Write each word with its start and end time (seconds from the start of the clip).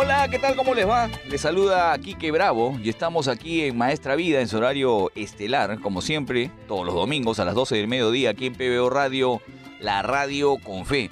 Hola, 0.00 0.28
¿qué 0.28 0.38
tal? 0.38 0.54
¿Cómo 0.54 0.74
les 0.74 0.88
va? 0.88 1.10
Les 1.28 1.40
saluda 1.40 1.98
Quique 1.98 2.30
Bravo 2.30 2.78
y 2.80 2.88
estamos 2.88 3.26
aquí 3.26 3.62
en 3.62 3.76
Maestra 3.76 4.14
Vida 4.14 4.40
en 4.40 4.46
su 4.46 4.56
horario 4.56 5.10
estelar, 5.16 5.80
como 5.80 6.02
siempre, 6.02 6.52
todos 6.68 6.86
los 6.86 6.94
domingos 6.94 7.40
a 7.40 7.44
las 7.44 7.56
12 7.56 7.74
del 7.74 7.88
mediodía 7.88 8.30
aquí 8.30 8.46
en 8.46 8.54
PBO 8.54 8.90
Radio, 8.90 9.42
la 9.80 10.02
radio 10.02 10.56
con 10.58 10.86
fe. 10.86 11.10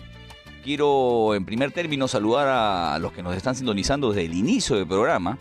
Quiero 0.63 1.35
en 1.35 1.45
primer 1.45 1.73
término 1.73 2.07
saludar 2.07 2.47
a 2.47 2.97
los 3.01 3.13
que 3.13 3.25
nos 3.25 3.35
están 3.35 3.57
sintonizando 3.57 4.13
desde 4.13 4.27
el 4.27 4.35
inicio 4.35 4.77
del 4.77 4.87
programa, 4.87 5.37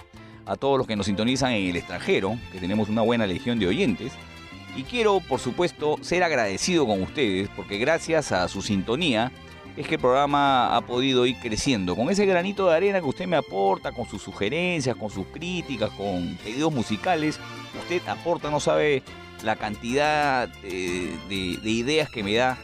a 0.47 0.55
todos 0.55 0.79
los 0.79 0.87
que 0.87 0.95
nos 0.95 1.05
sintonizan 1.05 1.51
en 1.51 1.69
el 1.69 1.75
extranjero, 1.75 2.39
que 2.51 2.59
tenemos 2.59 2.89
una 2.89 3.03
buena 3.03 3.27
legión 3.27 3.59
de 3.59 3.67
oyentes. 3.67 4.13
Y 4.75 4.81
quiero, 4.85 5.19
por 5.19 5.39
supuesto, 5.39 5.97
ser 6.01 6.23
agradecido 6.23 6.87
con 6.87 6.99
ustedes 7.03 7.47
porque 7.55 7.77
gracias 7.77 8.31
a 8.31 8.47
su 8.47 8.63
sintonía 8.63 9.31
es 9.77 9.87
que 9.87 9.95
el 9.95 10.01
programa 10.01 10.75
ha 10.75 10.81
podido 10.81 11.25
ir 11.25 11.37
creciendo. 11.39 11.95
Con 11.95 12.09
ese 12.09 12.25
granito 12.25 12.67
de 12.69 12.75
arena 12.75 12.99
que 12.99 13.05
usted 13.07 13.27
me 13.27 13.35
aporta, 13.35 13.91
con 13.91 14.07
sus 14.07 14.21
sugerencias, 14.21 14.95
con 14.95 15.09
sus 15.09 15.25
críticas, 15.27 15.89
con 15.91 16.37
pedidos 16.43 16.73
musicales, 16.73 17.39
usted 17.81 18.01
aporta, 18.07 18.49
no 18.49 18.59
sabe 18.59 19.03
la 19.43 19.55
cantidad 19.57 20.49
eh, 20.63 21.13
de, 21.29 21.57
de 21.61 21.69
ideas 21.69 22.09
que 22.09 22.23
me 22.23 22.33
da, 22.35 22.57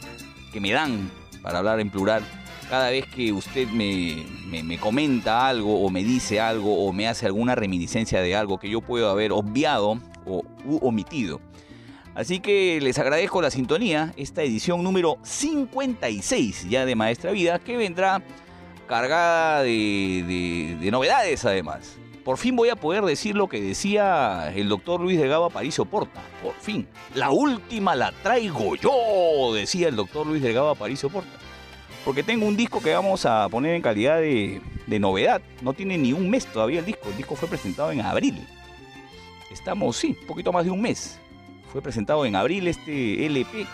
que 0.52 0.60
me 0.60 0.72
dan, 0.72 1.10
para 1.42 1.58
hablar 1.58 1.80
en 1.80 1.90
plural, 1.90 2.22
cada 2.70 2.88
vez 2.88 3.04
que 3.06 3.30
usted 3.32 3.68
me, 3.68 4.24
me- 4.46 4.62
me 4.62 4.78
comenta 4.78 5.46
algo 5.46 5.84
o 5.84 5.90
me 5.90 6.02
dice 6.02 6.40
algo 6.40 6.86
o 6.86 6.92
me 6.94 7.06
hace 7.08 7.26
alguna 7.26 7.54
reminiscencia 7.54 8.22
de 8.22 8.34
algo 8.34 8.58
que 8.58 8.70
yo 8.70 8.80
puedo 8.80 9.10
haber 9.10 9.32
obviado 9.32 9.98
o 10.24 10.42
u 10.64 10.78
omitido. 10.86 11.40
Así 12.14 12.40
que 12.40 12.78
les 12.82 12.98
agradezco 12.98 13.40
la 13.40 13.50
sintonía, 13.50 14.12
esta 14.16 14.42
edición 14.42 14.82
número 14.82 15.18
56 15.22 16.68
ya 16.68 16.84
de 16.84 16.94
Maestra 16.94 17.32
Vida, 17.32 17.58
que 17.58 17.76
vendrá 17.76 18.22
cargada 18.86 19.62
de, 19.62 20.24
de- 20.26 20.76
de 20.78 20.90
novedades 20.90 21.44
además. 21.44 21.96
Por 22.24 22.36
fin 22.38 22.54
voy 22.54 22.68
a 22.68 22.76
poder 22.76 23.02
decir 23.04 23.34
lo 23.34 23.48
que 23.48 23.60
decía 23.60 24.52
el 24.54 24.68
doctor 24.68 25.00
Luis 25.00 25.18
de 25.18 25.26
Gaba 25.26 25.48
Paricio 25.50 25.84
Porta. 25.86 26.20
Por 26.42 26.54
fin. 26.54 26.86
La 27.14 27.30
última 27.30 27.96
la 27.96 28.12
traigo 28.12 28.76
yo, 28.76 29.52
decía 29.54 29.88
el 29.88 29.96
doctor 29.96 30.26
Luis 30.26 30.42
de 30.42 30.52
Gaba 30.52 30.74
Paricio 30.74 31.08
Porta. 31.08 31.30
Porque 32.04 32.22
tengo 32.22 32.46
un 32.46 32.56
disco 32.56 32.80
que 32.80 32.92
vamos 32.94 33.26
a 33.26 33.48
poner 33.48 33.74
en 33.74 33.82
calidad 33.82 34.18
de, 34.20 34.60
de 34.86 34.98
novedad. 35.00 35.40
No 35.62 35.72
tiene 35.72 35.96
ni 35.98 36.12
un 36.12 36.28
mes 36.30 36.46
todavía 36.46 36.80
el 36.80 36.84
disco. 36.86 37.08
El 37.08 37.16
disco 37.16 37.34
fue 37.34 37.48
presentado 37.48 37.90
en 37.90 38.00
abril. 38.02 38.46
Estamos, 39.50 39.96
sí, 39.96 40.16
un 40.20 40.26
poquito 40.26 40.52
más 40.52 40.64
de 40.64 40.70
un 40.70 40.80
mes. 40.80 41.18
Fue 41.72 41.80
presentado 41.82 42.26
en 42.26 42.36
abril 42.36 42.68
este 42.68 43.24
LP 43.26 43.66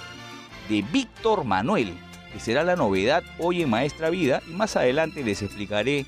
de 0.69 0.83
Víctor 0.93 1.45
Manuel, 1.45 1.95
que 2.33 2.39
será 2.39 2.63
la 2.63 2.77
novedad 2.77 3.25
hoy 3.39 3.63
en 3.63 3.71
Maestra 3.71 4.09
Vida. 4.11 4.41
Y 4.49 4.53
más 4.53 4.77
adelante 4.77 5.25
les 5.25 5.43
explicaré 5.43 6.07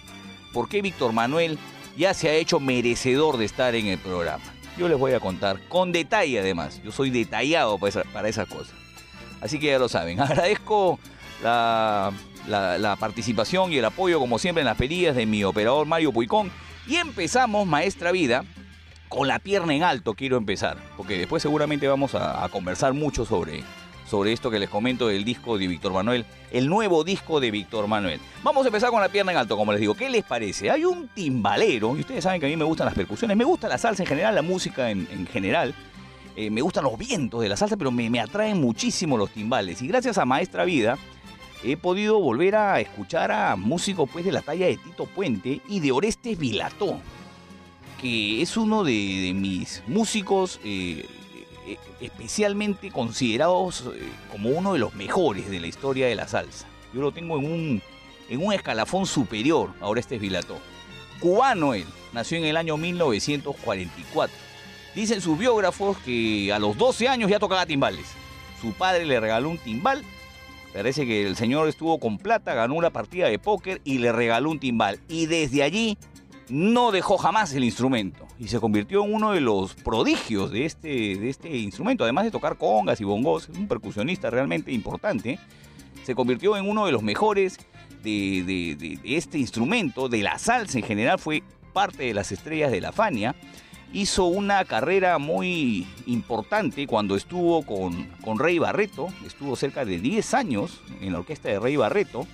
por 0.52 0.68
qué 0.68 0.82
Víctor 0.82 1.12
Manuel 1.12 1.58
ya 1.96 2.14
se 2.14 2.28
ha 2.28 2.34
hecho 2.34 2.60
merecedor 2.60 3.36
de 3.38 3.44
estar 3.44 3.74
en 3.74 3.86
el 3.88 3.98
programa. 3.98 4.44
Yo 4.78 4.88
les 4.88 4.96
voy 4.98 5.12
a 5.12 5.20
contar 5.20 5.60
con 5.68 5.90
detalle 5.90 6.38
además. 6.38 6.80
Yo 6.84 6.92
soy 6.92 7.10
detallado 7.10 7.76
para, 7.78 7.88
esa- 7.88 8.04
para 8.04 8.28
esas 8.28 8.46
cosas. 8.46 8.72
Así 9.40 9.58
que 9.58 9.66
ya 9.66 9.78
lo 9.80 9.88
saben. 9.88 10.20
Agradezco 10.20 11.00
la, 11.42 12.12
la- 12.46 12.96
participación 12.96 13.72
y 13.72 13.78
el 13.78 13.84
apoyo, 13.84 14.20
como 14.20 14.38
siempre, 14.38 14.60
en 14.60 14.66
las 14.66 14.76
pedidas 14.76 15.16
de 15.16 15.26
mi 15.26 15.42
operador 15.42 15.86
Mario 15.86 16.12
Puicón. 16.12 16.52
Y 16.86 16.96
empezamos 16.96 17.66
Maestra 17.66 18.12
Vida 18.12 18.44
con 19.10 19.28
la 19.28 19.40
pierna 19.40 19.74
en 19.74 19.82
alto. 19.82 20.14
Quiero 20.14 20.38
empezar, 20.38 20.78
porque 20.96 21.18
después 21.18 21.42
seguramente 21.42 21.86
vamos 21.86 22.14
a, 22.14 22.48
conversar 22.48 22.94
mucho 22.94 23.26
sobre, 23.26 23.62
sobre 24.08 24.32
esto 24.32 24.50
que 24.50 24.58
les 24.58 24.70
comento 24.70 25.08
del 25.08 25.24
disco 25.24 25.58
de 25.58 25.66
Víctor 25.66 25.92
Manuel, 25.92 26.24
el 26.52 26.68
nuevo 26.68 27.04
disco 27.04 27.40
de 27.40 27.50
Víctor 27.50 27.88
Manuel. 27.88 28.20
Vamos 28.42 28.64
a 28.64 28.68
empezar 28.68 28.90
con 28.90 29.02
la 29.02 29.08
pierna 29.08 29.32
en 29.32 29.38
alto, 29.38 29.58
como 29.58 29.72
les 29.72 29.80
digo. 29.80 29.94
¿Qué 29.94 30.08
les 30.08 30.24
parece? 30.24 30.70
Hay 30.70 30.86
un 30.86 31.08
timbalero, 31.08 31.96
y 31.96 32.00
ustedes 32.00 32.24
saben 32.24 32.40
que 32.40 32.46
a 32.46 32.48
mí 32.48 32.56
me 32.56 32.64
gustan 32.64 32.86
las 32.86 32.94
percusiones, 32.94 33.36
me 33.36 33.44
gusta 33.44 33.68
la 33.68 33.76
salsa 33.76 34.02
en 34.02 34.06
general, 34.06 34.34
la 34.34 34.42
música 34.42 34.90
en, 34.90 35.06
en 35.10 35.26
general. 35.26 35.74
Eh, 36.36 36.48
me 36.48 36.62
gustan 36.62 36.84
los 36.84 36.96
vientos 36.96 37.42
de 37.42 37.48
la 37.48 37.56
salsa, 37.56 37.76
pero 37.76 37.90
me, 37.90 38.08
me 38.08 38.20
atraen 38.20 38.60
muchísimo 38.60 39.18
los 39.18 39.30
timbales. 39.30 39.82
Y 39.82 39.88
gracias 39.88 40.16
a 40.18 40.24
Maestra 40.24 40.64
Vida 40.64 40.96
he 41.64 41.76
podido 41.76 42.18
volver 42.20 42.54
a 42.56 42.80
escuchar 42.80 43.32
a 43.32 43.56
músicos 43.56 44.08
pues, 44.10 44.24
de 44.24 44.32
la 44.32 44.40
talla 44.40 44.66
de 44.66 44.76
Tito 44.76 45.06
Puente 45.06 45.60
y 45.68 45.80
de 45.80 45.92
Orestes 45.92 46.38
Vilató, 46.38 47.00
que 48.00 48.40
es 48.40 48.56
uno 48.56 48.82
de, 48.82 49.32
mis 49.34 49.82
músicos 49.86 50.60
eh, 50.64 51.06
eh, 51.66 51.76
especialmente 52.00 52.90
considerados 52.90 53.84
eh, 53.94 54.08
como 54.32 54.50
uno 54.50 54.72
de 54.72 54.78
los 54.78 54.94
mejores 54.94 55.50
de 55.50 55.60
la 55.60 55.66
historia 55.66 56.06
de 56.06 56.14
la 56.14 56.26
salsa. 56.26 56.66
Yo 56.94 57.00
lo 57.02 57.12
tengo 57.12 57.38
en 57.38 57.44
un, 57.44 57.82
en 58.28 58.44
un 58.44 58.52
escalafón 58.52 59.06
superior 59.06 59.70
a 59.80 59.88
Orestes 59.88 60.20
Vilató. 60.20 60.58
Cubano 61.20 61.74
él, 61.74 61.86
nació 62.12 62.38
en 62.38 62.44
el 62.44 62.56
año 62.56 62.76
1944. 62.76 64.34
Dicen 64.94 65.20
sus 65.20 65.38
biógrafos 65.38 65.98
que 65.98 66.52
a 66.52 66.58
los 66.58 66.76
12 66.76 67.08
años 67.08 67.30
ya 67.30 67.38
tocaba 67.38 67.66
timbales. 67.66 68.06
Su 68.60 68.72
padre 68.72 69.04
le 69.04 69.20
regaló 69.20 69.50
un 69.50 69.58
timbal. 69.58 70.02
Parece 70.72 71.04
que 71.04 71.26
el 71.26 71.36
señor 71.36 71.68
estuvo 71.68 71.98
con 71.98 72.18
plata, 72.18 72.54
ganó 72.54 72.74
una 72.74 72.90
partida 72.90 73.28
de 73.28 73.38
póker 73.38 73.80
y 73.84 73.98
le 73.98 74.12
regaló 74.12 74.50
un 74.50 74.58
timbal. 74.58 75.00
Y 75.08 75.26
desde 75.26 75.62
allí 75.62 75.98
no 76.50 76.90
dejó 76.90 77.16
jamás 77.18 77.52
el 77.54 77.64
instrumento. 77.64 78.26
Y 78.38 78.48
se 78.48 78.60
convirtió 78.60 79.04
en 79.04 79.14
uno 79.14 79.32
de 79.32 79.40
los 79.40 79.74
prodigios 79.74 80.50
de 80.50 80.64
este, 80.66 80.88
de 81.16 81.28
este 81.30 81.56
instrumento. 81.56 82.04
Además 82.04 82.24
de 82.24 82.30
tocar 82.30 82.56
congas 82.58 83.00
y 83.00 83.04
bongos, 83.04 83.48
un 83.48 83.68
percusionista 83.68 84.30
realmente 84.30 84.72
importante. 84.72 85.38
Se 86.04 86.14
convirtió 86.14 86.56
en 86.56 86.68
uno 86.68 86.86
de 86.86 86.92
los 86.92 87.02
mejores 87.02 87.58
de- 88.02 88.42
de 88.76 88.98
este 89.04 89.38
instrumento, 89.38 90.08
de 90.08 90.22
la 90.22 90.38
salsa 90.38 90.78
en 90.78 90.84
general. 90.84 91.18
Fue 91.18 91.42
parte 91.72 92.04
de 92.04 92.14
las 92.14 92.32
estrellas 92.32 92.70
de 92.70 92.80
la 92.80 92.92
Fania 92.92 93.34
hizo 93.92 94.26
una 94.26 94.64
carrera 94.64 95.18
muy 95.18 95.84
importante 96.06 96.86
cuando 96.86 97.16
estuvo 97.16 97.64
con, 97.66 98.06
con 98.22 98.38
Rey 98.38 98.56
Barreto, 98.60 99.08
estuvo 99.26 99.56
cerca 99.56 99.84
de 99.84 99.98
10 99.98 100.32
años 100.34 100.80
en 101.00 101.12
la 101.12 101.18
orquesta 101.18 101.48
de 101.48 101.58
Rey 101.58 101.74
Barreto, 101.74 102.24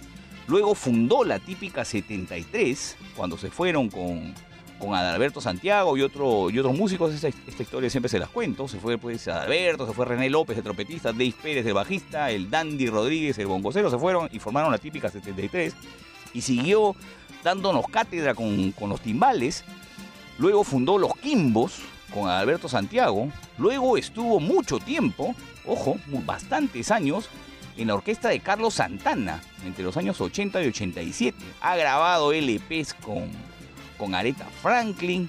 luego 0.46 0.74
fundó 0.74 1.24
la 1.24 1.38
típica 1.38 1.84
73, 1.84 2.96
cuando 3.16 3.36
se 3.36 3.50
fueron 3.50 3.88
con, 3.88 4.34
con 4.78 4.94
Adalberto 4.94 5.40
Santiago 5.40 5.96
y, 5.96 6.02
otro, 6.02 6.50
y 6.50 6.58
otros 6.58 6.76
músicos, 6.76 7.12
esta, 7.12 7.28
historia 7.62 7.90
siempre 7.90 8.08
se 8.08 8.18
las 8.18 8.28
cuento, 8.28 8.68
se 8.68 8.78
fue 8.78 8.98
pues 8.98 9.26
Adalberto, 9.28 9.86
se 9.86 9.92
fue 9.92 10.04
René 10.06 10.30
López, 10.30 10.56
el 10.56 10.64
trompetista, 10.64 11.12
Dave 11.12 11.34
Pérez, 11.42 11.66
el 11.66 11.74
bajista, 11.74 12.30
el 12.30 12.50
Dandy 12.50 12.88
Rodríguez, 12.88 13.38
el 13.38 13.46
bongocero, 13.46 13.90
se 13.90 13.98
fueron 13.98 14.28
y 14.32 14.38
formaron 14.38 14.72
la 14.72 14.78
típica 14.78 15.10
73, 15.10 15.74
y 16.34 16.40
siguió 16.40 16.94
dándonos 17.42 17.86
cátedra 17.88 18.34
con, 18.34 18.72
con 18.72 18.90
los 18.90 19.00
timbales, 19.00 19.64
Luego 20.38 20.64
fundó 20.64 20.98
los 20.98 21.14
Quimbos 21.16 21.80
con 22.12 22.28
Alberto 22.28 22.68
Santiago. 22.68 23.30
Luego 23.58 23.96
estuvo 23.96 24.38
mucho 24.38 24.78
tiempo, 24.78 25.34
ojo, 25.64 25.96
bastantes 26.24 26.90
años, 26.90 27.28
en 27.76 27.88
la 27.88 27.94
orquesta 27.94 28.28
de 28.28 28.40
Carlos 28.40 28.74
Santana 28.74 29.42
entre 29.64 29.84
los 29.84 29.96
años 29.96 30.20
80 30.20 30.62
y 30.62 30.68
87. 30.68 31.38
Ha 31.60 31.76
grabado 31.76 32.32
LPs 32.32 32.94
con, 32.94 33.30
con 33.98 34.14
Aretha 34.14 34.46
Franklin, 34.62 35.28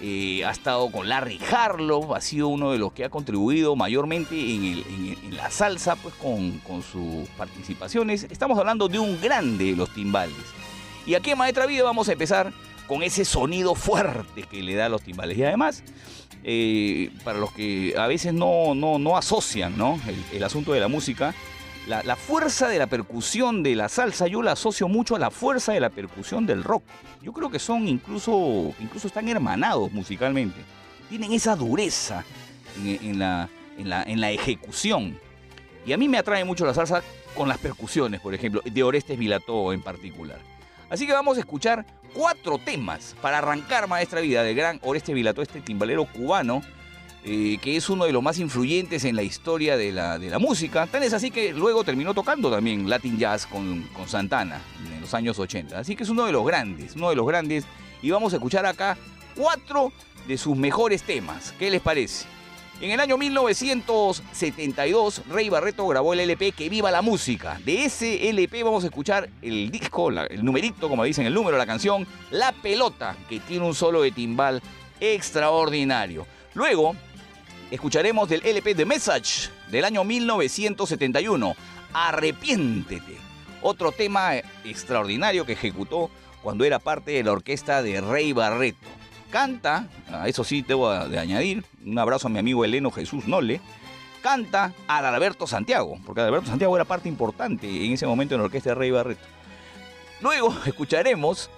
eh, 0.00 0.44
ha 0.44 0.50
estado 0.50 0.90
con 0.90 1.08
Larry 1.08 1.40
Harlow, 1.50 2.14
ha 2.14 2.20
sido 2.20 2.48
uno 2.48 2.72
de 2.72 2.78
los 2.78 2.92
que 2.92 3.04
ha 3.04 3.08
contribuido 3.08 3.76
mayormente 3.76 4.34
en, 4.38 4.84
la 5.34 5.50
salsa 5.50 5.96
pues, 5.96 6.14
con, 6.16 6.58
con 6.60 6.82
sus 6.82 7.28
participaciones. 7.30 8.24
Estamos 8.24 8.58
hablando 8.58 8.88
de 8.88 8.98
un 8.98 9.20
grande 9.20 9.66
de 9.66 9.76
los 9.76 9.92
timbales. 9.94 10.36
Y 11.06 11.14
aquí 11.14 11.30
en 11.30 11.38
Maestra 11.38 11.66
Vida 11.66 11.84
vamos 11.84 12.08
a 12.08 12.12
empezar 12.12 12.52
con 12.86 13.02
ese 13.02 13.24
sonido 13.24 13.74
fuerte 13.74 14.42
que 14.42 14.62
le 14.62 14.74
da 14.74 14.86
a 14.86 14.88
los 14.88 15.02
timbales. 15.02 15.38
Y 15.38 15.44
además, 15.44 15.82
eh, 16.44 17.10
para 17.24 17.38
los 17.38 17.52
que 17.52 17.94
a 17.96 18.06
veces 18.06 18.34
no, 18.34 18.74
no, 18.74 18.98
no 18.98 19.16
asocian 19.16 19.76
¿no? 19.76 19.98
El 20.32 20.44
asunto 20.44 20.72
de 20.72 20.80
la 20.80 20.88
música, 20.88 21.34
la, 21.86 22.16
fuerza 22.16 22.68
de 22.68 22.78
la 22.78 22.86
percusión 22.86 23.62
de 23.62 23.76
la 23.76 23.88
salsa 23.88 24.26
yo 24.26 24.42
la 24.42 24.52
asocio 24.52 24.88
mucho 24.88 25.14
a 25.14 25.18
la 25.18 25.30
fuerza 25.30 25.72
de 25.72 25.80
la 25.80 25.90
percusión 25.90 26.46
del 26.46 26.64
rock. 26.64 26.82
Yo 27.22 27.32
creo 27.32 27.50
que 27.50 27.58
son 27.58 27.86
incluso, 27.86 28.74
incluso 28.80 29.06
están 29.06 29.28
hermanados 29.28 29.92
musicalmente. 29.92 30.60
Tienen 31.08 31.32
esa 31.32 31.54
dureza 31.54 32.24
en, 32.84 33.18
la, 33.18 33.48
en, 33.78 33.88
la, 33.88 34.02
en 34.02 34.20
la 34.20 34.30
ejecución. 34.32 35.18
Y 35.86 35.92
a 35.92 35.96
mí 35.96 36.08
me 36.08 36.18
atrae 36.18 36.44
mucho 36.44 36.66
la 36.66 36.74
salsa 36.74 37.02
con 37.34 37.48
las 37.48 37.58
percusiones, 37.58 38.20
por 38.20 38.34
ejemplo, 38.34 38.60
de 38.64 38.82
Orestes 38.82 39.18
Vilató 39.18 39.72
en 39.72 39.82
particular. 39.82 40.38
Así 40.90 41.06
que 41.06 41.12
vamos 41.12 41.36
a 41.36 41.40
escuchar 41.40 41.84
cuatro 42.14 42.58
temas 42.58 43.14
para 43.20 43.38
arrancar 43.38 43.86
Maestra 43.88 44.20
Vida 44.20 44.42
del 44.42 44.56
gran 44.56 44.80
Oreste 44.82 45.14
Vilató, 45.14 45.42
este 45.42 45.60
timbalero 45.60 46.06
cubano, 46.06 46.62
eh, 47.28 47.58
que 47.60 47.76
es 47.76 47.90
uno 47.90 48.04
de 48.04 48.12
los 48.12 48.22
más 48.22 48.38
influyentes 48.38 49.04
en 49.04 49.16
la 49.16 49.24
historia 49.24 49.76
de 49.76 49.90
la, 49.90 50.16
de 50.16 50.30
la 50.30 50.38
música. 50.38 50.86
Tan 50.86 51.02
es 51.02 51.12
así 51.12 51.32
que 51.32 51.52
luego 51.52 51.82
terminó 51.82 52.14
tocando 52.14 52.52
también 52.52 52.88
Latin 52.88 53.18
Jazz 53.18 53.46
con, 53.46 53.82
con 53.94 54.08
Santana 54.08 54.60
en 54.94 55.00
los 55.00 55.12
años 55.12 55.36
80. 55.36 55.76
Así 55.76 55.96
que 55.96 56.04
es 56.04 56.08
uno 56.08 56.24
de 56.24 56.30
los 56.30 56.46
grandes, 56.46 56.94
uno 56.94 57.10
de 57.10 57.16
los 57.16 57.26
grandes. 57.26 57.64
Y 58.00 58.10
vamos 58.10 58.32
a 58.32 58.36
escuchar 58.36 58.64
acá 58.64 58.96
cuatro 59.34 59.92
de 60.28 60.38
sus 60.38 60.56
mejores 60.56 61.02
temas. 61.02 61.52
¿Qué 61.58 61.68
les 61.68 61.80
parece? 61.80 62.26
En 62.80 62.92
el 62.92 63.00
año 63.00 63.18
1972, 63.18 65.22
Rey 65.28 65.48
Barreto 65.48 65.84
grabó 65.88 66.12
el 66.12 66.20
LP 66.20 66.52
Que 66.52 66.68
Viva 66.68 66.92
la 66.92 67.02
Música. 67.02 67.60
De 67.64 67.86
ese 67.86 68.28
LP 68.28 68.62
vamos 68.62 68.84
a 68.84 68.86
escuchar 68.86 69.28
el 69.42 69.72
disco, 69.72 70.10
el 70.10 70.44
numerito, 70.44 70.88
como 70.88 71.02
dicen, 71.02 71.26
el 71.26 71.34
número 71.34 71.58
la 71.58 71.66
canción, 71.66 72.06
La 72.30 72.52
Pelota, 72.52 73.16
que 73.28 73.40
tiene 73.40 73.64
un 73.64 73.74
solo 73.74 74.02
de 74.02 74.12
timbal 74.12 74.62
extraordinario. 75.00 76.24
Luego, 76.54 76.94
escucharemos 77.70 78.28
del 78.28 78.44
LP 78.44 78.74
The 78.74 78.84
Message 78.84 79.50
del 79.70 79.84
año 79.84 80.04
1971, 80.04 81.56
Arrepiéntete. 81.92 83.16
Otro 83.62 83.92
tema 83.92 84.36
extraordinario 84.64 85.44
que 85.44 85.52
ejecutó 85.52 86.10
cuando 86.42 86.64
era 86.64 86.78
parte 86.78 87.12
de 87.12 87.24
la 87.24 87.32
orquesta 87.32 87.82
de 87.82 88.00
Rey 88.00 88.32
Barreto. 88.32 88.86
Canta, 89.30 89.88
a 90.08 90.28
eso 90.28 90.44
sí 90.44 90.62
debo 90.62 90.92
de 91.08 91.18
añadir, 91.18 91.64
un 91.84 91.98
abrazo 91.98 92.28
a 92.28 92.30
mi 92.30 92.38
amigo 92.38 92.64
Eleno 92.64 92.90
Jesús 92.90 93.26
Nole, 93.26 93.60
canta 94.22 94.72
a 94.86 94.98
Alberto 94.98 95.46
Santiago, 95.46 95.98
porque 96.06 96.20
Alberto 96.20 96.48
Santiago 96.48 96.76
era 96.76 96.84
parte 96.84 97.08
importante 97.08 97.66
en 97.84 97.92
ese 97.92 98.06
momento 98.06 98.34
en 98.34 98.40
la 98.40 98.44
orquesta 98.46 98.70
de 98.70 98.74
Rey 98.76 98.90
Barreto. 98.90 99.24
Luego 100.20 100.56
escucharemos 100.66 101.50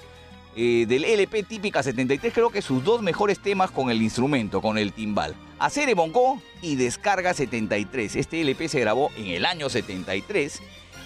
eh, 0.57 0.87
del 0.89 1.05
LP 1.05 1.43
Típica 1.43 1.83
73, 1.83 2.33
creo 2.33 2.51
que 2.51 2.63
sus 2.63 2.83
dos 2.83 3.03
mejores 3.03 3.39
temas 3.41 3.71
con 3.71 3.91
el 3.91 4.01
instrumento, 4.01 4.63
con 4.63 4.79
el 4.79 4.93
timbal. 4.93 5.35
Hacer 5.59 5.93
Bongo 5.95 6.41
y 6.63 6.77
Descarga 6.77 7.35
73. 7.35 8.17
Este 8.17 8.41
LP 8.41 8.69
se 8.69 8.81
grabó 8.81 9.11
en 9.17 9.27
el 9.27 9.45
año 9.45 9.69
73 9.69 10.61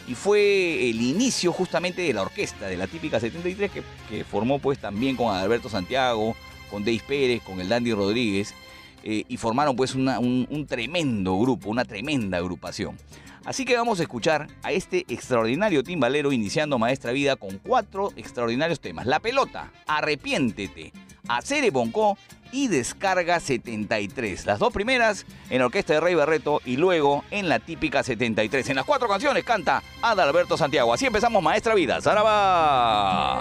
y 0.08 0.14
fue 0.14 0.90
el 0.90 1.00
inicio 1.00 1.52
justamente 1.52 2.02
de 2.02 2.12
la 2.12 2.22
orquesta 2.22 2.66
de 2.66 2.76
la 2.76 2.86
Típica 2.86 3.18
73 3.20 3.70
que, 3.70 3.82
que 4.10 4.24
formó 4.24 4.58
pues 4.58 4.78
también 4.78 5.16
con 5.16 5.34
Alberto 5.34 5.68
Santiago, 5.68 6.36
con 6.70 6.84
Deis 6.84 7.02
Pérez, 7.02 7.42
con 7.42 7.60
el 7.60 7.68
Dandy 7.68 7.92
Rodríguez 7.94 8.52
eh, 9.04 9.24
y 9.28 9.36
formaron 9.36 9.74
pues 9.74 9.94
una- 9.94 10.18
un, 10.18 10.66
tremendo 10.68 11.38
grupo, 11.38 11.70
una 11.70 11.84
tremenda 11.84 12.38
agrupación. 12.38 12.96
Así 13.44 13.64
que 13.64 13.76
vamos 13.76 13.98
a 13.98 14.02
escuchar 14.02 14.46
a 14.62 14.70
este 14.70 15.04
extraordinario 15.08 15.82
timbalero 15.82 16.30
iniciando 16.30 16.78
Maestra 16.78 17.10
Vida 17.12 17.34
con 17.36 17.58
cuatro 17.58 18.12
extraordinarios 18.16 18.78
temas. 18.80 19.06
La 19.06 19.18
pelota, 19.18 19.72
Arrepiéntete, 19.86 20.92
Hacer 21.26 21.68
Bonco 21.72 22.16
y 22.52 22.68
Descarga 22.68 23.40
73. 23.40 24.46
Las 24.46 24.58
dos 24.58 24.72
primeras 24.72 25.26
en 25.50 25.62
orquesta 25.62 25.94
de 25.94 26.00
Rey 26.00 26.14
Barreto 26.14 26.60
y 26.64 26.76
luego 26.76 27.24
en 27.30 27.48
la 27.48 27.58
típica 27.58 28.02
73. 28.02 28.68
En 28.70 28.76
las 28.76 28.84
cuatro 28.84 29.08
canciones 29.08 29.42
canta 29.44 29.82
Adalberto 30.02 30.56
Santiago. 30.56 30.92
Así 30.92 31.06
empezamos 31.06 31.42
Maestra 31.42 31.74
Vida. 31.74 32.00
¡Zaraba! 32.00 33.40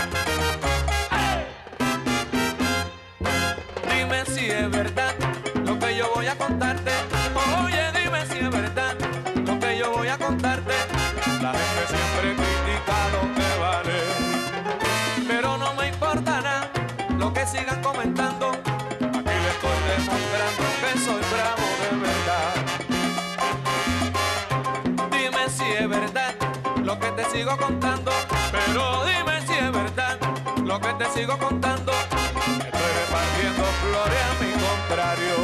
te 30.97 31.05
sigo 31.11 31.37
contando. 31.37 31.91
Estoy 31.91 32.91
repartiendo 33.01 33.63
flores 33.81 34.23
a 34.29 34.33
mi 34.41 34.51
contrario. 34.67 35.35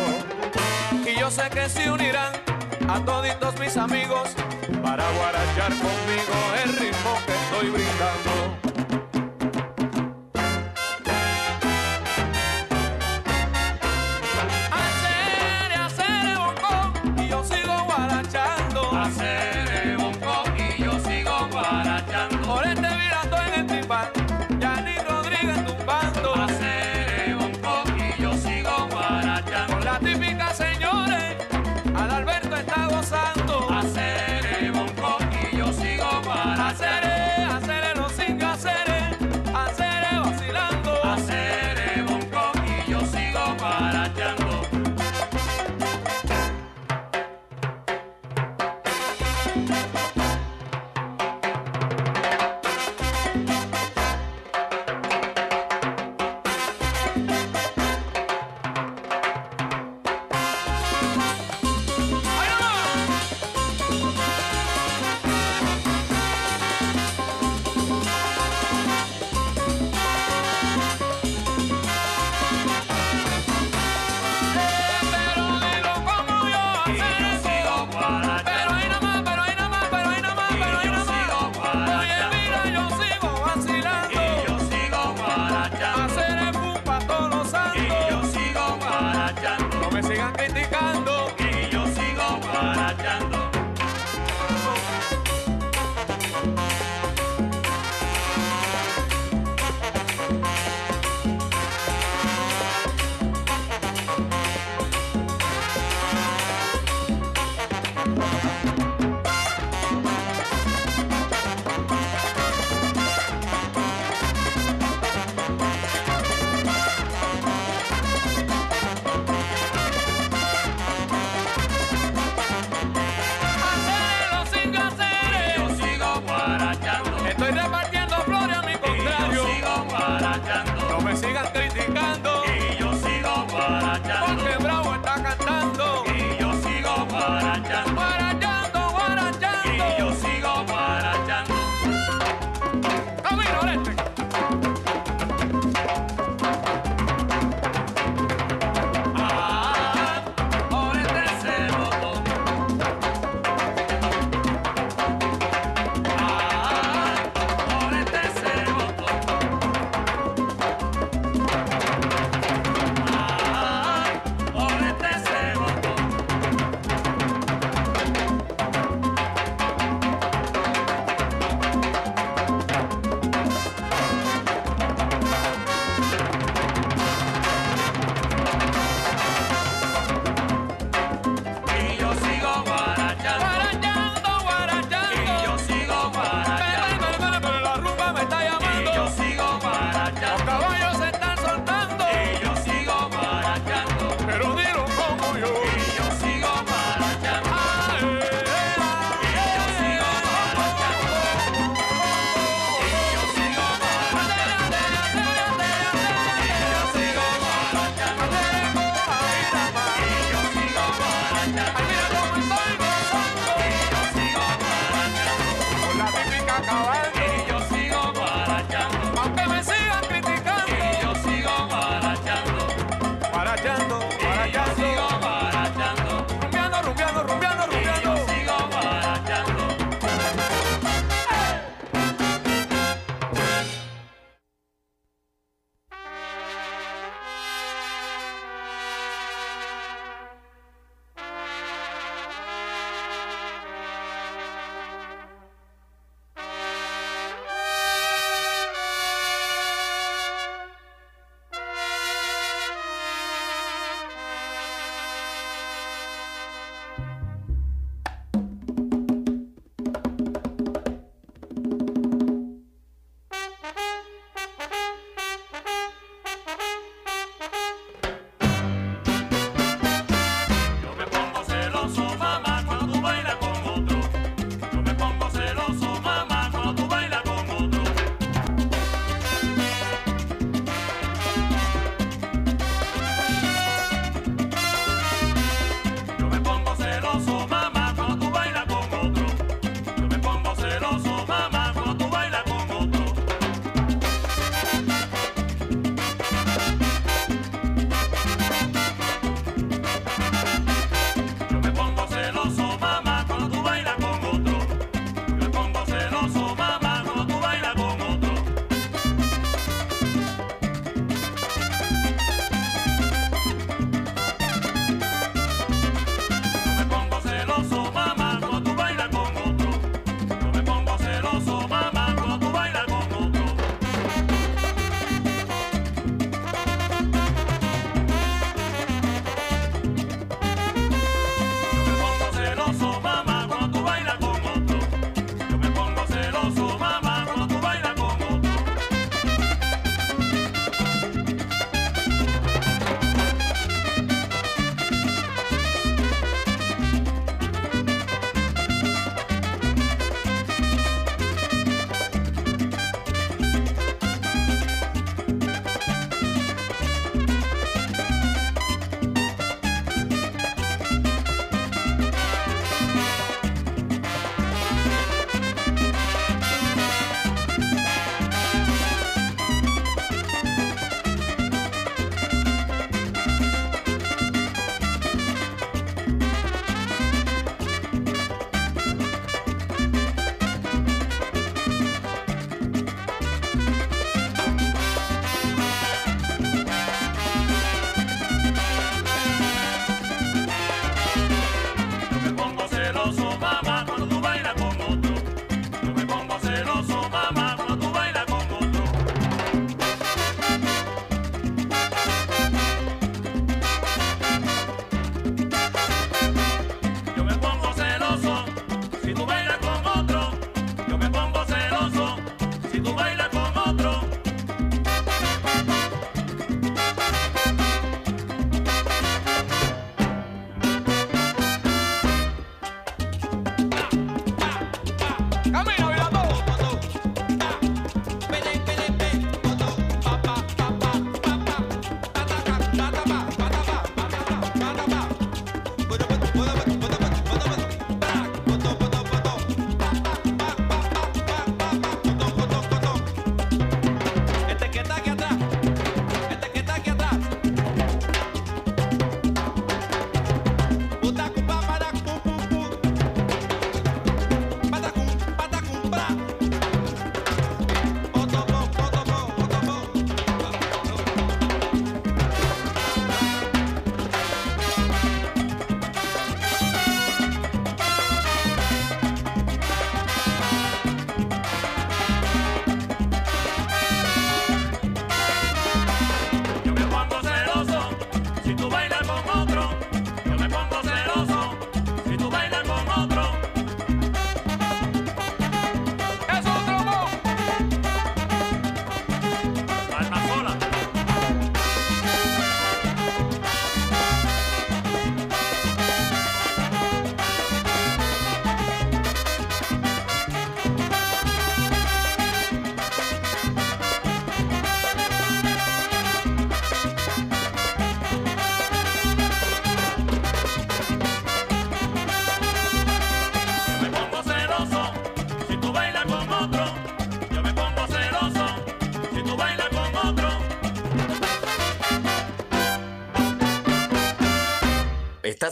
Y 1.05 1.19
yo 1.19 1.31
sé 1.31 1.49
que 1.49 1.69
se 1.69 1.89
unirán 1.89 2.33
a 2.87 2.99
toditos 3.05 3.59
mis 3.59 3.77
amigos 3.77 4.29
para 4.81 5.09
guarachar 5.11 5.69
conmigo 5.69 6.35
el 6.63 6.73
ritmo 6.77 7.17
que 7.25 7.33
estoy 7.33 7.69
brindando. 7.69 8.36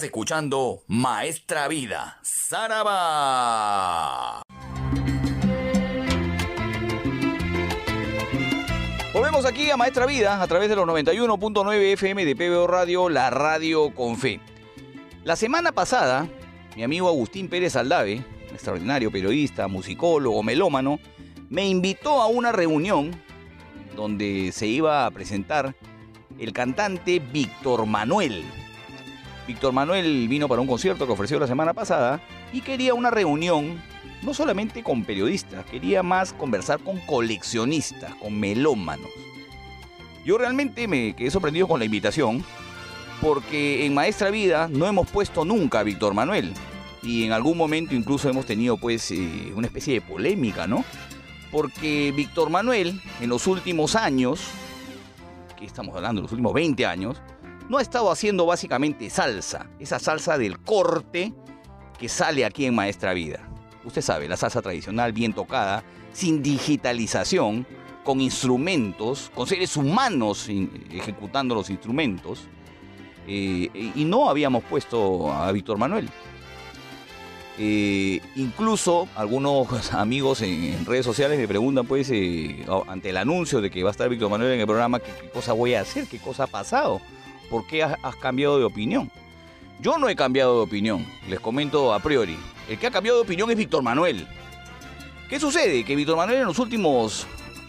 Escuchando 0.05 0.83
Maestra 0.87 1.67
Vida, 1.67 2.19
Saraba. 2.21 2.83
Volvemos 9.13 9.45
aquí 9.45 9.71
a 9.71 9.77
Maestra 9.77 10.05
Vida 10.05 10.41
a 10.41 10.47
través 10.47 10.69
de 10.69 10.75
los 10.75 10.87
91.9 10.87 11.93
FM 11.93 12.23
de 12.23 12.35
PBO 12.35 12.67
Radio, 12.67 13.09
la 13.09 13.31
radio 13.31 13.93
con 13.95 14.17
fe. 14.17 14.39
La 15.23 15.35
semana 15.35 15.71
pasada, 15.71 16.29
mi 16.75 16.83
amigo 16.83 17.07
Agustín 17.07 17.49
Pérez 17.49 17.75
Aldave, 17.75 18.23
extraordinario 18.51 19.11
periodista, 19.11 19.67
musicólogo, 19.67 20.43
melómano, 20.43 20.99
me 21.49 21.67
invitó 21.67 22.21
a 22.21 22.27
una 22.27 22.51
reunión 22.51 23.11
donde 23.95 24.51
se 24.51 24.67
iba 24.67 25.07
a 25.07 25.11
presentar 25.11 25.75
el 26.37 26.53
cantante 26.53 27.19
Víctor 27.19 27.87
Manuel. 27.87 28.43
Víctor 29.47 29.73
Manuel 29.73 30.27
vino 30.27 30.47
para 30.47 30.61
un 30.61 30.67
concierto 30.67 31.05
que 31.05 31.13
ofreció 31.13 31.39
la 31.39 31.47
semana 31.47 31.73
pasada 31.73 32.21
y 32.51 32.61
quería 32.61 32.93
una 32.93 33.11
reunión 33.11 33.81
no 34.23 34.33
solamente 34.33 34.81
con 34.81 35.03
periodistas, 35.03 35.65
quería 35.65 36.01
más 36.01 36.33
conversar 36.33 36.79
con 36.79 36.99
coleccionistas, 37.01 38.15
con 38.15 38.39
melómanos. 38.39 39.09
Yo 40.25 40.39
realmente 40.39 40.87
me 40.87 41.15
quedé 41.15 41.29
sorprendido 41.29 41.67
con 41.67 41.79
la 41.79 41.85
invitación 41.85 42.43
porque 43.21 43.85
en 43.85 43.93
Maestra 43.93 44.31
Vida 44.31 44.67
no 44.67 44.87
hemos 44.87 45.07
puesto 45.09 45.45
nunca 45.45 45.79
a 45.79 45.83
Víctor 45.83 46.15
Manuel 46.15 46.51
y 47.03 47.23
en 47.23 47.31
algún 47.31 47.57
momento 47.57 47.93
incluso 47.93 48.27
hemos 48.27 48.47
tenido 48.47 48.77
pues 48.77 49.11
eh, 49.11 49.53
una 49.55 49.67
especie 49.67 49.93
de 49.93 50.01
polémica, 50.01 50.65
¿no? 50.65 50.83
Porque 51.51 52.11
Víctor 52.15 52.49
Manuel 52.49 52.99
en 53.21 53.29
los 53.29 53.45
últimos 53.45 53.95
años, 53.95 54.41
que 55.55 55.65
estamos 55.65 55.95
hablando, 55.95 56.23
los 56.23 56.31
últimos 56.31 56.53
20 56.53 56.85
años, 56.87 57.21
no 57.69 57.77
ha 57.77 57.81
estado 57.81 58.11
haciendo 58.11 58.45
básicamente 58.45 59.09
salsa, 59.09 59.67
esa 59.79 59.99
salsa 59.99 60.37
del 60.37 60.59
corte 60.59 61.33
que 61.97 62.09
sale 62.09 62.45
aquí 62.45 62.65
en 62.65 62.75
Maestra 62.75 63.13
Vida. 63.13 63.47
Usted 63.83 64.01
sabe, 64.01 64.27
la 64.27 64.37
salsa 64.37 64.61
tradicional 64.61 65.13
bien 65.13 65.33
tocada, 65.33 65.83
sin 66.13 66.41
digitalización, 66.41 67.65
con 68.03 68.21
instrumentos, 68.21 69.31
con 69.33 69.47
seres 69.47 69.75
humanos 69.77 70.47
ejecutando 70.91 71.55
los 71.55 71.69
instrumentos. 71.69 72.47
Eh, 73.27 73.91
y 73.95 74.05
no 74.05 74.29
habíamos 74.29 74.63
puesto 74.63 75.31
a 75.31 75.51
Víctor 75.51 75.77
Manuel. 75.79 76.09
Eh, 77.57 78.21
incluso 78.35 79.07
algunos 79.15 79.93
amigos 79.93 80.41
en, 80.41 80.85
redes 80.85 81.05
sociales 81.05 81.39
me 81.39 81.47
preguntan, 81.47 81.85
pues, 81.87 82.09
eh, 82.11 82.65
ante 82.87 83.09
el 83.09 83.17
anuncio 83.17 83.61
de 83.61 83.71
que 83.71 83.81
va 83.81 83.89
a 83.89 83.91
estar 83.91 84.09
Víctor 84.09 84.29
Manuel 84.29 84.53
en 84.53 84.59
el 84.59 84.65
programa, 84.65 84.99
¿qué, 84.99 85.29
cosa 85.33 85.53
voy 85.53 85.73
a 85.73 85.81
hacer? 85.81 86.07
¿Qué 86.07 86.19
cosa 86.19 86.43
ha 86.43 86.47
pasado? 86.47 87.01
¿Por 87.55 87.65
qué 87.67 87.83
has, 87.83 88.15
cambiado 88.17 88.59
de 88.59 88.65
opinión? 88.65 89.09
Yo 89.79 89.97
no 89.97 90.09
he 90.09 90.15
cambiado 90.17 90.57
de 90.57 90.63
opinión, 90.63 91.05
les 91.29 91.39
comento 91.39 91.93
a 91.93 91.99
priori. 92.01 92.35
El 92.67 92.77
que 92.77 92.87
ha 92.87 92.91
cambiado 92.91 93.19
de 93.19 93.23
opinión 93.23 93.49
es 93.49 93.55
Víctor 93.55 93.81
Manuel. 93.81 94.27
¿Qué 95.29 95.39
sucede? 95.39 95.85
Que 95.85 95.95
Víctor 95.95 96.17
Manuel 96.17 96.39
en 96.39 96.47
los 96.47 96.59
últimos 96.59 97.25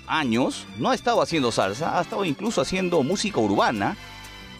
años 0.08 0.66
no 0.76 0.90
ha 0.90 0.94
estado 0.96 1.22
haciendo 1.22 1.52
salsa, 1.52 1.96
ha 1.96 2.02
estado 2.02 2.24
incluso 2.24 2.60
haciendo 2.60 3.04
música 3.04 3.38
urbana. 3.38 3.96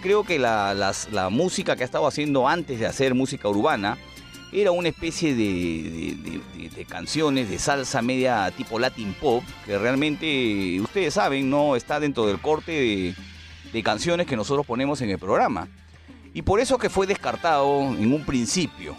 Creo 0.01 0.23
que 0.23 0.39
la, 0.39 0.95
la 1.11 1.29
música 1.29 1.75
que 1.75 1.83
ha 1.83 1.87
estado 1.87 2.07
haciendo 2.07 2.47
antes 2.47 2.79
de 2.79 2.87
hacer 2.87 3.13
música 3.17 3.49
urbana 3.49 3.99
era 4.53 4.71
una 4.71 4.91
especie 4.91 5.35
de, 5.35 6.41
canciones 6.89 7.51
de 7.51 7.59
salsa 7.59 8.01
media 8.01 8.49
tipo 8.57 8.79
Latin 8.79 9.13
pop, 9.15 9.43
que 9.65 9.77
realmente, 9.77 10.81
ustedes 10.81 11.15
saben, 11.15 11.51
no 11.51 11.75
está 11.75 11.99
dentro 11.99 12.27
del 12.27 12.39
corte 12.39 12.71
de, 12.71 13.15
canciones 13.83 14.27
que 14.27 14.37
nosotros 14.37 14.67
ponemos 14.67 15.01
en 15.01 15.11
el 15.11 15.19
programa. 15.19 15.69
Y 16.35 16.43
por 16.43 16.61
eso 16.61 16.79
que 16.79 16.91
fue 16.91 17.07
descartado 17.07 17.81
en 17.81 18.13
un 18.13 18.25
principio, 18.25 18.95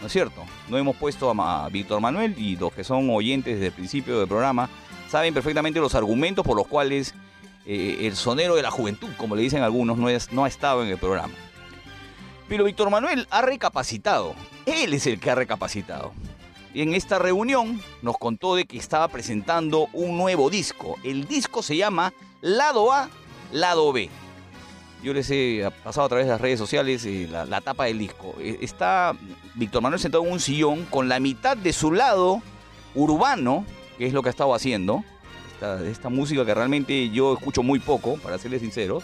¿no 0.00 0.06
es 0.06 0.12
cierto? 0.12 0.44
No 0.68 0.76
hemos 0.76 0.96
puesto 0.96 1.30
a, 1.30 1.68
Víctor 1.68 2.00
Manuel 2.00 2.34
y 2.38 2.56
los 2.56 2.72
que 2.72 2.84
son 2.84 3.08
oyentes 3.10 3.54
desde 3.54 3.68
el 3.68 3.72
principio 3.72 4.18
del 4.18 4.28
programa 4.28 4.68
saben 5.08 5.32
perfectamente 5.32 5.80
los 5.80 5.94
argumentos 5.94 6.44
por 6.44 6.56
los 6.56 6.66
cuales 6.66 7.14
eh, 7.64 7.98
el 8.02 8.16
sonero 8.16 8.54
de 8.56 8.62
la 8.62 8.70
juventud, 8.70 9.08
como 9.16 9.36
le 9.36 9.42
dicen 9.42 9.62
algunos, 9.62 9.96
no, 9.98 10.08
es, 10.08 10.32
no 10.32 10.44
ha 10.44 10.48
estado 10.48 10.82
en 10.82 10.88
el 10.88 10.98
programa. 10.98 11.34
Pero 12.48 12.64
Víctor 12.64 12.90
Manuel 12.90 13.26
ha 13.30 13.42
recapacitado. 13.42 14.34
Él 14.66 14.94
es 14.94 15.06
el 15.06 15.18
que 15.18 15.30
ha 15.30 15.34
recapacitado. 15.34 16.12
Y 16.72 16.82
en 16.82 16.94
esta 16.94 17.18
reunión 17.18 17.80
nos 18.02 18.18
contó 18.18 18.54
de 18.54 18.66
que 18.66 18.76
estaba 18.76 19.08
presentando 19.08 19.88
un 19.92 20.18
nuevo 20.18 20.50
disco. 20.50 20.96
El 21.02 21.26
disco 21.26 21.62
se 21.62 21.76
llama 21.76 22.12
Lado 22.42 22.92
A, 22.92 23.08
Lado 23.52 23.92
B. 23.92 24.10
Yo 25.02 25.12
les 25.12 25.30
he 25.30 25.70
pasado 25.84 26.06
a 26.06 26.08
través 26.08 26.26
de 26.26 26.32
las 26.32 26.40
redes 26.40 26.58
sociales 26.58 27.04
eh, 27.04 27.28
la, 27.30 27.60
tapa 27.60 27.84
del 27.84 27.98
disco. 27.98 28.34
Eh, 28.40 28.58
está 28.62 29.14
Víctor 29.54 29.82
Manuel 29.82 30.00
sentado 30.00 30.24
en 30.24 30.32
un 30.32 30.40
sillón 30.40 30.84
con 30.86 31.08
la 31.08 31.20
mitad 31.20 31.56
de 31.56 31.72
su 31.72 31.92
lado 31.92 32.42
urbano, 32.94 33.64
que 33.98 34.06
es 34.06 34.12
lo 34.12 34.22
que 34.22 34.28
ha 34.28 34.30
estado 34.30 34.54
haciendo. 34.54 35.04
Esta, 35.52 35.86
esta 35.86 36.08
música 36.08 36.44
que 36.44 36.54
realmente 36.54 37.10
yo 37.10 37.34
escucho 37.34 37.62
muy 37.62 37.78
poco, 37.78 38.16
para 38.16 38.38
serles 38.38 38.62
sincero. 38.62 39.00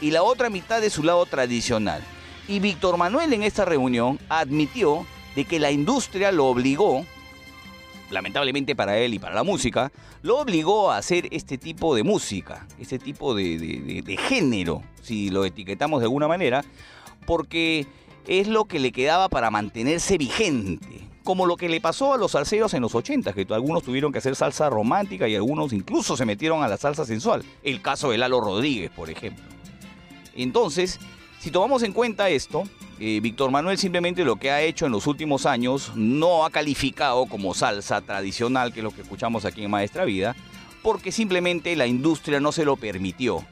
Y 0.00 0.10
la 0.10 0.22
otra 0.22 0.50
mitad 0.50 0.80
de 0.80 0.90
su 0.90 1.02
lado 1.02 1.26
tradicional. 1.26 2.02
Y 2.46 2.60
Víctor 2.60 2.96
Manuel 2.96 3.32
en 3.32 3.42
esta 3.42 3.64
reunión 3.64 4.18
admitió 4.28 5.06
de 5.34 5.44
que 5.44 5.58
la 5.58 5.70
industria 5.70 6.32
lo 6.32 6.46
obligó, 6.46 7.04
lamentablemente 8.10 8.76
para 8.76 8.98
él 8.98 9.14
y 9.14 9.18
para 9.18 9.34
la 9.34 9.42
música, 9.42 9.92
lo 10.22 10.38
obligó 10.38 10.90
a 10.90 10.98
hacer 10.98 11.28
este 11.30 11.58
tipo 11.58 11.94
de 11.94 12.02
música, 12.02 12.66
este 12.78 12.98
tipo 12.98 13.34
de, 13.34 14.18
género, 14.28 14.82
si 15.02 15.30
lo 15.30 15.44
etiquetamos 15.44 16.00
de 16.00 16.06
alguna 16.06 16.28
manera, 16.28 16.64
porque 17.26 17.86
es 18.26 18.48
lo 18.48 18.64
que 18.64 18.78
le 18.78 18.92
quedaba 18.92 19.28
para 19.28 19.50
mantenerse 19.50 20.18
vigente. 20.18 21.08
Como 21.22 21.46
lo 21.46 21.56
que 21.56 21.68
le 21.68 21.80
pasó 21.80 22.14
a 22.14 22.18
los 22.18 22.32
salseros 22.32 22.72
en 22.74 22.82
los 22.82 22.94
80, 22.94 23.32
que 23.34 23.46
algunos 23.50 23.82
tuvieron 23.82 24.10
que 24.10 24.18
hacer 24.18 24.34
salsa 24.34 24.70
romántica 24.70 25.28
y 25.28 25.36
algunos 25.36 25.72
incluso 25.72 26.16
se 26.16 26.24
metieron 26.24 26.62
a 26.62 26.68
la 26.68 26.76
salsa 26.76 27.04
sensual. 27.04 27.44
El 27.62 27.82
caso 27.82 28.10
de 28.10 28.18
Lalo 28.18 28.40
Rodríguez, 28.40 28.90
por 28.90 29.10
ejemplo. 29.10 29.44
Entonces, 30.34 30.98
si 31.40 31.50
tomamos 31.50 31.82
en 31.82 31.92
cuenta 31.92 32.28
esto, 32.28 32.64
eh, 32.98 33.18
Víctor 33.22 33.50
Manuel 33.50 33.78
simplemente 33.78 34.24
lo 34.24 34.36
que 34.36 34.50
ha 34.50 34.60
hecho 34.60 34.84
en 34.84 34.92
los 34.92 35.06
últimos 35.06 35.46
años 35.46 35.92
no 35.96 36.44
ha 36.44 36.50
calificado 36.50 37.24
como 37.24 37.54
salsa 37.54 38.02
tradicional, 38.02 38.74
que 38.74 38.80
es 38.80 38.84
lo 38.84 38.90
que 38.90 39.00
escuchamos 39.00 39.46
aquí 39.46 39.64
en 39.64 39.70
Maestra 39.70 40.04
Vida, 40.04 40.36
porque 40.82 41.10
simplemente 41.10 41.74
la 41.76 41.86
industria 41.86 42.40
no 42.40 42.52
se 42.52 42.66
lo 42.66 42.76
permitió. 42.76 43.42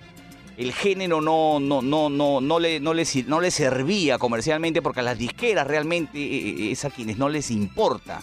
El 0.59 0.75
género 0.75 1.23
no, 1.23 1.61
no, 1.61 1.81
no, 1.81 2.11
no, 2.11 2.43
no, 2.43 2.59
le, 2.59 2.79
no, 2.79 2.93
le, 2.93 3.05
no 3.27 3.41
le 3.41 3.51
servía 3.51 4.19
comercialmente 4.19 4.83
porque 4.83 5.01
a 5.01 5.05
las 5.05 5.17
disqueras 5.17 5.67
realmente 5.67 6.19
eh, 6.19 6.49
eh, 6.49 6.73
es 6.73 6.85
a 6.85 6.91
quienes 6.91 7.17
no 7.17 7.31
les 7.31 7.51
importa 7.51 8.23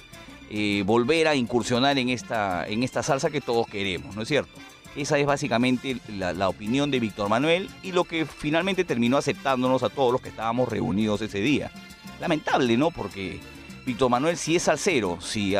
volver 0.86 1.28
a 1.28 1.36
incursionar 1.36 1.98
en 1.98 2.08
esta, 2.10 2.66
en 2.68 2.84
esta 2.84 3.04
salsa 3.04 3.30
que 3.30 3.42
todos 3.42 3.68
queremos, 3.68 4.16
¿no 4.16 4.22
es 4.22 4.28
cierto? 4.30 4.54
Esa 4.96 5.18
es 5.18 5.26
básicamente 5.26 5.98
la, 6.08 6.48
opinión 6.48 6.90
de 6.90 7.02
Víctor 7.02 7.28
Manuel 7.28 7.70
y 7.84 7.92
lo 7.92 8.06
que 8.06 8.26
finalmente 8.26 8.86
terminó 8.86 9.18
aceptándonos 9.18 9.84
a 9.84 9.90
todos 9.90 10.14
los 10.14 10.22
que 10.22 10.30
estábamos 10.30 10.70
reunidos 10.70 11.22
ese 11.22 11.40
día. 11.40 11.70
Lamentable, 12.22 12.78
¿no? 12.78 12.92
Porque 12.92 13.42
Víctor 13.86 14.10
Manuel 14.10 14.38
si 14.38 14.56
es 14.56 14.64
salsero, 14.64 15.20
si 15.20 15.56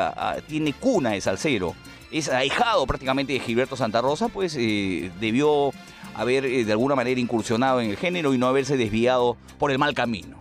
tiene 0.48 0.72
cuna 0.74 1.12
de 1.12 1.22
salsero, 1.22 1.76
es 2.12 2.30
ahijado 2.30 2.88
prácticamente 2.88 3.34
de 3.34 3.40
Gilberto 3.42 3.76
Santa 3.76 4.00
Rosa, 4.00 4.30
pues 4.30 4.56
eh, 4.58 5.12
debió 5.20 5.72
haber 6.14 6.46
eh, 6.46 6.64
de 6.64 6.72
alguna 6.72 6.96
manera 6.96 7.20
incursionado 7.20 7.82
en 7.82 7.90
el 7.90 7.98
género 7.98 8.34
y 8.34 8.38
no 8.38 8.48
haberse 8.48 8.78
desviado 8.78 9.36
por 9.60 9.70
el 9.70 9.80
mal 9.80 9.94
camino, 9.94 10.38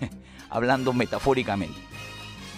hablando 0.48 0.94
metafóricamente. 0.94 1.78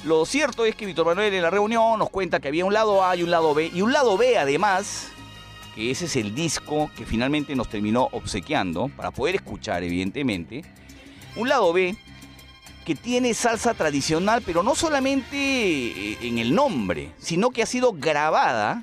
Lo 0.05 0.25
cierto 0.25 0.65
es 0.65 0.77
que 0.77 0.87
Víctor 0.87 1.05
Manuel 1.05 1.35
en 1.35 1.43
la 1.43 1.51
reunión 1.51 1.99
nos 1.99 2.11
cuenta 2.11 2.39
que 2.39 2.49
había 2.49 2.65
un 2.65 2.73
lado 2.73 3.05
A 3.05 3.17
y 3.17 3.25
un 3.25 3.31
lado 3.31 3.55
B, 3.55 3.71
y 3.75 3.83
un 3.83 3.93
lado 3.93 4.17
B 4.17 4.39
además 4.39 5.11
que 5.75 5.91
ese 5.91 6.07
es 6.07 6.17
el 6.17 6.35
disco 6.35 6.91
que 6.97 7.07
finalmente 7.07 7.55
nos 7.55 7.69
terminó 7.69 8.09
obsequiando, 8.13 8.89
para 8.97 9.11
poder 9.11 9.37
escuchar 9.37 9.83
evidentemente. 9.83 10.65
Un 11.37 11.49
lado 11.49 11.73
B 11.73 11.97
que 12.85 12.95
tiene 12.95 13.35
salsa 13.35 13.75
tradicional, 13.75 14.43
pero 14.45 14.63
no 14.63 14.75
solamente 14.75 15.37
eh, 15.37 16.19
en 16.23 16.39
el 16.39 16.55
nombre, 16.55 17.13
sino 17.19 17.51
que 17.51 17.63
ha 17.63 17.67
sido 17.67 17.93
grabada, 17.93 18.83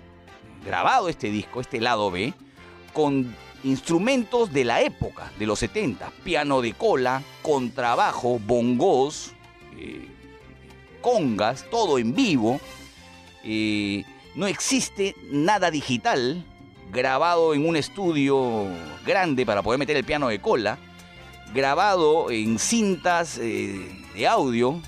grabado 0.65 1.10
este 1.10 1.30
disco, 1.32 1.62
este 1.62 1.82
lado 1.82 2.12
B, 2.12 2.34
con 2.93 3.36
instrumentos 3.63 4.54
de 4.54 4.63
la 4.63 4.82
época, 4.82 5.32
de 5.39 5.45
los 5.45 5.60
70, 5.60 6.12
piano 6.23 6.62
de 6.62 6.73
cola, 6.73 7.23
contrabajo, 7.41 8.39
bongos, 8.39 9.34
eh, 9.78 10.08
congas, 11.02 11.65
todo 11.69 12.00
en 12.00 12.13
vivo. 12.13 12.60
Eh, 13.43 14.04
no 14.36 14.47
existe 14.47 15.15
nada 15.32 15.71
digital, 15.71 16.45
grabado 16.91 17.54
en 17.54 17.67
un 17.67 17.76
estudio 17.76 18.65
grande 19.06 19.45
para 19.45 19.62
poder 19.62 19.80
meter 19.80 19.97
el 19.97 20.04
piano 20.04 20.28
de 20.28 20.39
cola, 20.39 20.78
grabado 21.54 22.32
en 22.32 22.60
cintas 22.60 23.38
eh, 23.38 24.06
de 24.15 24.28
audio, 24.28 24.82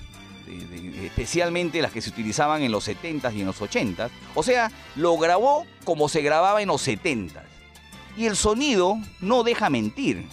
especialmente 1.03 1.81
las 1.81 1.91
que 1.91 2.01
se 2.01 2.09
utilizaban 2.09 2.61
en 2.63 2.71
los 2.71 2.87
70s 2.87 3.33
y 3.35 3.41
en 3.41 3.47
los 3.47 3.61
80s. 3.61 4.09
O 4.35 4.43
sea, 4.43 4.71
lo 4.95 5.17
grabó 5.17 5.65
como 5.83 6.09
se 6.09 6.21
grababa 6.21 6.61
en 6.61 6.67
los 6.67 6.87
70s. 6.87 7.43
Y 8.17 8.25
el 8.25 8.35
sonido 8.35 8.97
no 9.21 9.43
deja 9.43 9.69
mentir. 9.69 10.25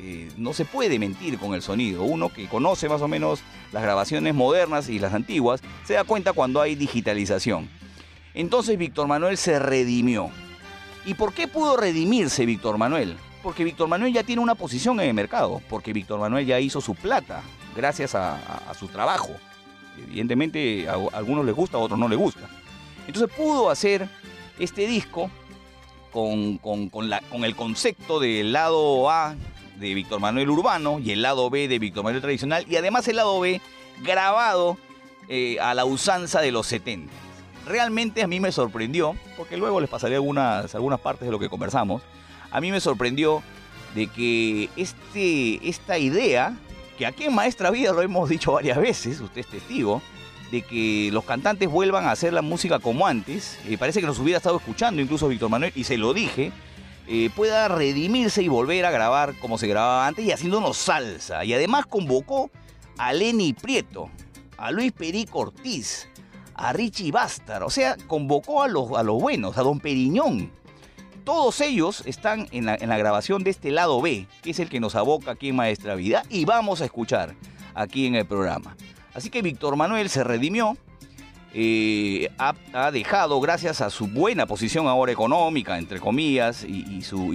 eh, 0.00 0.30
no 0.36 0.52
se 0.52 0.64
puede 0.64 0.98
mentir 0.98 1.38
con 1.38 1.54
el 1.54 1.62
sonido. 1.62 2.04
Uno 2.04 2.32
que 2.32 2.48
conoce 2.48 2.88
más 2.88 3.02
o 3.02 3.08
menos 3.08 3.40
las 3.72 3.82
grabaciones 3.82 4.34
modernas 4.34 4.88
y 4.88 4.98
las 4.98 5.12
antiguas, 5.12 5.60
se 5.84 5.94
da 5.94 6.04
cuenta 6.04 6.32
cuando 6.32 6.60
hay 6.60 6.74
digitalización. 6.74 7.68
Entonces 8.34 8.78
Víctor 8.78 9.06
Manuel 9.08 9.36
se 9.36 9.58
redimió. 9.58 10.30
¿Y 11.04 11.14
por 11.14 11.32
qué 11.32 11.48
pudo 11.48 11.76
redimirse 11.76 12.46
Víctor 12.46 12.78
Manuel? 12.78 13.16
Porque 13.42 13.64
Víctor 13.64 13.88
Manuel 13.88 14.12
ya 14.12 14.22
tiene 14.22 14.42
una 14.42 14.54
posición 14.54 15.00
en 15.00 15.08
el 15.08 15.14
mercado, 15.14 15.62
porque 15.68 15.92
Víctor 15.92 16.20
Manuel 16.20 16.46
ya 16.46 16.60
hizo 16.60 16.80
su 16.80 16.94
plata 16.94 17.42
gracias 17.74 18.14
a, 18.14 18.74
su 18.78 18.88
trabajo. 18.88 19.30
Evidentemente 19.96 20.88
a, 20.88 20.94
algunos 21.16 21.44
les 21.44 21.54
gusta, 21.54 21.76
a 21.76 21.80
otros 21.80 21.98
no 21.98 22.08
les 22.08 22.18
gusta. 22.18 22.48
Entonces 23.06 23.34
pudo 23.34 23.70
hacer 23.70 24.08
este 24.58 24.86
disco 24.86 25.30
con, 26.12 26.58
con 26.58 27.44
el 27.44 27.56
concepto 27.56 28.18
del 28.18 28.52
lado 28.52 29.08
A 29.10 29.36
de 29.78 29.94
Víctor 29.94 30.20
Manuel 30.20 30.50
Urbano 30.50 30.98
y 30.98 31.12
el 31.12 31.22
lado 31.22 31.48
B 31.50 31.68
de 31.68 31.78
Víctor 31.78 32.04
Manuel 32.04 32.20
Tradicional 32.20 32.66
y 32.68 32.76
además 32.76 33.06
el 33.08 33.16
lado 33.16 33.38
B 33.40 33.60
grabado 34.02 34.76
eh, 35.28 35.58
a 35.60 35.74
la 35.74 35.84
usanza 35.84 36.40
de 36.40 36.52
los 36.52 36.66
70. 36.66 37.12
Realmente 37.68 38.22
a 38.22 38.26
mí 38.26 38.40
me 38.40 38.50
sorprendió, 38.50 39.14
porque 39.36 39.58
luego 39.58 39.80
les 39.80 39.90
pasaré 39.90 40.14
algunas, 40.14 40.74
algunas 40.74 41.00
partes 41.00 41.26
de 41.26 41.32
lo 41.32 41.38
que 41.38 41.50
conversamos, 41.50 42.02
a 42.50 42.60
mí 42.62 42.70
me 42.70 42.80
sorprendió 42.80 43.42
de 43.94 44.06
que 44.06 44.70
este, 44.76 45.68
esta 45.68 45.98
idea, 45.98 46.56
que 46.96 47.04
aquí 47.04 47.24
en 47.24 47.34
Maestra 47.34 47.70
Vida 47.70 47.92
lo 47.92 48.00
hemos 48.00 48.30
dicho 48.30 48.52
varias 48.52 48.78
veces, 48.78 49.20
usted 49.20 49.42
es 49.42 49.46
testigo, 49.48 50.00
de 50.50 50.62
que 50.62 51.10
los 51.12 51.24
cantantes 51.24 51.68
vuelvan 51.68 52.06
a 52.06 52.12
hacer 52.12 52.32
la 52.32 52.40
música 52.40 52.78
como 52.78 53.06
antes, 53.06 53.58
eh, 53.68 53.76
parece 53.76 54.00
que 54.00 54.06
nos 54.06 54.18
hubiera 54.18 54.38
estado 54.38 54.56
escuchando 54.56 55.02
incluso 55.02 55.28
Víctor 55.28 55.50
Manuel, 55.50 55.72
y 55.74 55.84
se 55.84 55.98
lo 55.98 56.14
dije, 56.14 56.52
eh, 57.06 57.28
pueda 57.36 57.68
redimirse 57.68 58.42
y 58.42 58.48
volver 58.48 58.86
a 58.86 58.90
grabar 58.90 59.34
como 59.40 59.58
se 59.58 59.66
grababa 59.66 60.06
antes 60.06 60.24
y 60.24 60.32
haciéndonos 60.32 60.78
salsa. 60.78 61.44
Y 61.44 61.52
además 61.52 61.84
convocó 61.84 62.50
a 62.96 63.12
Lenny 63.12 63.52
Prieto, 63.52 64.10
a 64.56 64.70
Luis 64.70 64.92
Perico 64.92 65.40
Ortiz, 65.40 66.08
a 66.58 66.72
Richie 66.72 67.12
Bastar, 67.12 67.62
o 67.62 67.70
sea, 67.70 67.96
convocó 68.06 68.62
a 68.62 68.68
los, 68.68 68.92
a 68.92 69.02
los 69.02 69.20
buenos, 69.20 69.56
a 69.56 69.62
Don 69.62 69.80
Periñón. 69.80 70.50
Todos 71.24 71.60
ellos 71.60 72.02
están 72.04 72.48
en 72.50 72.66
la, 72.66 72.74
en 72.74 72.88
la 72.88 72.98
grabación 72.98 73.44
de 73.44 73.50
este 73.50 73.70
lado 73.70 74.00
B, 74.02 74.26
que 74.42 74.50
es 74.50 74.58
el 74.58 74.68
que 74.68 74.80
nos 74.80 74.94
aboca 74.94 75.32
aquí 75.32 75.50
en 75.50 75.56
Maestra 75.56 75.94
Vida, 75.94 76.24
y 76.28 76.44
vamos 76.44 76.80
a 76.80 76.84
escuchar 76.86 77.34
aquí 77.74 78.06
en 78.06 78.16
el 78.16 78.26
programa. 78.26 78.76
Así 79.14 79.30
que 79.30 79.40
Víctor 79.40 79.76
Manuel 79.76 80.08
se 80.08 80.24
redimió, 80.24 80.76
eh, 81.54 82.30
ha, 82.38 82.90
dejado, 82.90 83.40
gracias 83.40 83.80
a 83.80 83.90
su 83.90 84.06
buena 84.06 84.46
posición 84.46 84.86
ahora 84.86 85.12
económica, 85.12 85.78
entre 85.78 85.98
comillas, 85.98 86.64
y, 86.64 87.02
su, 87.02 87.32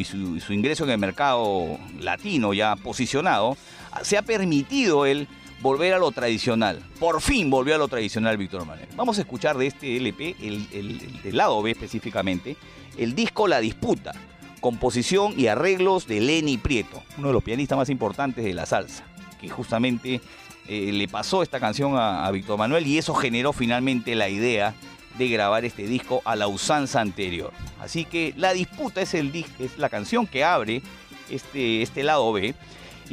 ingreso 0.50 0.84
en 0.84 0.92
el 0.92 0.98
mercado 0.98 1.80
latino 2.00 2.54
ya 2.54 2.76
posicionado, 2.76 3.58
se 4.04 4.18
ha 4.18 4.22
permitido 4.22 5.06
él 5.06 5.28
volver 5.64 5.94
a 5.94 5.98
lo 5.98 6.12
tradicional. 6.12 6.84
Por 7.00 7.22
fin 7.22 7.50
volvió 7.50 7.74
a 7.74 7.78
lo 7.78 7.88
tradicional 7.88 8.38
Víctor 8.38 8.66
Manuel. 8.66 8.90
Vamos 8.98 9.18
a 9.18 9.22
escuchar 9.22 9.58
de 9.58 9.68
este 9.68 9.96
LP, 9.96 10.36
el, 10.42 10.68
el, 10.74 11.22
del 11.24 11.38
lado 11.38 11.62
B 11.62 11.72
específicamente, 11.72 12.58
el 12.98 13.16
disco 13.16 13.48
La 13.48 13.62
Disputa, 13.62 14.12
composición 14.60 15.34
y 15.40 15.48
arreglos 15.48 16.06
de 16.06 16.20
Lenny 16.20 16.58
Prieto, 16.58 17.02
uno 17.18 17.30
de 17.30 17.34
los 17.34 17.44
pianistas 17.44 17.78
más 17.78 17.90
importantes 17.90 18.44
de 18.44 18.54
la 18.54 18.66
salsa, 18.66 19.06
que 19.40 19.48
justamente 19.48 20.20
eh, 20.68 20.92
le 20.92 21.08
pasó 21.08 21.42
esta 21.42 21.62
canción 21.62 21.94
a, 21.96 22.30
Víctor 22.32 22.60
Manuel 22.60 22.86
y 22.86 22.98
eso 22.98 23.16
generó 23.16 23.54
finalmente 23.54 24.16
la 24.16 24.28
idea 24.28 24.76
de 25.18 25.30
grabar 25.30 25.64
este 25.64 25.88
disco 25.88 26.22
a 26.26 26.36
la 26.36 26.48
usanza 26.48 27.00
anterior. 27.00 27.54
Así 27.80 28.04
que 28.04 28.34
La 28.36 28.52
Disputa 28.52 29.02
es, 29.02 29.14
el, 29.14 29.34
es 29.60 29.78
la 29.78 29.88
canción 29.88 30.28
que 30.28 30.44
abre 30.44 30.82
este, 31.30 31.82
este 31.82 32.04
lado 32.04 32.34
B. 32.34 32.54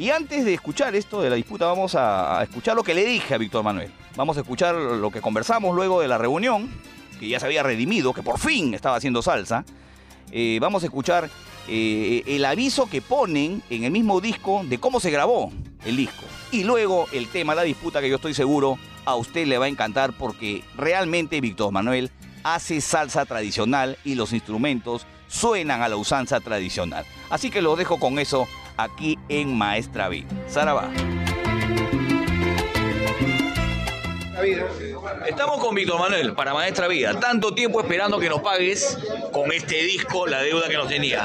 Y 0.01 0.09
antes 0.09 0.45
de 0.45 0.55
escuchar 0.55 0.95
esto 0.95 1.21
de 1.21 1.29
la 1.29 1.35
disputa, 1.35 1.67
vamos 1.67 1.93
a, 1.93 2.41
escuchar 2.41 2.75
lo 2.75 2.81
que 2.81 2.95
le 2.95 3.05
dije 3.05 3.35
a 3.35 3.37
Víctor 3.37 3.63
Manuel. 3.63 3.91
Vamos 4.15 4.35
a 4.35 4.39
escuchar 4.39 4.73
lo 4.73 5.11
que 5.11 5.21
conversamos 5.21 5.75
luego 5.75 6.01
de 6.01 6.07
la 6.07 6.17
reunión, 6.17 6.71
que 7.19 7.27
ya 7.27 7.39
se 7.39 7.45
había 7.45 7.61
redimido, 7.61 8.11
que 8.11 8.23
por 8.23 8.39
fin 8.39 8.73
estaba 8.73 8.95
haciendo 8.95 9.21
salsa. 9.21 9.63
Eh, 10.31 10.57
vamos 10.59 10.81
a 10.81 10.87
escuchar 10.87 11.29
eh, 11.67 12.23
el 12.25 12.45
aviso 12.45 12.89
que 12.89 13.03
ponen 13.03 13.61
en 13.69 13.83
el 13.83 13.91
mismo 13.91 14.21
disco 14.21 14.63
de 14.65 14.79
cómo 14.79 14.99
se 14.99 15.11
grabó 15.11 15.51
el 15.85 15.97
disco. 15.97 16.23
Y 16.51 16.63
luego 16.63 17.05
el 17.11 17.27
tema, 17.27 17.53
la 17.53 17.61
disputa 17.61 18.01
que 18.01 18.09
yo 18.09 18.15
estoy 18.15 18.33
seguro 18.33 18.79
a 19.05 19.15
usted 19.15 19.45
le 19.45 19.59
va 19.59 19.65
a 19.65 19.69
encantar 19.69 20.13
porque 20.13 20.63
realmente 20.75 21.41
Víctor 21.41 21.71
Manuel 21.71 22.09
hace 22.43 22.81
salsa 22.81 23.27
tradicional 23.27 23.99
y 24.03 24.15
los 24.15 24.33
instrumentos 24.33 25.05
suenan 25.27 25.83
a 25.83 25.89
la 25.89 25.95
usanza 25.97 26.39
tradicional. 26.39 27.05
Así 27.29 27.51
que 27.51 27.61
lo 27.61 27.75
dejo 27.75 27.99
con 27.99 28.17
eso 28.17 28.47
aquí 28.77 29.17
en 29.29 29.57
Maestra 29.57 30.09
Vida. 30.09 30.27
Sarabá. 30.47 30.89
Estamos 35.25 35.59
con 35.59 35.75
Víctor 35.75 35.99
Manuel 35.99 36.33
para 36.33 36.53
Maestra 36.53 36.87
Vida. 36.87 37.19
Tanto 37.19 37.53
tiempo 37.53 37.81
esperando 37.81 38.19
que 38.19 38.29
nos 38.29 38.41
pagues 38.41 38.97
con 39.31 39.51
este 39.51 39.75
disco 39.83 40.25
la 40.25 40.41
deuda 40.41 40.67
que 40.67 40.75
nos 40.75 40.87
tenía. 40.87 41.23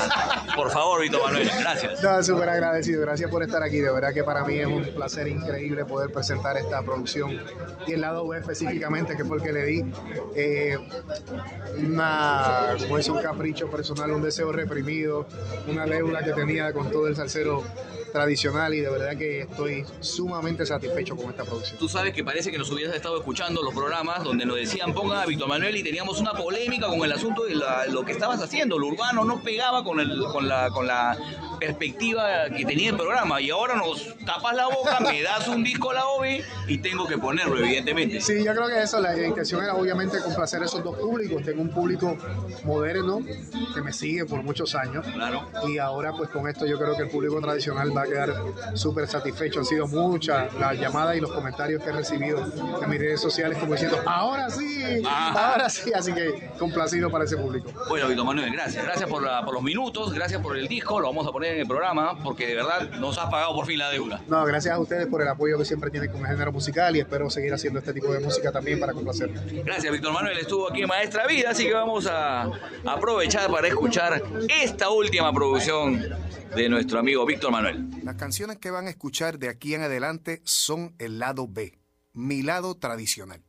Por 0.55 0.71
favor, 0.71 1.01
Víctor 1.03 1.23
Manuel, 1.25 1.51
gracias. 1.61 2.03
No, 2.03 2.23
súper 2.23 2.49
agradecido. 2.49 3.03
Gracias 3.03 3.31
por 3.31 3.43
estar 3.43 3.63
aquí. 3.63 3.79
De 3.79 3.91
verdad 3.91 4.13
que 4.13 4.25
para 4.25 4.45
mí 4.45 4.59
es 4.59 4.67
un 4.67 4.85
placer 4.95 5.29
increíble 5.29 5.85
poder 5.85 6.11
presentar 6.11 6.57
esta 6.57 6.83
producción. 6.83 7.41
Y 7.87 7.93
el 7.93 8.01
lado 8.01 8.27
B 8.27 8.39
específicamente, 8.39 9.17
que 9.17 9.25
fue 9.25 9.39
el 9.39 9.43
que 9.43 9.53
le 9.53 9.65
di 9.65 9.85
eh, 10.35 10.79
una, 11.79 12.77
como 12.81 12.99
es 12.99 13.09
un 13.09 13.21
capricho 13.21 13.71
personal, 13.71 14.11
un 14.11 14.23
deseo 14.23 14.53
reprimido, 14.53 15.27
una 15.69 15.87
deuda 15.87 16.23
que 16.25 16.33
tenía 16.33 16.73
con 16.73 16.91
todo 16.91 17.07
el 17.09 17.17
salsero 17.17 17.65
tradicional 18.13 18.73
y 18.73 18.81
de 18.81 18.89
verdad 18.89 19.17
que 19.17 19.43
estoy 19.43 19.85
sumamente 20.01 20.65
satisfecho 20.65 21.17
con 21.17 21.31
esta 21.31 21.45
producción. 21.45 21.79
Tú 21.79 21.89
sabes 21.89 22.15
que 22.15 22.25
parece 22.25 22.51
que 22.51 22.57
nos 22.57 22.71
hubieras 22.71 22.95
estado 22.97 23.19
escuchando 23.19 23.63
los 23.63 23.75
programas 23.77 24.25
donde 24.25 24.47
nos 24.47 24.57
decían 24.57 24.93
pongan 24.95 25.19
a 25.19 25.27
Víctor 25.27 25.49
Manuel 25.49 25.77
y 25.77 25.83
teníamos 25.83 26.19
una 26.21 26.33
polémica 26.33 26.89
con 26.89 27.01
el 27.05 27.13
asunto 27.13 27.45
de 27.45 27.55
lo 27.91 28.05
que 28.05 28.13
estabas 28.13 28.43
haciendo. 28.43 28.79
Lo 28.79 28.89
urbano 28.89 29.25
no 29.25 29.43
pegaba 29.43 29.85
con, 29.85 30.01
el, 30.01 30.25
con, 30.33 30.49
la, 30.49 30.71
con 30.71 30.87
la 30.87 31.17
perspectiva 31.61 32.49
que 32.51 32.65
tenía 32.65 32.91
el 32.91 32.97
programa 32.97 33.41
y 33.41 33.51
ahora 33.51 33.77
nos 33.77 34.17
tapas 34.25 34.57
la 34.57 34.67
boca, 34.67 34.99
me 35.01 35.23
das 35.23 35.47
un 35.49 35.63
disco 35.63 35.91
a 35.91 35.95
la 35.95 36.07
OVE 36.07 36.45
y 36.67 36.79
tengo 36.79 37.07
que 37.07 37.19
ponerlo, 37.19 37.59
evidentemente. 37.59 38.21
Sí, 38.21 38.43
yo 38.45 38.55
creo 38.55 38.69
que 38.69 38.83
eso, 38.83 39.01
la 39.01 39.17
intención 39.17 39.63
era 39.63 39.75
obviamente 39.75 40.19
complacer 40.21 40.63
a 40.63 40.65
esos 40.65 40.83
dos 40.83 40.97
públicos. 40.97 41.43
Tengo 41.45 41.63
un 41.63 41.71
público 41.71 42.17
moderno 42.65 43.21
que 43.75 43.83
me 43.83 43.93
sigue 43.93 44.25
por 44.25 44.43
muchos 44.43 44.75
años 44.75 45.07
claro. 45.07 45.49
y 45.69 45.79
ahora 45.79 46.13
pues 46.13 46.31
con 46.31 46.49
esto 46.49 46.67
yo 46.67 46.79
creo 46.79 46.97
que 46.97 47.03
el 47.03 47.09
público 47.09 47.41
tradicional 47.41 47.95
va 47.97 48.03
a 48.03 48.07
quedar 48.07 48.35
súper 48.75 49.07
satisfecho. 49.07 49.61
Han 49.61 49.67
sido 49.67 49.87
muchas 49.87 50.53
las 50.55 50.79
llamadas 50.79 51.17
y 51.17 51.21
los 51.21 51.33
comentarios 51.33 51.83
que 51.83 51.91
he 51.91 51.93
recibido 51.93 52.45
en 52.83 52.91
mis 52.91 52.99
redes 52.99 53.21
sociales 53.21 53.56
como 53.59 53.73
diciendo, 53.73 54.01
ahora 54.07 54.51
sí, 54.51 55.03
ah. 55.05 55.53
ahora 55.53 55.69
sí, 55.69 55.93
así 55.93 56.13
que 56.13 56.51
complacido 56.59 57.11
para 57.11 57.25
ese 57.25 57.37
público. 57.37 57.71
Bueno, 57.89 58.09
Víctor 58.09 58.27
Manuel, 58.27 58.53
gracias. 58.53 58.85
Gracias 58.85 59.09
por, 59.09 59.23
por 59.45 59.55
los 59.55 59.63
minutos, 59.63 60.13
gracias 60.13 60.41
por 60.41 60.57
el 60.57 60.69
disco, 60.69 61.01
lo 61.01 61.09
vamos 61.09 61.27
a 61.27 61.33
poner 61.33 61.55
en 61.55 61.61
el 61.61 61.67
programa 61.67 62.23
porque 62.23 62.47
de 62.47 62.55
verdad 62.55 62.91
nos 62.99 63.19
has 63.19 63.31
pagado 63.31 63.55
por 63.55 63.67
fin 63.67 63.79
la 63.79 63.91
deuda. 63.91 64.21
No, 64.29 64.45
gracias 64.45 64.75
a 64.75 64.79
ustedes 64.79 65.07
por 65.07 65.23
el 65.23 65.29
apoyo 65.29 65.59
que 65.59 65.65
siempre 65.65 65.91
tienen 65.91 66.11
con 66.11 66.21
el 66.21 66.27
género 66.27 66.53
musical 66.53 66.95
y 66.97 67.01
espero 67.01 67.31
seguir 67.31 67.53
haciendo 67.53 67.79
este 67.79 67.93
tipo 67.93 68.13
de 68.13 68.21
música 68.21 68.53
también 68.53 68.81
para 68.81 68.93
complacer. 68.93 69.31
Gracias, 69.65 69.93
Víctor 69.93 70.13
Manuel. 70.13 70.39
Estuvo 70.39 70.71
aquí 70.71 70.83
en 70.83 70.89
Maestra 70.89 71.27
Vida, 71.27 71.51
así 71.51 71.65
que 71.65 71.75
vamos 71.75 72.07
a 72.07 72.51
aprovechar 72.85 73.51
para 73.51 73.69
escuchar 73.69 74.23
esta 74.63 74.91
última 74.91 75.33
producción 75.33 76.03
de 76.55 76.69
nuestro 76.69 76.99
amigo 76.99 77.27
Víctor 77.27 77.51
Manuel. 77.51 77.87
Las 78.03 78.17
canciones 78.17 78.59
que 78.59 78.71
van 78.71 78.87
a 78.87 78.91
escuchar 78.91 79.39
de 79.39 79.49
aquí 79.49 79.75
en 79.75 79.83
adelante 79.83 80.41
son 80.45 80.95
el 80.99 81.19
lado 81.19 81.47
B, 81.49 81.79
mi 82.13 82.43
lado 82.43 82.77
tradicional. 82.77 83.46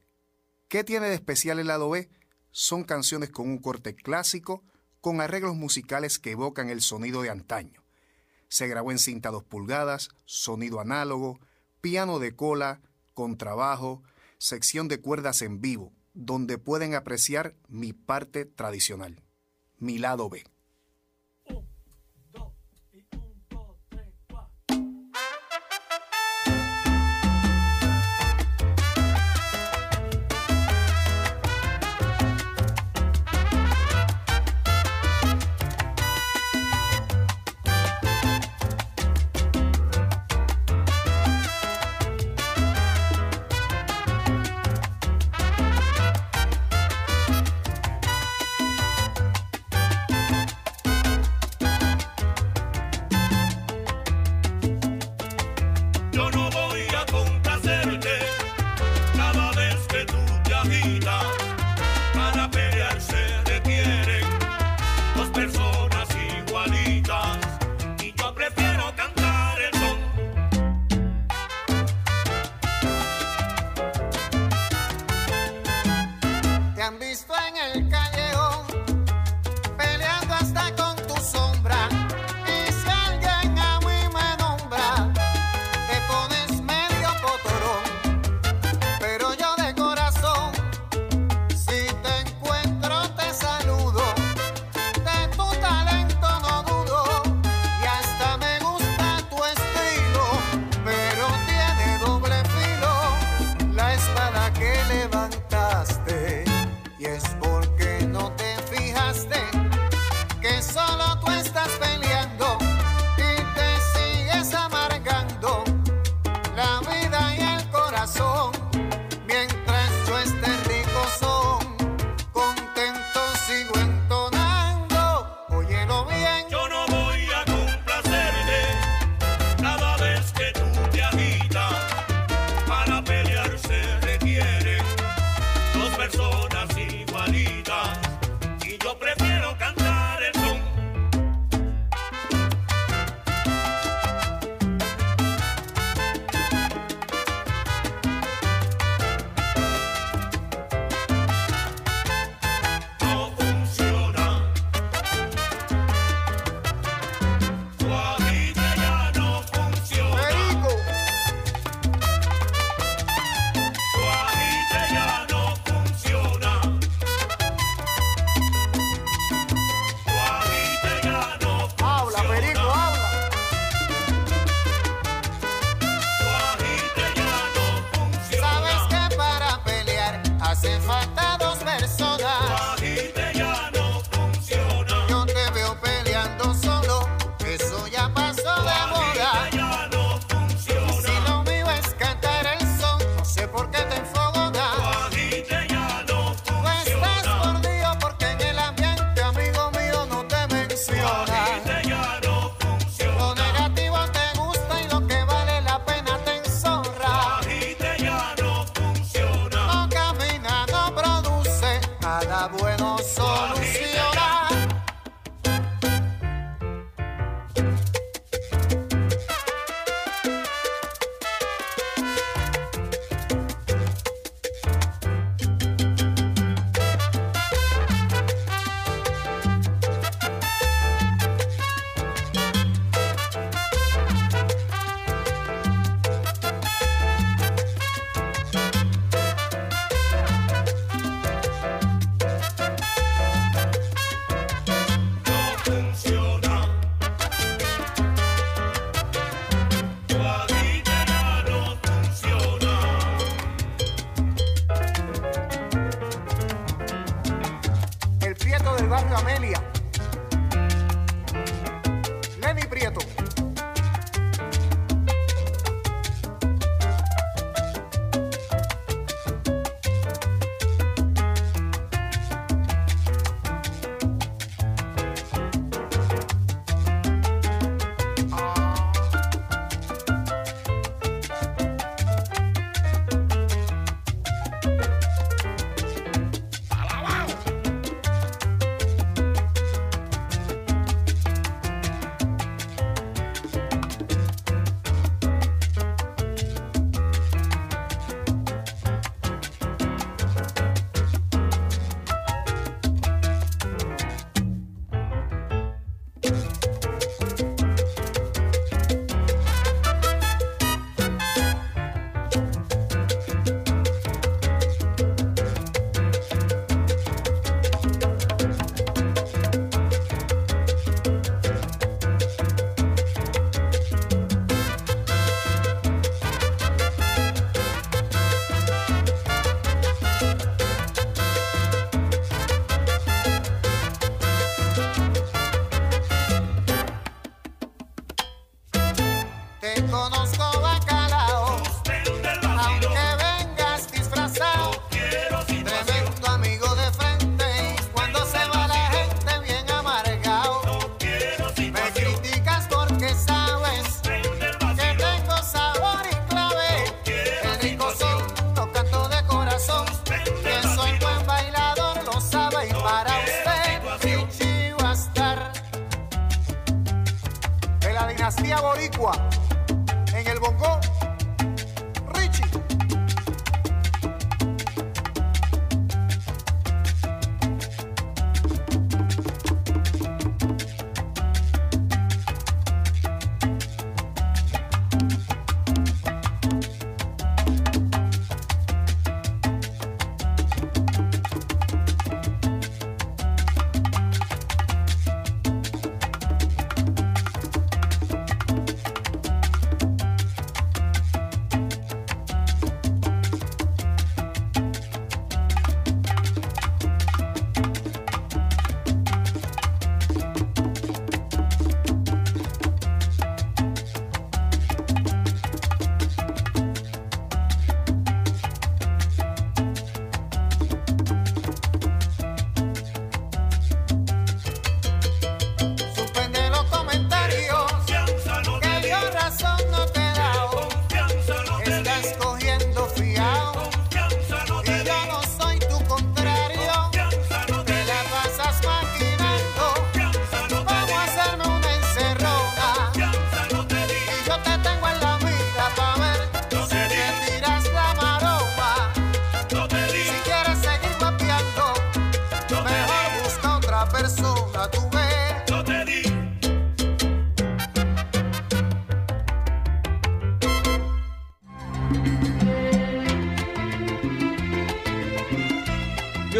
¿Qué 0.68 0.84
tiene 0.84 1.08
de 1.08 1.16
especial 1.16 1.60
el 1.60 1.68
lado 1.68 1.90
B? 1.90 2.10
Son 2.52 2.84
canciones 2.84 3.30
con 3.30 3.48
un 3.48 3.58
corte 3.58 3.96
clásico, 3.96 4.66
con 5.00 5.22
arreglos 5.22 5.56
musicales 5.56 6.20
que 6.20 6.32
evocan 6.32 6.70
el 6.70 6.82
sonido 6.82 7.22
de 7.22 7.30
antaño. 7.30 7.86
Se 8.50 8.68
grabó 8.68 8.92
en 8.92 9.00
cinta 9.00 9.30
2 9.30 9.46
pulgadas, 9.46 10.10
sonido 10.26 10.82
análogo, 10.82 11.40
piano 11.80 12.20
de 12.20 12.36
cola, 12.36 12.82
contrabajo, 13.14 14.04
sección 14.40 14.90
de 14.90 15.00
cuerdas 15.00 15.42
en 15.42 15.62
vivo, 15.62 15.94
donde 16.14 16.58
pueden 16.58 16.96
apreciar 16.96 17.56
mi 17.70 17.94
parte 17.94 18.44
tradicional, 18.44 19.24
mi 19.78 20.00
lado 20.00 20.30
B. 20.30 20.44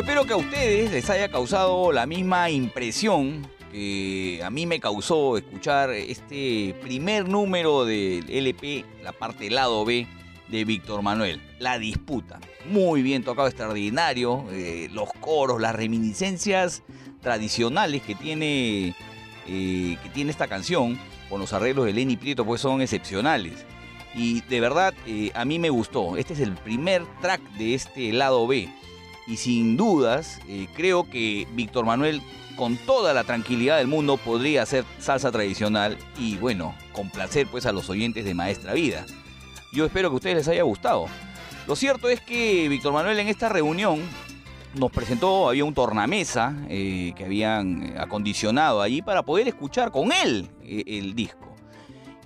que 0.06 0.34
a 0.34 0.38
ustedes 0.38 0.92
les 0.92 1.10
haya 1.10 1.28
causado 1.30 1.92
la 1.92 2.06
misma 2.06 2.52
impresión 2.52 3.48
que 3.72 4.40
a 4.44 4.52
mí 4.52 4.68
me 4.68 4.80
causó 4.80 5.38
escuchar 5.38 5.90
este 5.90 6.76
primer 6.82 7.28
número 7.28 7.84
del 7.84 8.30
LP, 8.30 8.86
la 9.02 9.12
parte 9.12 9.50
lado 9.50 9.84
B 9.86 10.06
de 10.50 10.66
Víctor 10.66 11.02
Manuel, 11.02 11.42
La 11.58 11.80
Disputa. 11.80 12.40
Muy 12.70 13.02
bien 13.02 13.24
tocado, 13.24 13.48
extraordinario, 13.48 14.46
eh, 14.52 14.88
los 14.94 15.12
coros, 15.20 15.60
las 15.60 15.76
reminiscencias 15.76 16.84
tradicionales 17.22 18.04
que 18.04 18.14
tiene, 18.14 18.96
eh, 19.48 19.98
que 20.04 20.10
tiene 20.14 20.30
esta 20.30 20.48
canción, 20.48 21.00
con 21.28 21.40
los 21.40 21.54
arreglos 21.54 21.86
de 21.86 21.94
Lenny 21.94 22.18
Prieto, 22.18 22.46
pues 22.46 22.62
son 22.62 22.82
excepcionales. 22.82 23.66
Y 24.14 24.42
de 24.42 24.60
verdad, 24.60 24.94
eh, 25.08 25.32
a 25.34 25.44
mí 25.44 25.58
me 25.58 25.72
gustó. 25.72 26.18
Este 26.18 26.34
es 26.34 26.40
el 26.40 26.54
primer 26.54 27.04
track 27.20 27.42
de 27.54 27.74
este 27.74 28.14
lado 28.14 28.46
B 28.46 28.70
y 29.28 29.38
sin 29.38 29.78
dudas 29.78 30.40
eh, 30.48 30.68
creo 30.76 31.10
que 31.10 31.48
Víctor 31.54 31.86
Manuel 31.86 32.22
con 32.56 32.76
toda 32.78 33.14
la 33.14 33.24
tranquilidad 33.24 33.78
del 33.78 33.88
mundo 33.88 34.18
podría 34.18 34.64
hacer 34.64 34.84
salsa 35.00 35.32
tradicional 35.32 35.98
y 36.18 36.38
bueno, 36.38 36.74
complacer 36.92 37.48
pues 37.48 37.66
a 37.66 37.72
los 37.72 37.90
oyentes 37.90 38.26
de 38.26 38.34
Maestra 38.34 38.74
Vida. 38.74 39.06
Yo 39.72 39.86
espero 39.86 40.10
que 40.10 40.14
a 40.14 40.16
ustedes 40.16 40.38
les 40.38 40.48
haya 40.48 40.64
gustado. 40.64 41.06
Lo 41.68 41.76
cierto 41.76 42.10
es 42.10 42.20
que 42.22 42.68
Víctor 42.70 42.94
Manuel 42.94 43.20
en 43.20 43.28
esta 43.28 43.50
reunión 43.50 44.02
nos 44.74 44.92
presentó, 44.92 45.50
había 45.50 45.66
un 45.66 45.74
tornamesa 45.74 46.56
eh, 46.70 47.14
que 47.16 47.26
habían 47.26 47.96
acondicionado 47.98 48.82
allí 48.82 49.02
para 49.02 49.24
poder 49.24 49.48
escuchar 49.48 49.92
con 49.92 50.12
él 50.12 50.50
eh, 50.64 50.84
el 50.88 51.14
disco. 51.14 51.57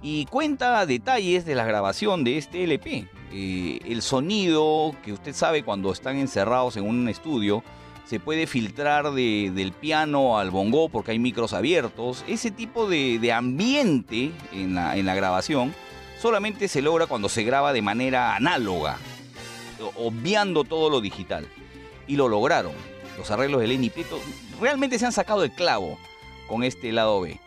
Y 0.03 0.25
cuenta 0.25 0.85
detalles 0.85 1.45
de 1.45 1.55
la 1.55 1.65
grabación 1.65 2.23
de 2.23 2.37
este 2.37 2.63
LP. 2.63 3.07
Eh, 3.33 3.79
el 3.85 4.01
sonido 4.01 4.95
que 5.03 5.13
usted 5.13 5.33
sabe 5.33 5.63
cuando 5.63 5.91
están 5.91 6.17
encerrados 6.17 6.75
en 6.75 6.85
un 6.85 7.07
estudio 7.07 7.63
se 8.05 8.19
puede 8.19 8.45
filtrar 8.45 9.11
del 9.11 9.71
piano 9.71 10.37
al 10.37 10.51
bongo 10.51 10.89
porque 10.89 11.11
hay 11.11 11.19
micros 11.19 11.53
abiertos. 11.53 12.25
Ese 12.27 12.51
tipo 12.51 12.89
de, 12.89 13.31
ambiente 13.31 14.31
en 14.51 14.75
la, 14.75 15.15
grabación 15.15 15.73
solamente 16.19 16.67
se 16.67 16.81
logra 16.81 17.05
cuando 17.07 17.29
se 17.29 17.43
graba 17.43 17.71
de 17.71 17.81
manera 17.81 18.35
análoga, 18.35 18.97
obviando 19.95 20.65
todo 20.65 20.89
lo 20.89 20.99
digital. 20.99 21.47
Y 22.05 22.17
lo 22.17 22.27
lograron. 22.27 22.73
Los 23.17 23.31
arreglos 23.31 23.61
de 23.61 23.67
Lenny 23.67 23.89
Prieto 23.89 24.19
realmente 24.59 24.99
se 24.99 25.05
han 25.05 25.13
sacado 25.13 25.45
el 25.45 25.51
clavo 25.51 25.97
con 26.47 26.63
este 26.63 26.91
lado 26.91 27.21
B. 27.21 27.39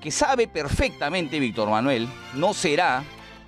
Que 0.00 0.10
sabe 0.10 0.48
perfectamente 0.48 1.38
Víctor 1.38 1.68
Manuel, 1.68 2.08
no 2.34 2.54
será 2.54 3.04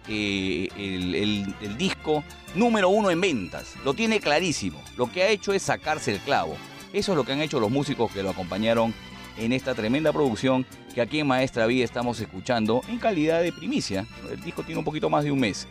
eh, 0.09 0.69
el, 0.77 1.79
disco 1.79 2.25
número 2.55 2.89
uno 2.89 3.11
en 3.11 3.21
ventas. 3.21 3.75
Lo 3.85 3.95
tiene 3.95 4.21
clarísimo. 4.21 4.83
Lo 4.97 5.11
que 5.11 5.23
ha 5.23 5.29
hecho 5.29 5.53
es 5.53 5.63
sacarse 5.63 6.13
el 6.13 6.19
clavo. 6.21 6.57
Eso 6.93 7.13
es 7.13 7.17
lo 7.17 7.25
que 7.25 7.33
han 7.33 7.41
hecho 7.41 7.61
los 7.61 7.71
músicos 7.71 8.13
que 8.13 8.23
lo 8.23 8.31
acompañaron 8.31 8.93
en 9.39 9.53
esta 9.53 9.75
tremenda 9.75 10.13
producción 10.13 10.67
que 10.95 11.01
aquí 11.01 11.21
en 11.21 11.27
Maestra 11.27 11.67
Vida 11.67 11.85
estamos 11.85 12.21
escuchando 12.21 12.83
en 12.89 12.99
calidad 12.99 13.43
de 13.43 13.53
primicia. 13.53 14.07
El 14.31 14.43
disco 14.43 14.63
tiene 14.63 14.79
un 14.79 14.85
poquito 14.85 15.09
más 15.09 15.25
de 15.25 15.33
un 15.33 15.41
mes. 15.41 15.67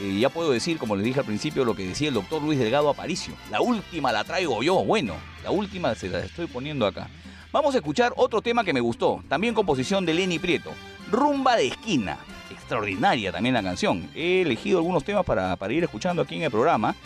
Eh, 0.00 0.18
ya 0.18 0.28
puedo 0.28 0.50
decir, 0.50 0.78
como 0.78 0.96
les 0.96 1.04
dije 1.04 1.20
al 1.20 1.26
principio, 1.26 1.64
lo 1.64 1.76
que 1.76 1.86
decía 1.86 2.08
el 2.08 2.14
doctor 2.14 2.42
Luis 2.42 2.58
Delgado 2.58 2.88
Aparicio. 2.88 3.34
La 3.50 3.60
última 3.60 4.10
la 4.10 4.24
traigo 4.24 4.62
yo. 4.62 4.82
Bueno, 4.84 5.14
la 5.42 5.50
última 5.50 5.94
se 5.94 6.08
la 6.08 6.20
estoy 6.20 6.46
poniendo 6.46 6.86
acá. 6.86 7.08
Vamos 7.54 7.72
a 7.76 7.78
escuchar 7.78 8.12
otro 8.16 8.42
tema 8.42 8.64
que 8.64 8.72
me 8.72 8.80
gustó, 8.80 9.22
también 9.28 9.54
composición 9.54 10.04
de 10.04 10.12
Lenny 10.12 10.40
Prieto, 10.40 10.72
Rumba 11.08 11.54
de 11.54 11.68
Esquina 11.68 12.18
extraordinaria 12.50 13.30
también 13.30 13.54
la 13.54 13.62
canción. 13.62 14.10
He 14.12 14.40
elegido 14.40 14.78
algunos 14.78 15.04
temas 15.04 15.24
para, 15.24 15.56
ir 15.72 15.84
escuchando 15.84 16.22
aquí 16.22 16.34
en 16.34 16.42
el 16.42 16.50
programa. 16.50 16.96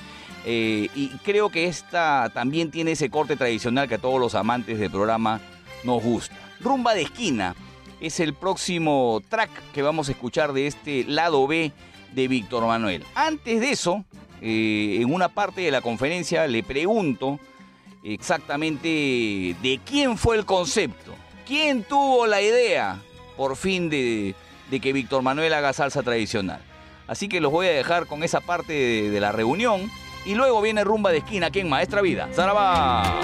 Eh, 0.47 0.89
y 0.95 1.09
creo 1.19 1.51
que 1.51 1.67
esta 1.67 2.31
también 2.33 2.71
tiene 2.71 2.93
ese 2.93 3.11
corte 3.11 3.37
tradicional 3.37 3.89
que 3.89 3.97
a 3.97 3.99
todos 3.99 4.19
los 4.19 4.35
amantes 4.35 4.79
del 4.79 4.91
programa 4.91 5.39
nos 5.85 6.03
gusta. 6.03 6.35
Rumba 6.61 6.95
de 6.95 7.03
esquina 7.03 7.55
es 8.01 8.19
el 8.19 8.33
próximo 8.33 9.21
track 9.29 9.51
que 9.75 9.83
vamos 9.83 10.09
a 10.09 10.13
escuchar 10.13 10.55
de 10.55 10.67
este 10.67 11.05
lado 11.05 11.47
B 11.47 11.73
de 12.15 12.27
Víctor 12.27 12.67
Manuel. 12.67 13.05
Antes 13.15 13.61
de 13.61 13.71
eso, 13.71 14.03
eh, 14.41 14.97
en 15.03 15.13
una 15.13 15.29
parte 15.29 15.61
de 15.61 15.71
la 15.71 15.83
conferencia 15.83 16.47
le 16.47 16.63
pregunto 16.63 17.39
exactamente 18.15 18.89
de 18.89 19.81
quién 19.85 20.17
fue 20.17 20.37
el 20.37 20.45
concepto, 20.45 21.15
quién 21.47 21.83
tuvo 21.83 22.27
la 22.27 22.41
idea 22.41 23.01
por 23.37 23.57
fin 23.57 23.89
de, 23.89 24.35
de 24.71 24.81
que 24.81 24.93
Víctor 24.93 25.23
Manuel 25.23 25.53
haga 25.53 25.73
salsa 25.73 26.03
tradicional. 26.03 26.61
Así 27.07 27.29
que 27.29 27.41
los 27.41 27.51
voy 27.51 27.67
a 27.67 27.71
dejar 27.71 28.07
con 28.07 28.23
esa 28.23 28.41
parte 28.41 28.73
de, 29.11 29.21
la 29.21 29.33
reunión 29.33 29.81
y 30.27 30.35
luego 30.35 30.61
viene 30.61 30.85
rumba 30.85 31.11
de 31.11 31.19
esquina 31.19 31.47
aquí 31.47 31.61
en 31.61 31.69
Maestra 31.69 32.03
Vida. 32.03 32.29
¡Zaraba! 32.35 33.21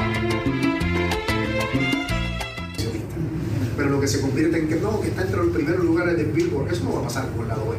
Pero 3.77 3.91
lo 3.91 4.01
que 4.01 4.09
se 4.09 4.21
convierte 4.21 4.59
en 4.59 4.69
que 4.69 4.77
no, 4.77 5.01
que 5.01 5.09
está 5.09 5.23
entre 5.23 5.37
los 5.39 5.49
primeros 5.49 5.85
lugares 5.85 6.17
del 6.17 6.33
Billboard, 6.33 6.73
eso 6.73 6.85
no 6.85 6.95
va 6.95 7.01
a 7.01 7.03
pasar 7.03 7.29
con 7.33 7.43
el 7.43 7.49
lado 7.49 7.71
B. 7.71 7.77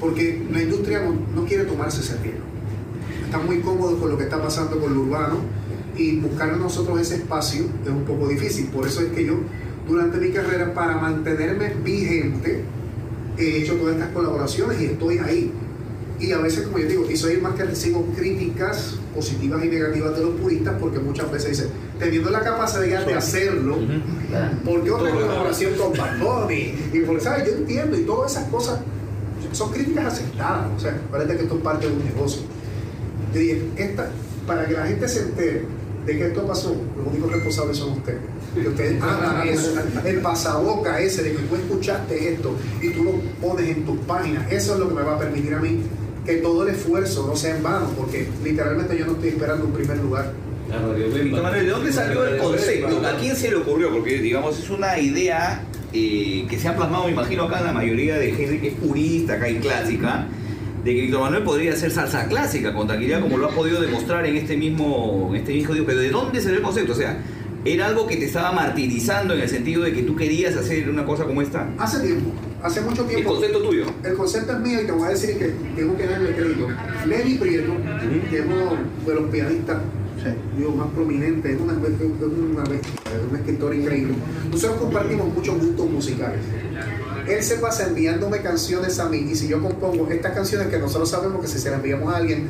Porque 0.00 0.46
la 0.50 0.62
industria 0.62 1.00
no, 1.00 1.44
quiere 1.46 1.64
tomarse 1.64 2.00
ese 2.00 2.18
riesgo. 2.18 2.42
Está 3.24 3.38
muy 3.38 3.60
cómodo 3.60 3.98
con 3.98 4.10
lo 4.10 4.18
que 4.18 4.24
está 4.24 4.42
pasando 4.42 4.78
con 4.78 4.94
lo 4.94 5.00
urbano 5.00 5.36
y 5.98 6.20
buscar 6.20 6.56
nosotros 6.56 7.00
ese 7.00 7.16
espacio 7.16 7.66
es 7.82 7.90
un 7.90 8.04
poco 8.04 8.28
difícil. 8.28 8.66
Por 8.68 8.86
eso 8.86 9.02
es 9.02 9.08
que 9.08 9.26
yo, 9.26 9.34
durante 9.86 10.18
mi 10.18 10.30
carrera, 10.30 10.72
para 10.72 10.96
mantenerme 10.96 11.74
vigente, 11.84 12.62
he 13.36 13.58
hecho 13.58 13.74
todas 13.74 13.96
estas 13.96 14.10
colaboraciones 14.12 14.80
y 14.80 14.84
estoy 14.86 15.18
ahí. 15.18 15.52
Y 16.20 16.32
a 16.32 16.38
veces, 16.38 16.66
como 16.66 16.78
yo 16.78 16.86
digo, 16.86 17.10
y 17.10 17.16
soy 17.16 17.34
el 17.34 17.42
más 17.42 17.54
que 17.54 17.64
recibo 17.64 18.04
críticas 18.16 18.96
positivas 19.14 19.64
y 19.64 19.68
negativas 19.68 20.16
de 20.16 20.22
los 20.22 20.34
puristas 20.40 20.74
porque 20.80 20.98
muchas 20.98 21.30
veces 21.30 21.50
dicen, 21.50 21.68
teniendo 21.98 22.30
la 22.30 22.40
capacidad 22.40 23.04
de 23.04 23.14
hacerlo, 23.14 23.76
¿por 24.64 24.82
qué 24.82 24.90
otra 24.90 25.10
colaboración 25.12 25.74
con 25.74 25.92
Bad 25.92 26.50
Y 26.50 27.00
por, 27.00 27.20
¿sabes? 27.20 27.46
Yo 27.46 27.56
entiendo 27.58 27.98
y 27.98 28.02
todas 28.02 28.32
esas 28.32 28.48
cosas 28.48 28.80
son 29.52 29.72
críticas 29.72 30.14
aceptadas. 30.14 30.66
O 30.76 30.80
sea, 30.80 31.00
parece 31.10 31.36
que 31.36 31.42
esto 31.42 31.56
es 31.56 31.62
parte 31.62 31.86
de 31.88 31.92
un 31.92 32.04
negocio. 32.04 32.42
Yo 33.32 33.40
dije, 33.40 33.62
esta, 33.76 34.10
para 34.46 34.66
que 34.66 34.74
la 34.74 34.86
gente 34.86 35.08
se 35.08 35.20
entere 35.20 35.77
de 36.08 36.16
que 36.16 36.26
esto 36.28 36.46
pasó, 36.46 36.74
los 36.96 37.06
únicos 37.06 37.30
responsables 37.30 37.76
son 37.76 37.90
ustedes. 37.92 38.20
Que 38.54 38.66
ustedes 38.66 39.02
hagan 39.02 39.46
eso, 39.46 39.74
el 40.06 40.20
pasaboca 40.20 40.98
ese 41.00 41.22
de 41.22 41.32
que 41.32 41.42
tú 41.42 41.54
escuchaste 41.54 42.32
esto 42.32 42.56
y 42.80 42.88
tú 42.90 43.04
lo 43.04 43.12
pones 43.46 43.68
en 43.68 43.84
tus 43.84 43.98
páginas, 44.00 44.50
eso 44.50 44.72
es 44.72 44.80
lo 44.80 44.88
que 44.88 44.94
me 44.94 45.02
va 45.02 45.16
a 45.16 45.18
permitir 45.18 45.52
a 45.54 45.60
mí 45.60 45.80
que 46.24 46.36
todo 46.36 46.66
el 46.66 46.74
esfuerzo 46.74 47.26
no 47.26 47.36
sea 47.36 47.56
en 47.56 47.62
vano, 47.62 47.90
porque 47.94 48.26
literalmente 48.42 48.98
yo 48.98 49.04
no 49.04 49.12
estoy 49.12 49.28
esperando 49.28 49.66
un 49.66 49.72
primer 49.72 49.98
lugar. 49.98 50.32
¿de 50.94 51.66
dónde 51.66 51.92
salió 51.92 52.26
el 52.26 52.38
concepto? 52.38 53.06
¿A 53.06 53.18
quién 53.18 53.36
se 53.36 53.50
le 53.50 53.56
ocurrió? 53.56 53.92
Porque, 53.92 54.18
digamos, 54.18 54.58
es 54.58 54.70
una 54.70 54.98
idea 54.98 55.62
eh, 55.92 56.46
que 56.48 56.58
se 56.58 56.68
ha 56.68 56.76
plasmado, 56.76 57.04
me 57.04 57.12
imagino, 57.12 57.44
acá 57.44 57.58
en 57.58 57.66
la 57.66 57.72
mayoría 57.72 58.18
de 58.18 58.32
gente 58.32 58.60
que 58.60 58.68
es 58.68 58.74
purista, 58.74 59.34
acá 59.34 59.48
y 59.50 59.56
clásica, 59.56 60.26
de 60.84 60.94
que 60.94 61.00
Víctor 61.02 61.20
Manuel 61.20 61.42
podría 61.42 61.72
hacer 61.72 61.90
salsa 61.90 62.26
clásica 62.26 62.72
con 62.72 62.86
tranquilidad, 62.86 63.20
como 63.20 63.38
lo 63.38 63.46
ha 63.46 63.50
podido 63.50 63.80
demostrar 63.80 64.26
en 64.26 64.36
este 64.36 64.56
mismo, 64.56 65.28
en 65.30 65.36
este 65.36 65.52
mismo 65.52 65.74
día. 65.74 65.84
Pero 65.86 65.98
¿de 65.98 66.10
dónde 66.10 66.40
salió 66.40 66.58
el 66.58 66.62
concepto? 66.62 66.92
O 66.92 66.96
sea, 66.96 67.18
¿era 67.64 67.86
algo 67.86 68.06
que 68.06 68.16
te 68.16 68.26
estaba 68.26 68.52
martirizando 68.52 69.34
en 69.34 69.40
el 69.40 69.48
sentido 69.48 69.82
de 69.82 69.92
que 69.92 70.02
tú 70.02 70.16
querías 70.16 70.56
hacer 70.56 70.88
una 70.88 71.04
cosa 71.04 71.24
como 71.24 71.42
esta? 71.42 71.68
Hace 71.78 72.00
tiempo 72.00 72.32
hace 72.62 72.80
mucho 72.80 73.04
tiempo. 73.04 73.30
¿El 73.30 73.36
concepto 73.36 73.62
tuyo? 73.62 73.84
El 74.02 74.14
concepto 74.14 74.52
es 74.52 74.60
mío 74.60 74.82
y 74.82 74.86
te 74.86 74.92
voy 74.92 75.06
a 75.06 75.10
decir 75.10 75.38
que 75.38 75.54
tengo 75.76 75.96
que 75.96 76.06
darle 76.06 76.34
crédito. 76.34 76.68
Lenny 77.06 77.34
Prieto, 77.34 77.72
que 78.30 78.38
es 78.38 78.44
uno 78.44 78.76
de 79.06 79.14
los 79.14 79.30
pianistas 79.30 79.78
más 80.76 80.88
prominentes, 80.88 81.52
es 81.52 81.60
una, 81.60 81.72
es 81.72 81.78
una, 81.78 82.64
es 82.64 83.30
un 83.30 83.36
escritor 83.36 83.74
increíble. 83.74 84.14
Nosotros 84.50 84.80
compartimos 84.80 85.32
muchos 85.32 85.58
gustos 85.58 85.90
musicales. 85.90 86.40
Él 87.28 87.42
se 87.42 87.56
pasa 87.56 87.86
enviándome 87.86 88.40
canciones 88.40 88.98
a 88.98 89.08
mí 89.08 89.18
y 89.30 89.34
si 89.34 89.48
yo 89.48 89.62
compongo 89.62 90.08
estas 90.10 90.32
canciones 90.32 90.68
que 90.68 90.78
nosotros 90.78 91.10
sabemos 91.10 91.40
que 91.40 91.48
si 91.48 91.58
se 91.58 91.70
las 91.70 91.78
enviamos 91.78 92.12
a 92.12 92.16
alguien, 92.16 92.48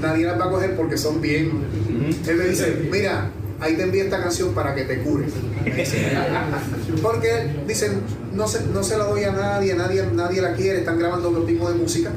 nadie 0.00 0.26
las 0.26 0.38
va 0.38 0.46
a 0.46 0.50
coger 0.50 0.76
porque 0.76 0.96
son 0.96 1.20
bien. 1.20 1.50
Él 2.26 2.36
me 2.36 2.44
dice, 2.46 2.88
mira, 2.90 3.30
ahí 3.60 3.76
te 3.76 3.82
envío 3.82 4.04
esta 4.04 4.22
canción 4.22 4.52
para 4.54 4.74
que 4.74 4.84
te 4.84 4.98
cures. 5.00 5.32
Porque 7.02 7.50
dicen, 7.66 8.00
no 8.34 8.46
se, 8.46 8.66
no 8.66 8.82
se 8.82 8.96
la 8.96 9.04
doy 9.04 9.24
a 9.24 9.32
nadie, 9.32 9.74
nadie, 9.74 10.04
nadie 10.12 10.40
la 10.40 10.54
quiere, 10.54 10.80
están 10.80 10.98
grabando 10.98 11.30
otro 11.30 11.44
tipo 11.44 11.68
de 11.70 11.76
música. 11.76 12.10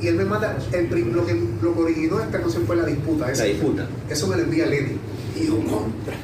Y 0.00 0.08
él 0.08 0.16
me 0.16 0.24
manda, 0.24 0.56
el, 0.72 0.88
lo, 1.12 1.26
que, 1.26 1.40
lo 1.62 1.74
que 1.74 1.80
originó 1.80 2.20
esta 2.20 2.40
canción 2.40 2.64
fue 2.66 2.76
la 2.76 2.84
disputa. 2.84 3.30
la 3.30 3.44
disputa. 3.44 3.86
Eso 4.08 4.26
me 4.26 4.36
lo 4.36 4.42
envía 4.42 4.66
Lenny. 4.66 4.96
Y 5.36 5.46
yo, 5.46 5.56
contra, 5.58 6.16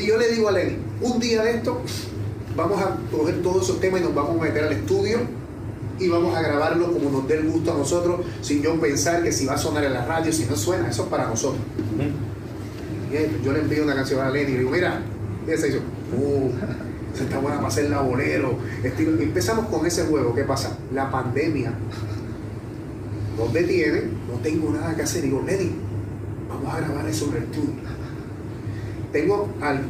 y 0.00 0.06
yo 0.06 0.16
le 0.16 0.28
digo 0.28 0.48
a 0.48 0.52
Lenny, 0.52 0.76
un 1.02 1.20
día 1.20 1.42
de 1.42 1.56
esto, 1.56 1.82
vamos 2.56 2.80
a 2.80 2.96
coger 3.10 3.42
todos 3.42 3.64
esos 3.64 3.80
temas 3.80 4.00
y 4.00 4.04
nos 4.04 4.14
vamos 4.14 4.40
a 4.40 4.44
meter 4.44 4.64
al 4.64 4.72
estudio 4.72 5.18
y 5.98 6.08
vamos 6.08 6.36
a 6.36 6.42
grabarlo 6.42 6.92
como 6.92 7.10
nos 7.10 7.28
dé 7.28 7.38
el 7.38 7.48
gusto 7.48 7.72
a 7.72 7.78
nosotros, 7.78 8.20
sin 8.40 8.62
yo 8.62 8.80
pensar 8.80 9.22
que 9.22 9.32
si 9.32 9.46
va 9.46 9.54
a 9.54 9.58
sonar 9.58 9.84
en 9.84 9.92
la 9.92 10.04
radio, 10.04 10.32
si 10.32 10.44
no 10.44 10.56
suena, 10.56 10.88
eso 10.88 11.04
es 11.04 11.08
para 11.08 11.26
nosotros 11.26 11.60
yo 13.44 13.52
le 13.52 13.60
envío 13.60 13.84
una 13.84 13.94
canción 13.94 14.20
a 14.20 14.30
Lenny 14.30 14.50
y 14.50 14.52
le 14.52 14.58
digo, 14.60 14.70
mira, 14.70 15.00
y 15.46 15.50
ese 15.50 15.66
dice, 15.66 15.78
uh, 15.78 16.50
se 17.14 17.24
está 17.24 17.38
buena 17.38 17.56
para 17.56 17.68
hacer 17.68 17.90
la 17.90 18.00
bolero. 18.00 18.58
Empezamos 18.82 19.66
con 19.66 19.86
ese 19.86 20.04
juego, 20.04 20.34
¿qué 20.34 20.44
pasa? 20.44 20.76
La 20.92 21.10
pandemia 21.10 21.72
nos 23.38 23.52
detiene, 23.52 24.02
no 24.30 24.38
tengo 24.42 24.70
nada 24.70 24.94
que 24.94 25.02
hacer. 25.02 25.22
Digo, 25.22 25.42
Lenny, 25.46 25.72
vamos 26.48 26.74
a 26.74 26.80
grabar 26.80 27.08
eso 27.08 27.26
en 27.26 27.36
el 27.36 27.42
estudio. 27.44 27.74
Tengo 29.12 29.48
al, 29.60 29.88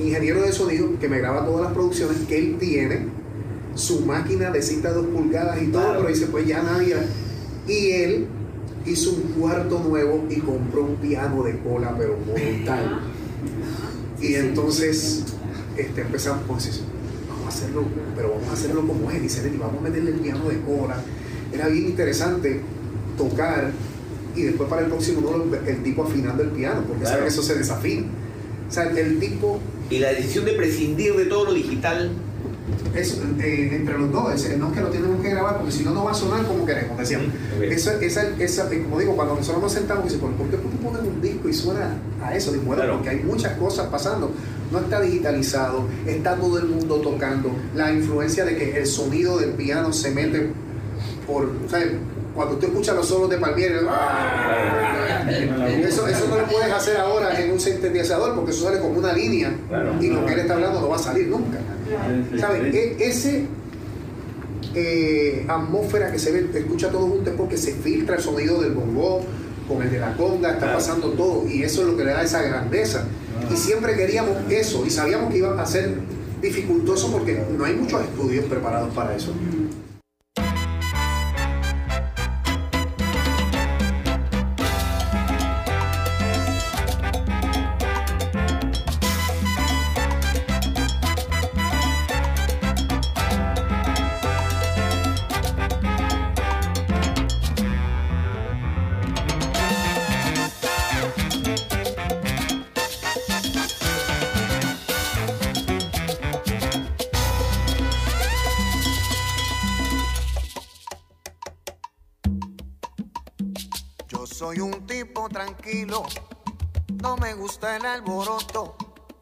ingeniero 0.00 0.42
de 0.42 0.52
sonido 0.52 0.98
que 0.98 1.08
me 1.08 1.18
graba 1.18 1.44
todas 1.44 1.64
las 1.64 1.72
producciones 1.72 2.18
que 2.28 2.38
él 2.38 2.56
tiene, 2.58 3.06
su 3.74 4.00
máquina 4.00 4.50
de 4.50 4.62
cinta 4.62 4.92
2 4.92 5.06
pulgadas 5.06 5.62
y 5.62 5.66
todo, 5.66 5.96
pero 5.96 6.08
dice, 6.08 6.26
pues 6.26 6.46
ya 6.46 6.62
nadie. 6.62 6.96
Y 7.66 7.90
él 7.90 8.26
hizo 8.84 9.12
un 9.12 9.22
cuarto 9.38 9.80
nuevo 9.80 10.26
y 10.28 10.40
compró 10.40 10.84
un 10.84 10.96
piano 10.96 11.42
de 11.42 11.58
cola, 11.58 11.94
pero 11.96 12.16
brutal. 12.16 13.00
Y 14.20 14.34
entonces 14.34 15.24
este, 15.76 16.02
empezamos 16.02 16.66
eso. 16.66 16.82
Vamos 17.28 17.46
a 17.46 17.48
hacerlo, 17.48 17.84
pero 18.14 18.30
vamos 18.30 18.48
a 18.48 18.52
hacerlo 18.52 18.86
como 18.86 19.10
él. 19.10 19.22
Dice, 19.22 19.50
y 19.52 19.56
vamos 19.56 19.78
a 19.78 19.82
meterle 19.82 20.10
el 20.12 20.20
piano 20.20 20.48
de 20.48 20.60
cola. 20.60 20.96
Era 21.52 21.68
bien 21.68 21.86
interesante 21.86 22.60
tocar 23.16 23.72
y 24.34 24.42
después 24.42 24.68
para 24.68 24.82
el 24.82 24.88
próximo 24.88 25.20
no 25.20 25.56
el 25.66 25.82
tipo 25.82 26.04
afinando 26.04 26.42
el 26.42 26.50
piano, 26.50 26.82
porque 26.88 27.04
sabe 27.04 27.22
que 27.22 27.28
eso 27.28 27.42
se 27.42 27.54
desafina. 27.54 28.06
O 28.72 28.74
sea, 28.74 28.84
el 28.84 29.20
tipo... 29.20 29.60
Y 29.90 29.98
la 29.98 30.08
decisión 30.08 30.46
de 30.46 30.52
prescindir 30.52 31.14
de 31.14 31.26
todo 31.26 31.44
lo 31.44 31.52
digital 31.52 32.10
es, 32.94 33.20
eh, 33.38 33.68
entre 33.74 33.98
los 33.98 34.10
dos, 34.10 34.24
no 34.56 34.68
es 34.68 34.72
que 34.72 34.80
lo 34.80 34.88
tenemos 34.88 35.20
que 35.20 35.28
grabar 35.28 35.58
porque 35.58 35.72
si 35.72 35.84
no, 35.84 35.90
no 35.90 36.04
va 36.04 36.12
a 36.12 36.14
sonar 36.14 36.46
como 36.46 36.64
queremos, 36.64 36.96
decíamos. 36.96 37.28
Esa, 37.60 38.00
esa, 38.00 38.28
esa, 38.38 38.70
como 38.70 38.98
digo, 38.98 39.14
cuando 39.14 39.34
nosotros 39.34 39.62
nos 39.62 39.72
sentamos 39.72 40.06
y 40.06 40.08
dice, 40.08 40.18
¿por 40.18 40.32
qué 40.48 40.56
tú 40.56 40.70
pones 40.82 41.02
un 41.02 41.20
disco 41.20 41.50
y 41.50 41.52
suena 41.52 41.98
a 42.24 42.34
eso? 42.34 42.52
Digo, 42.52 42.64
bueno, 42.64 42.84
porque 42.94 43.10
hay 43.10 43.18
muchas 43.20 43.58
cosas 43.58 43.88
pasando. 43.88 44.30
No 44.70 44.78
está 44.78 45.02
digitalizado, 45.02 45.84
está 46.06 46.36
todo 46.36 46.58
el 46.58 46.64
mundo 46.68 46.96
tocando. 47.02 47.50
La 47.74 47.92
influencia 47.92 48.46
de 48.46 48.56
que 48.56 48.78
el 48.78 48.86
sonido 48.86 49.36
del 49.36 49.50
piano 49.50 49.92
se 49.92 50.10
mete 50.12 50.50
por, 51.26 51.50
cuando 52.34 52.56
tú 52.56 52.66
escuchas 52.66 52.96
los 52.96 53.06
solos 53.06 53.30
de 53.30 53.38
Palmieri, 53.38 53.74
¡ah! 53.88 55.28
eso, 55.28 56.06
eso 56.06 56.28
no 56.28 56.38
lo 56.38 56.46
puedes 56.46 56.72
hacer 56.72 56.96
ahora 56.96 57.38
en 57.40 57.52
un 57.52 57.60
sintetizador 57.60 58.34
porque 58.34 58.50
eso 58.52 58.64
sale 58.64 58.80
como 58.80 58.98
una 58.98 59.12
línea 59.12 59.52
y 60.00 60.08
lo 60.08 60.24
que 60.24 60.32
él 60.32 60.40
está 60.40 60.54
hablando 60.54 60.80
no 60.80 60.88
va 60.88 60.96
a 60.96 61.00
salir 61.00 61.28
nunca. 61.28 61.58
¿Sabes? 62.38 62.74
E, 62.74 62.96
ese 63.00 63.46
eh, 64.74 65.44
atmósfera 65.48 66.10
que 66.10 66.18
se 66.18 66.32
ve, 66.32 66.58
escucha 66.58 66.90
todo 66.90 67.06
junto 67.06 67.30
es 67.30 67.36
porque 67.36 67.56
se 67.56 67.72
filtra 67.72 68.16
el 68.16 68.22
sonido 68.22 68.60
del 68.62 68.72
bongo 68.72 69.22
con 69.68 69.82
el 69.82 69.90
de 69.90 69.98
la 69.98 70.16
conga, 70.16 70.52
está 70.52 70.72
pasando 70.72 71.10
todo 71.10 71.46
y 71.46 71.62
eso 71.62 71.82
es 71.82 71.88
lo 71.88 71.96
que 71.96 72.04
le 72.04 72.12
da 72.12 72.22
esa 72.22 72.42
grandeza. 72.42 73.04
Y 73.52 73.56
siempre 73.56 73.94
queríamos 73.94 74.36
eso 74.50 74.84
y 74.86 74.90
sabíamos 74.90 75.30
que 75.30 75.38
iba 75.38 75.60
a 75.60 75.66
ser 75.66 75.94
dificultoso 76.40 77.10
porque 77.12 77.44
no 77.56 77.64
hay 77.64 77.74
muchos 77.74 78.02
estudios 78.02 78.44
preparados 78.46 78.92
para 78.94 79.14
eso. 79.14 79.32
No 117.02 117.18
me 117.18 117.34
gusta 117.34 117.76
el 117.76 117.84
alboroto 117.84 118.76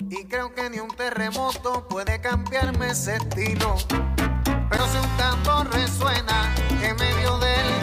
y 0.09 0.25
creo 0.27 0.55
que 0.55 0.71
ni 0.71 0.79
un 0.79 0.91
terremoto 0.91 1.89
puede 1.89 2.21
cambiarme 2.21 2.91
ese 2.91 3.17
estilo. 3.17 3.75
Pero 4.71 4.87
si 4.87 4.99
un 4.99 5.17
tambor 5.17 5.69
resuena 5.73 6.55
en 6.81 6.95
medio 6.95 7.39
del 7.39 7.80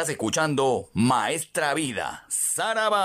Estás 0.00 0.12
escuchando 0.12 0.88
Maestra 0.94 1.74
Vida, 1.74 2.24
Saraba. 2.26 3.04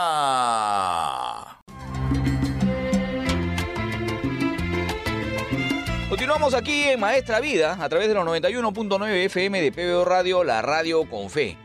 Continuamos 6.08 6.54
aquí 6.54 6.84
en 6.84 7.02
Maestra 7.02 7.42
Vida 7.42 7.78
a 7.82 7.90
través 7.90 8.08
de 8.08 8.14
los 8.14 8.26
91.9 8.26 9.26
FM 9.26 9.62
de 9.62 9.74
PBO 9.74 10.06
Radio, 10.06 10.46
la 10.46 10.62
radio 10.62 11.04
con 11.10 11.30
fe. 11.30 11.58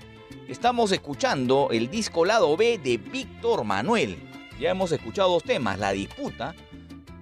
Estamos 0.49 0.91
escuchando 0.91 1.68
el 1.70 1.89
disco 1.91 2.24
lado 2.24 2.57
B 2.57 2.81
de 2.83 2.97
Víctor 2.97 3.62
Manuel. 3.62 4.18
Ya 4.59 4.70
hemos 4.70 4.91
escuchado 4.91 5.31
dos 5.31 5.45
temas, 5.45 5.78
La 5.78 5.93
Disputa, 5.93 6.57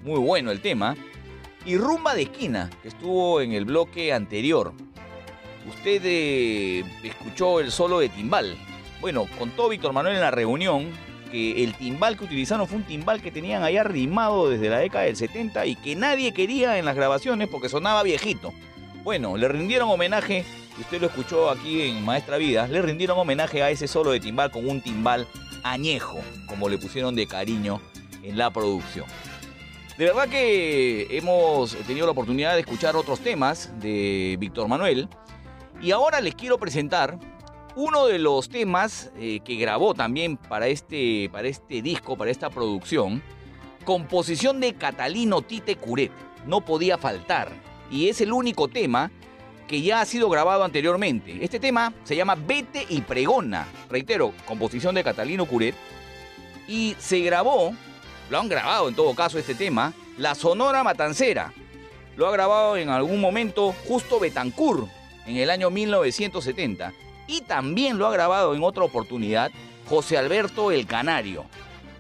muy 0.03 0.19
bueno 0.19 0.51
el 0.51 0.63
tema, 0.63 0.97
y 1.67 1.77
Rumba 1.77 2.15
de 2.15 2.23
Esquina, 2.23 2.71
que 2.81 2.89
estuvo 2.89 3.43
en 3.43 3.53
el 3.53 3.67
bloque 3.67 4.15
anterior. 4.15 4.73
Usted 5.69 6.01
eh, 6.05 6.85
el 7.39 7.71
solo 7.71 8.01
de 8.01 8.09
timbal. 8.09 8.57
Bueno, 9.01 9.29
contó 9.39 9.69
Víctor 9.69 9.93
Manuel 9.93 10.17
en 10.17 10.21
la 10.21 10.33
reunión 10.33 10.91
que 11.31 11.63
el 11.63 11.75
timbal 11.75 12.19
que 12.19 12.25
utilizaron 12.25 12.67
fue 12.67 12.79
un 12.79 12.85
timbal 12.85 13.23
que 13.23 13.31
tenían 13.31 13.63
allá 13.63 13.83
arrimado 13.83 14.51
desde 14.51 14.69
la 14.69 14.79
década 14.79 15.05
del 15.05 15.15
70 15.15 15.67
y 15.67 15.77
que 15.77 15.95
nadie 15.95 16.35
quería 16.35 16.79
en 16.79 16.85
las 16.85 16.97
grabaciones 16.97 17.49
porque 17.49 17.69
sonaba 17.69 18.03
viejito. 18.03 18.53
Bueno, 19.05 19.37
le 19.37 19.47
rindieron 19.47 19.89
homenaje, 19.89 20.45
usted 20.81 21.01
lo 21.01 21.07
escuchó 21.07 21.49
aquí 21.49 21.83
en 21.83 22.05
Maestra 22.05 22.39
Vida, 22.39 22.67
le 22.67 22.83
rindieron 22.83 23.17
homenaje 23.17 23.63
a 23.63 23.71
ese 23.71 23.87
solo 23.87 24.11
de 24.11 24.19
timbal 24.19 24.51
con 24.51 24.69
un 24.69 24.81
timbal 24.81 25.29
añejo, 25.63 26.19
como 26.47 26.69
le 26.69 26.79
pusieron 26.79 27.15
de 27.15 27.29
cariño 27.29 27.81
en 28.25 28.37
la 28.37 28.51
producción. 28.51 29.07
De 29.97 30.07
verdad 30.07 30.29
que 30.29 31.07
hemos 31.17 31.77
tenido 31.87 32.07
la 32.07 32.13
oportunidad 32.13 32.55
de 32.55 32.61
escuchar 32.61 32.97
otros 32.97 33.21
temas 33.21 33.79
de 33.79 34.37
Víctor 34.41 34.67
Manuel 34.67 35.09
y 35.81 35.91
ahora 35.93 36.21
les 36.21 36.35
quiero 36.35 36.59
presentar 36.59 37.19
uno 37.77 38.07
de 38.07 38.19
los 38.19 38.49
temas 38.49 39.11
eh, 39.17 39.41
que 39.45 39.55
grabó 39.55 39.95
también 39.95 40.37
para 40.37 40.67
este, 40.67 41.29
para 41.31 41.47
este 41.47 41.81
disco, 41.81 42.17
para 42.17 42.31
esta 42.31 42.51
producción, 42.51 43.23
composición 43.85 44.59
de 44.61 44.75
Catalino 44.75 45.43
Tite 45.43 45.77
Curet, 45.77 46.11
no 46.47 46.61
podía 46.61 46.99
faltar, 46.99 47.53
y 47.91 48.09
es 48.09 48.21
el 48.21 48.33
único 48.33 48.69
tema 48.69 49.11
que 49.69 49.83
ya 49.83 50.01
ha 50.01 50.07
sido 50.07 50.29
grabado 50.29 50.65
anteriormente. 50.65 51.39
Este 51.45 51.61
tema 51.61 51.93
se 52.05 52.17
llama 52.17 52.35
Vete 52.35 52.87
y 52.89 53.03
Pregona, 53.03 53.69
reitero, 53.89 54.33
composición 54.47 54.95
de 54.95 55.05
Catalino 55.05 55.47
Curet, 55.47 55.77
y 56.67 56.97
se 56.99 57.21
grabó, 57.21 57.73
lo 58.29 58.41
han 58.41 58.49
grabado 58.49 58.89
en 58.89 58.95
todo 58.95 59.15
caso 59.15 59.39
este 59.39 59.55
tema, 59.55 59.93
la 60.17 60.35
Sonora 60.35 60.83
Matancera. 60.83 61.53
Lo 62.17 62.27
ha 62.27 62.33
grabado 62.33 62.77
en 62.77 62.89
algún 62.89 63.21
momento 63.21 63.73
Justo 63.87 64.19
Betancourt 64.19 64.98
en 65.29 65.37
el 65.37 65.51
año 65.51 65.71
1970 65.71 66.93
y 67.27 67.43
también 67.43 67.99
lo 67.99 68.07
ha 68.07 68.13
grabado 68.13 68.55
en 68.55 68.65
otra 68.65 68.85
oportunidad 68.85 69.53
José 69.89 70.17
Alberto 70.19 70.73
el 70.73 70.87
Canario. 70.87 71.45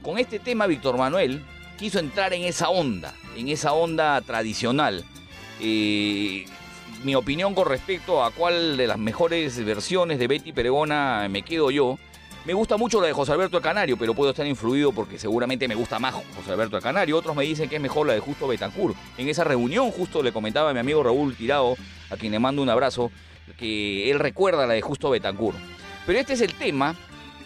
Con 0.02 0.18
este 0.18 0.38
tema 0.38 0.66
Víctor 0.66 0.96
Manuel 0.96 1.44
quiso 1.78 1.98
entrar 1.98 2.32
en 2.32 2.42
esa 2.42 2.70
onda, 2.70 3.14
en 3.36 3.48
esa 3.48 3.72
onda 3.72 4.20
tradicional. 4.22 5.04
Eh, 5.60 6.46
mi 7.04 7.14
opinión 7.14 7.54
con 7.54 7.68
respecto 7.68 8.24
a 8.24 8.30
cuál 8.30 8.76
de 8.76 8.86
las 8.86 8.98
mejores 8.98 9.62
versiones 9.64 10.18
de 10.18 10.26
Betty 10.26 10.52
Peregona 10.52 11.28
me 11.30 11.42
quedo 11.42 11.70
yo. 11.70 11.98
Me 12.44 12.54
gusta 12.54 12.76
mucho 12.76 13.00
la 13.00 13.08
de 13.08 13.12
José 13.12 13.32
Alberto 13.32 13.58
el 13.58 13.62
Canario, 13.62 13.96
pero 13.98 14.14
puedo 14.14 14.30
estar 14.30 14.46
influido 14.46 14.92
porque 14.92 15.18
seguramente 15.18 15.68
me 15.68 15.74
gusta 15.74 15.98
más 15.98 16.14
José 16.14 16.52
Alberto 16.52 16.76
el 16.76 16.82
Canario. 16.82 17.16
Otros 17.16 17.36
me 17.36 17.44
dicen 17.44 17.68
que 17.68 17.76
es 17.76 17.82
mejor 17.82 18.06
la 18.06 18.14
de 18.14 18.20
Justo 18.20 18.46
Betancourt. 18.48 18.96
En 19.18 19.28
esa 19.28 19.44
reunión 19.44 19.90
justo 19.90 20.22
le 20.22 20.32
comentaba 20.32 20.70
a 20.70 20.72
mi 20.72 20.78
amigo 20.78 21.02
Raúl 21.02 21.34
Tirado, 21.36 21.76
a 22.10 22.16
quien 22.16 22.32
le 22.32 22.38
mando 22.38 22.62
un 22.62 22.70
abrazo, 22.70 23.10
que 23.58 24.10
él 24.10 24.18
recuerda 24.18 24.66
la 24.66 24.74
de 24.74 24.80
Justo 24.80 25.10
Betancourt. 25.10 25.58
Pero 26.06 26.18
este 26.18 26.32
es 26.32 26.40
el 26.40 26.54
tema 26.54 26.96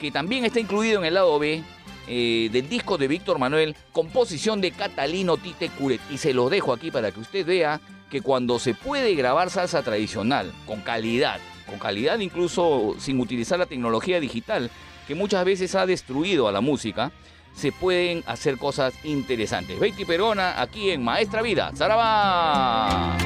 que 0.01 0.13
también 0.13 0.45
está 0.45 0.61
incluido 0.61 1.01
en 1.01 1.07
el 1.07 1.15
lado 1.15 1.39
B 1.39 1.63
eh, 2.07 2.49
del 2.53 2.69
disco 2.69 2.99
de 2.99 3.09
Víctor 3.09 3.39
Manuel, 3.39 3.75
composición 3.93 4.61
de 4.61 4.73
Catalino 4.73 5.37
Tite 5.37 5.69
Curet. 5.71 6.01
Y 6.11 6.19
se 6.19 6.35
lo 6.35 6.49
dejo 6.49 6.73
aquí 6.73 6.91
para 6.91 7.11
que 7.11 7.21
usted 7.21 7.47
vea 7.47 7.81
que 8.11 8.21
cuando 8.21 8.59
se 8.59 8.75
puede 8.75 9.15
grabar 9.15 9.51
salsa 9.51 9.83
tradicional, 9.83 10.53
con 10.67 10.81
calidad, 10.83 11.41
con 11.67 11.79
calidad 11.79 12.19
incluso 12.19 12.95
sin 12.99 13.21
utilizar 13.21 13.59
la 13.59 13.67
tecnología 13.67 14.21
digital, 14.21 14.71
que 15.07 15.15
muchas 15.15 15.45
veces 15.45 15.75
ha 15.75 15.87
destruido 15.87 16.49
a 16.49 16.53
la 16.53 16.61
música, 16.61 17.13
se 17.55 17.73
pueden 17.73 18.23
hacer 18.27 18.57
cosas 18.59 18.95
interesantes. 19.05 19.79
Betty 19.79 20.05
Perona 20.05 20.61
aquí 20.61 20.91
en 20.91 21.03
Maestra 21.03 21.43
Vida. 21.43 21.73
¡Zaraba! 21.75 23.17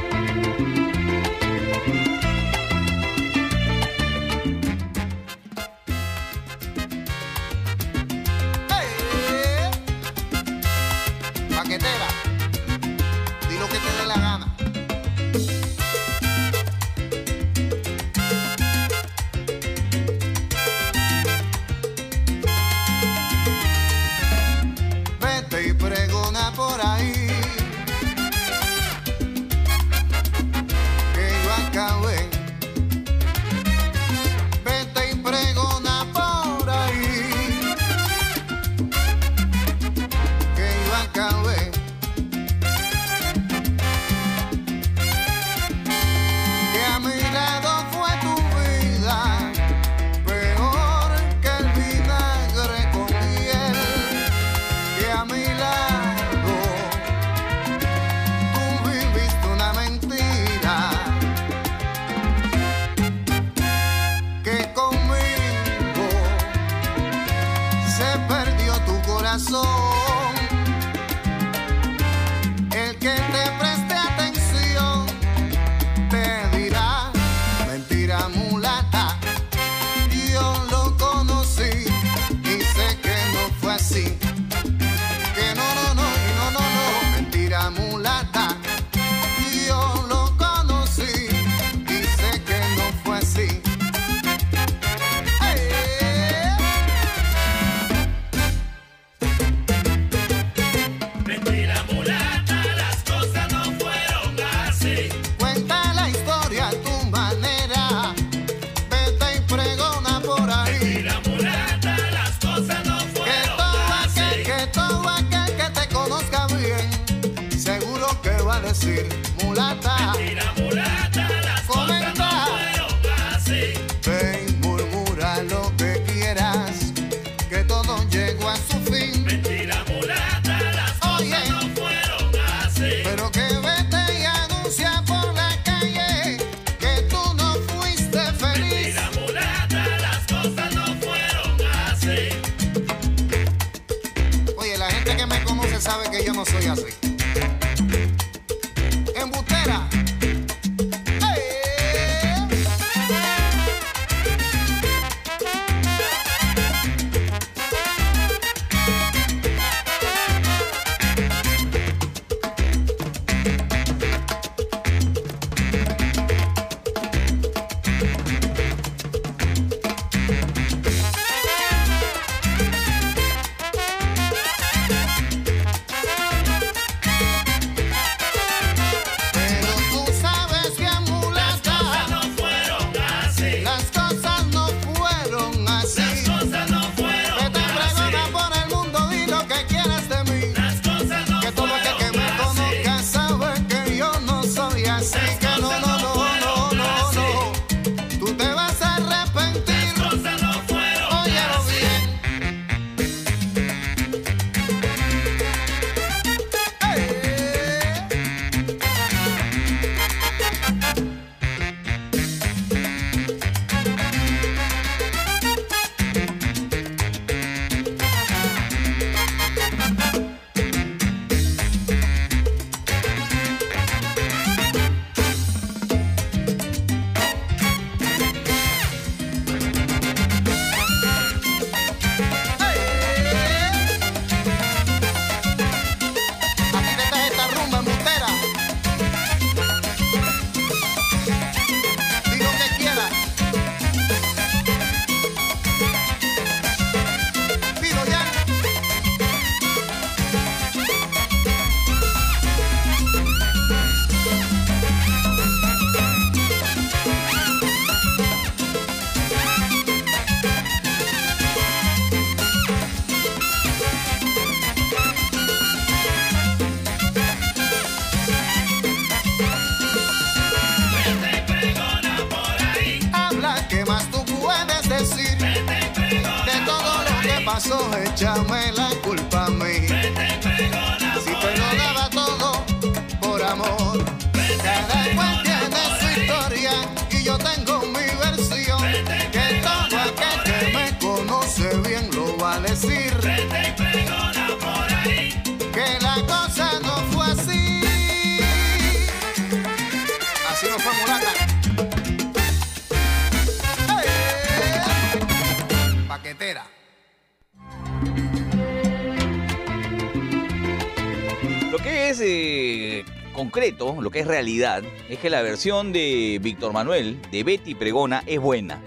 Concreto, 313.37 314.01
lo 314.01 314.11
que 314.11 314.21
es 314.21 314.27
realidad, 314.27 314.83
es 315.09 315.19
que 315.19 315.29
la 315.31 315.43
versión 315.43 315.93
de 315.93 316.41
Víctor 316.43 316.73
Manuel, 316.73 317.21
de 317.31 317.45
Betty 317.45 317.75
Pregona, 317.75 318.25
es 318.27 318.41
buena. 318.41 318.81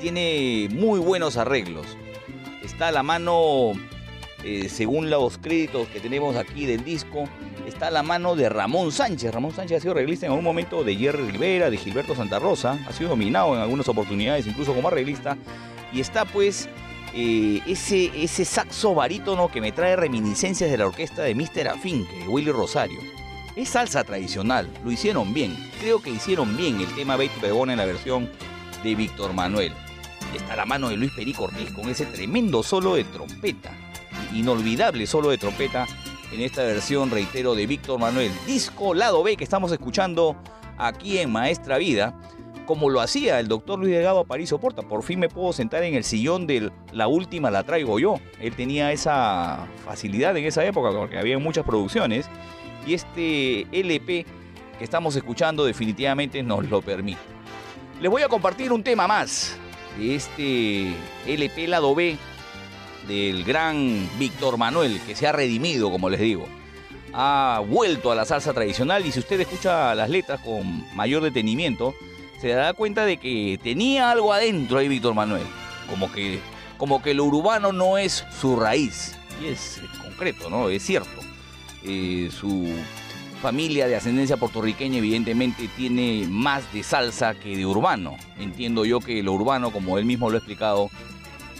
Tiene 0.00 0.68
muy 0.72 0.98
buenos 0.98 1.36
arreglos. 1.36 1.86
Está 2.64 2.88
a 2.88 2.92
la 2.92 3.02
mano, 3.02 3.72
eh, 4.42 4.68
según 4.68 5.10
los 5.10 5.36
créditos 5.36 5.86
que 5.88 6.00
tenemos 6.00 6.36
aquí 6.36 6.64
del 6.64 6.84
disco, 6.84 7.24
está 7.66 7.88
a 7.88 7.90
la 7.90 8.02
mano 8.02 8.34
de 8.34 8.48
Ramón 8.48 8.90
Sánchez. 8.90 9.32
Ramón 9.32 9.52
Sánchez 9.52 9.76
ha 9.76 9.80
sido 9.82 9.92
arreglista 9.92 10.26
en 10.26 10.32
algún 10.32 10.44
momento 10.44 10.82
de 10.82 10.96
Jerry 10.96 11.30
Rivera, 11.30 11.70
de 11.70 11.76
Gilberto 11.76 12.16
Santa 12.16 12.38
Rosa. 12.38 12.78
Ha 12.88 12.92
sido 12.92 13.10
nominado 13.10 13.54
en 13.54 13.60
algunas 13.60 13.86
oportunidades, 13.88 14.46
incluso 14.46 14.74
como 14.74 14.88
arreglista. 14.88 15.36
Y 15.92 16.00
está 16.00 16.24
pues 16.24 16.66
eh, 17.14 17.60
ese, 17.66 18.10
ese 18.24 18.46
saxo 18.46 18.94
barítono 18.94 19.48
que 19.48 19.60
me 19.60 19.70
trae 19.70 19.96
reminiscencias 19.96 20.70
de 20.70 20.78
la 20.78 20.86
orquesta 20.86 21.22
de 21.22 21.34
Mr. 21.34 21.68
Afinque, 21.68 22.20
de 22.20 22.28
Willy 22.28 22.50
Rosario. 22.50 23.21
Es 23.54 23.68
salsa 23.68 24.02
tradicional, 24.02 24.66
lo 24.82 24.90
hicieron 24.90 25.34
bien. 25.34 25.54
Creo 25.78 26.00
que 26.00 26.08
hicieron 26.08 26.56
bien 26.56 26.80
el 26.80 26.86
tema 26.94 27.16
Betty 27.16 27.38
Pregona 27.38 27.72
en 27.72 27.78
la 27.78 27.84
versión 27.84 28.30
de 28.82 28.94
Víctor 28.94 29.34
Manuel. 29.34 29.74
Está 30.34 30.56
la 30.56 30.64
mano 30.64 30.88
de 30.88 30.96
Luis 30.96 31.12
Perico 31.12 31.44
Ortiz 31.44 31.70
con 31.72 31.90
ese 31.90 32.06
tremendo 32.06 32.62
solo 32.62 32.94
de 32.94 33.04
trompeta. 33.04 33.70
Inolvidable 34.32 35.06
solo 35.06 35.28
de 35.28 35.36
trompeta 35.36 35.86
en 36.32 36.40
esta 36.40 36.62
versión, 36.62 37.10
reitero, 37.10 37.54
de 37.54 37.66
Víctor 37.66 38.00
Manuel. 38.00 38.32
Disco 38.46 38.94
lado 38.94 39.22
B 39.22 39.36
que 39.36 39.44
estamos 39.44 39.70
escuchando 39.70 40.34
aquí 40.78 41.18
en 41.18 41.30
Maestra 41.30 41.76
Vida 41.76 42.18
como 42.64 42.88
lo 42.88 43.02
hacía 43.02 43.38
el 43.38 43.48
doctor 43.48 43.78
Luis 43.78 43.92
Delgado 43.92 44.20
Aparicio 44.20 44.58
Porta. 44.58 44.80
Por 44.80 45.02
fin 45.02 45.20
me 45.20 45.28
puedo 45.28 45.52
sentar 45.52 45.82
en 45.82 45.94
el 45.94 46.04
sillón 46.04 46.46
de 46.46 46.70
la 46.92 47.06
última 47.06 47.50
la 47.50 47.64
traigo 47.64 47.98
yo. 47.98 48.14
Él 48.40 48.56
tenía 48.56 48.92
esa 48.92 49.66
facilidad 49.84 50.34
en 50.38 50.46
esa 50.46 50.64
época 50.64 50.90
porque 50.90 51.18
había 51.18 51.38
muchas 51.38 51.66
producciones 51.66 52.30
y 52.86 52.94
este 52.94 53.66
LP 53.72 54.26
que 54.78 54.84
estamos 54.84 55.14
escuchando 55.16 55.64
definitivamente 55.64 56.42
nos 56.42 56.68
lo 56.68 56.82
permite. 56.82 57.20
Les 58.00 58.10
voy 58.10 58.22
a 58.22 58.28
compartir 58.28 58.72
un 58.72 58.82
tema 58.82 59.06
más 59.06 59.56
de 59.96 60.14
este 60.14 60.92
LP 61.26 61.68
lado 61.68 61.94
B 61.94 62.16
del 63.06 63.44
gran 63.44 64.08
Víctor 64.18 64.56
Manuel 64.56 65.00
que 65.06 65.14
se 65.14 65.26
ha 65.26 65.32
redimido, 65.32 65.90
como 65.90 66.08
les 66.10 66.20
digo. 66.20 66.46
Ha 67.12 67.62
vuelto 67.66 68.10
a 68.10 68.14
la 68.14 68.24
salsa 68.24 68.52
tradicional 68.54 69.04
y 69.04 69.12
si 69.12 69.18
usted 69.18 69.40
escucha 69.40 69.94
las 69.94 70.08
letras 70.08 70.40
con 70.40 70.84
mayor 70.96 71.22
detenimiento, 71.22 71.94
se 72.40 72.48
da 72.48 72.72
cuenta 72.72 73.04
de 73.04 73.18
que 73.18 73.60
tenía 73.62 74.10
algo 74.10 74.32
adentro 74.32 74.78
ahí 74.78 74.88
Víctor 74.88 75.14
Manuel. 75.14 75.46
Como 75.88 76.10
que, 76.10 76.40
como 76.78 77.02
que 77.02 77.14
lo 77.14 77.24
urbano 77.24 77.70
no 77.70 77.98
es 77.98 78.24
su 78.40 78.56
raíz. 78.56 79.14
Y 79.40 79.46
es, 79.46 79.80
concreto, 80.02 80.50
¿no? 80.50 80.68
Es 80.68 80.82
cierto. 80.84 81.21
Eh, 81.84 82.30
su 82.30 82.72
familia 83.40 83.88
de 83.88 83.96
ascendencia 83.96 84.36
puertorriqueña 84.36 84.98
evidentemente 84.98 85.68
tiene 85.76 86.26
más 86.28 86.72
de 86.72 86.82
salsa 86.82 87.34
que 87.34 87.56
de 87.56 87.66
urbano. 87.66 88.16
Entiendo 88.38 88.84
yo 88.84 89.00
que 89.00 89.22
lo 89.22 89.32
urbano, 89.32 89.70
como 89.70 89.98
él 89.98 90.04
mismo 90.04 90.30
lo 90.30 90.36
ha 90.36 90.38
explicado, 90.38 90.90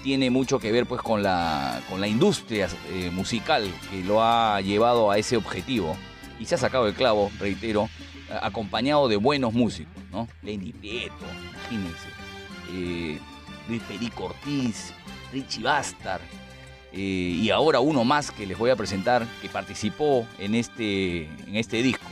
tiene 0.02 0.30
mucho 0.30 0.58
que 0.58 0.72
ver 0.72 0.86
pues 0.86 1.00
con 1.02 1.22
la, 1.22 1.80
con 1.88 2.00
la 2.00 2.08
industria 2.08 2.68
eh, 2.90 3.10
musical 3.10 3.68
que 3.90 4.02
lo 4.04 4.22
ha 4.22 4.60
llevado 4.60 5.10
a 5.10 5.18
ese 5.18 5.36
objetivo. 5.36 5.96
Y 6.38 6.46
se 6.46 6.54
ha 6.56 6.58
sacado 6.58 6.86
el 6.88 6.94
clavo, 6.94 7.30
reitero, 7.38 7.88
acompañado 8.40 9.08
de 9.08 9.16
buenos 9.16 9.52
músicos, 9.52 10.02
¿no? 10.10 10.28
Lenny 10.42 10.72
Prieto, 10.72 11.24
imagínense, 11.50 12.08
eh, 12.72 13.18
Luis 13.68 13.82
Richie 15.32 15.62
Bastard, 15.62 16.20
eh, 16.92 16.98
y 16.98 17.50
ahora 17.50 17.80
uno 17.80 18.04
más 18.04 18.30
que 18.30 18.46
les 18.46 18.58
voy 18.58 18.70
a 18.70 18.76
presentar 18.76 19.26
que 19.40 19.48
participó 19.48 20.26
en 20.38 20.54
este, 20.54 21.24
en 21.24 21.56
este 21.56 21.82
disco. 21.82 22.10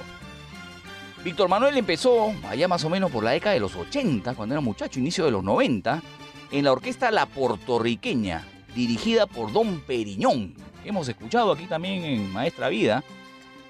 Víctor 1.23 1.49
Manuel 1.51 1.77
empezó 1.77 2.33
allá 2.49 2.67
más 2.67 2.83
o 2.85 2.89
menos 2.89 3.11
por 3.11 3.23
la 3.23 3.33
década 3.33 3.53
de 3.53 3.61
los 3.61 3.77
80, 3.77 4.35
cuando 4.35 4.55
era 4.55 4.63
muchacho, 4.63 4.99
inicio 4.99 5.27
de 5.27 5.31
los 5.31 5.45
90, 5.45 6.03
en 6.51 6.65
la 6.65 6.73
orquesta 6.73 7.11
La 7.11 7.27
Portorriqueña, 7.27 8.47
dirigida 8.75 9.27
por 9.27 9.53
Don 9.53 9.81
Periñón. 9.81 10.55
Hemos 10.83 11.09
escuchado 11.09 11.53
aquí 11.53 11.67
también 11.67 12.05
en 12.05 12.33
Maestra 12.33 12.71
Vida, 12.71 13.05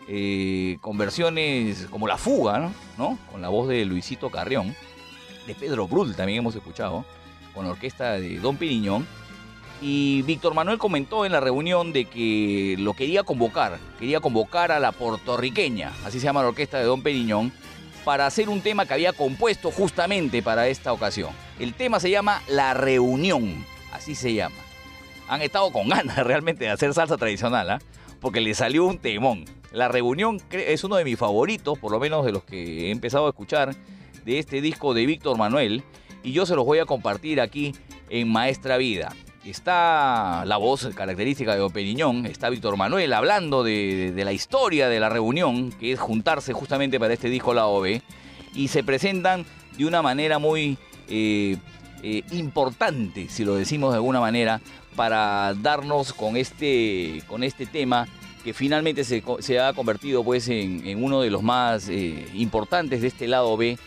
eh, 0.06 0.78
con 0.80 0.96
versiones 0.96 1.88
como 1.90 2.06
La 2.06 2.18
Fuga, 2.18 2.70
¿no? 2.96 3.18
Con 3.32 3.42
la 3.42 3.48
voz 3.48 3.68
de 3.68 3.84
Luisito 3.84 4.30
Carrión, 4.30 4.74
de 5.46 5.54
Pedro 5.54 5.88
Brul 5.88 6.14
también 6.14 6.38
hemos 6.38 6.54
escuchado, 6.54 7.04
con 7.52 7.64
la 7.64 7.72
orquesta 7.72 8.12
de 8.12 8.38
Don 8.38 8.56
Periñón. 8.56 9.06
Y 9.82 10.22
Víctor 10.22 10.52
Manuel 10.52 10.78
comentó 10.78 11.24
en 11.24 11.32
la 11.32 11.40
reunión 11.40 11.92
de 11.92 12.04
que 12.04 12.76
lo 12.78 12.92
quería 12.92 13.22
convocar, 13.22 13.78
quería 13.98 14.20
convocar 14.20 14.72
a 14.72 14.78
la 14.78 14.92
puertorriqueña, 14.92 15.92
así 16.04 16.20
se 16.20 16.26
llama 16.26 16.42
la 16.42 16.48
orquesta 16.48 16.78
de 16.78 16.84
Don 16.84 17.02
Periñón, 17.02 17.50
para 18.04 18.26
hacer 18.26 18.48
un 18.48 18.60
tema 18.60 18.86
que 18.86 18.94
había 18.94 19.12
compuesto 19.12 19.70
justamente 19.70 20.42
para 20.42 20.68
esta 20.68 20.92
ocasión. 20.92 21.30
El 21.58 21.74
tema 21.74 22.00
se 22.00 22.10
llama 22.10 22.42
La 22.48 22.74
Reunión, 22.74 23.64
así 23.92 24.14
se 24.14 24.34
llama. 24.34 24.56
Han 25.28 25.42
estado 25.42 25.70
con 25.72 25.88
ganas 25.88 26.16
realmente 26.26 26.64
de 26.64 26.70
hacer 26.70 26.92
salsa 26.92 27.16
tradicional, 27.16 27.70
¿ah? 27.70 27.78
porque 28.20 28.40
le 28.40 28.54
salió 28.54 28.84
un 28.84 28.98
temón. 28.98 29.44
La 29.72 29.88
Reunión 29.88 30.42
es 30.50 30.84
uno 30.84 30.96
de 30.96 31.04
mis 31.04 31.18
favoritos, 31.18 31.78
por 31.78 31.92
lo 31.92 32.00
menos 32.00 32.26
de 32.26 32.32
los 32.32 32.44
que 32.44 32.88
he 32.88 32.90
empezado 32.90 33.26
a 33.26 33.30
escuchar, 33.30 33.74
de 34.24 34.38
este 34.38 34.60
disco 34.60 34.92
de 34.92 35.06
Víctor 35.06 35.38
Manuel, 35.38 35.84
y 36.22 36.32
yo 36.32 36.44
se 36.44 36.54
los 36.54 36.66
voy 36.66 36.80
a 36.80 36.84
compartir 36.84 37.40
aquí 37.40 37.74
en 38.10 38.30
Maestra 38.30 38.76
Vida. 38.76 39.14
Está 39.44 40.44
la 40.44 40.58
voz 40.58 40.86
característica 40.94 41.54
de 41.54 41.62
Operiñón, 41.62 42.26
está 42.26 42.50
Víctor 42.50 42.76
Manuel 42.76 43.10
hablando 43.14 43.62
de, 43.62 44.12
la 44.14 44.32
historia 44.32 44.90
de 44.90 45.00
la 45.00 45.08
reunión, 45.08 45.72
que 45.72 45.92
es 45.92 45.98
juntarse 45.98 46.52
justamente 46.52 47.00
para 47.00 47.14
este 47.14 47.30
disco 47.30 47.54
La 47.54 47.66
OB, 47.66 48.02
y 48.54 48.68
se 48.68 48.84
presentan 48.84 49.46
de 49.78 49.86
una 49.86 50.02
manera 50.02 50.38
muy 50.38 50.76
eh, 51.08 51.56
eh, 52.02 52.22
importante, 52.32 53.30
si 53.30 53.46
lo 53.46 53.54
decimos 53.54 53.92
de 53.92 53.96
alguna 53.96 54.20
manera, 54.20 54.60
para 54.94 55.54
darnos 55.54 56.12
con 56.12 56.36
este, 56.36 57.22
con 57.26 57.42
este 57.42 57.64
tema 57.64 58.08
que 58.44 58.52
finalmente 58.52 59.04
se, 59.04 59.22
se 59.38 59.58
ha 59.58 59.72
convertido 59.72 60.22
pues, 60.22 60.48
en, 60.48 60.86
en, 60.86 61.02
uno 61.02 61.22
de 61.22 61.30
los 61.30 61.42
más 61.42 61.88
eh, 61.88 62.28
importantes 62.34 63.00
de 63.00 63.08
este 63.08 63.26
lado 63.26 63.56
B, 63.56 63.78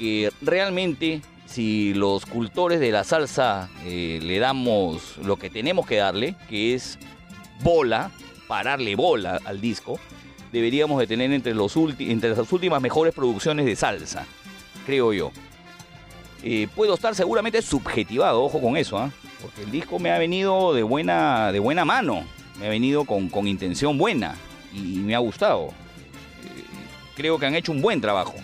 que 0.00 0.32
realmente 0.42 1.22
si 1.46 1.94
los 1.94 2.26
cultores 2.26 2.80
de 2.80 2.90
la 2.90 3.04
salsa 3.04 3.70
eh, 3.84 4.18
le 4.22 4.38
damos 4.38 5.16
lo 5.24 5.36
que 5.36 5.48
tenemos 5.48 5.86
que 5.86 5.96
darle, 5.96 6.34
que 6.48 6.74
es 6.74 6.98
bola, 7.62 8.10
pararle 8.48 8.96
bola 8.96 9.40
al 9.44 9.60
disco, 9.60 9.98
deberíamos 10.52 10.98
de 10.98 11.06
tener 11.06 11.32
entre, 11.32 11.54
los 11.54 11.74
entre 11.76 12.30
las 12.30 12.52
últimas 12.52 12.82
mejores 12.82 13.14
producciones 13.14 13.64
de 13.64 13.76
salsa, 13.76 14.26
creo 14.84 15.12
yo. 15.12 15.30
Eh, 16.42 16.68
puedo 16.74 16.94
estar 16.94 17.14
seguramente 17.14 17.62
subjetivado, 17.62 18.42
ojo 18.42 18.60
con 18.60 18.76
eso, 18.76 19.04
¿eh? 19.04 19.10
porque 19.40 19.62
el 19.62 19.70
disco 19.70 19.98
me 19.98 20.10
ha 20.10 20.18
venido 20.18 20.74
de 20.74 20.82
buena, 20.82 21.50
de 21.52 21.58
buena 21.58 21.84
mano, 21.84 22.24
me 22.58 22.66
ha 22.66 22.70
venido 22.70 23.04
con, 23.04 23.28
con 23.28 23.48
intención 23.48 23.96
buena 23.96 24.36
y, 24.72 24.96
y, 24.96 24.98
me 24.98 25.14
ha 25.14 25.18
gustado. 25.18 25.68
Eh, 26.44 26.62
creo 27.16 27.38
que 27.38 27.46
han 27.46 27.54
hecho 27.54 27.72
un 27.72 27.80
buen 27.80 28.00
trabajo. 28.00 28.34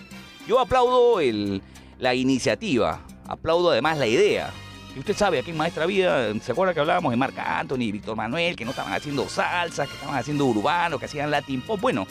Yo 0.47 0.59
aplaudo 0.59 1.19
el, 1.21 1.61
la 2.03 2.13
iniciativa. 2.13 2.99
Aplaudo 3.29 3.71
además 3.71 3.97
la 3.97 4.07
idea. 4.07 4.51
Y 4.93 4.99
usted 4.99 5.15
sabe, 5.15 5.39
aquí 5.39 5.51
en 5.51 5.57
Maestra 5.57 5.85
Vida, 5.85 6.33
¿se 6.41 6.51
acuerda 6.51 6.73
que 6.73 6.81
hablábamos 6.81 7.11
de 7.11 7.17
Marc 7.17 7.39
Anthony 7.39 7.83
y 7.83 7.91
Víctor 7.93 8.17
Manuel, 8.17 8.57
que 8.57 8.65
no 8.65 8.71
estaban 8.71 8.91
haciendo 8.91 9.27
salsa, 9.29 9.87
que 9.87 9.93
estaban 9.93 10.17
haciendo 10.17 10.45
urbano, 10.45 10.99
que 10.99 11.05
hacían 11.05 11.31
latin 11.31 11.61
pop? 11.61 11.79
Bueno, 11.79 12.05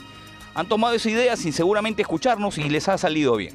han 0.54 0.66
tomado 0.66 0.94
esa 0.94 1.10
idea 1.10 1.36
sin 1.36 1.52
seguramente 1.52 2.00
escucharnos 2.00 2.56
y 2.56 2.70
les 2.70 2.88
ha 2.88 2.96
salido 2.96 3.36
bien. 3.36 3.54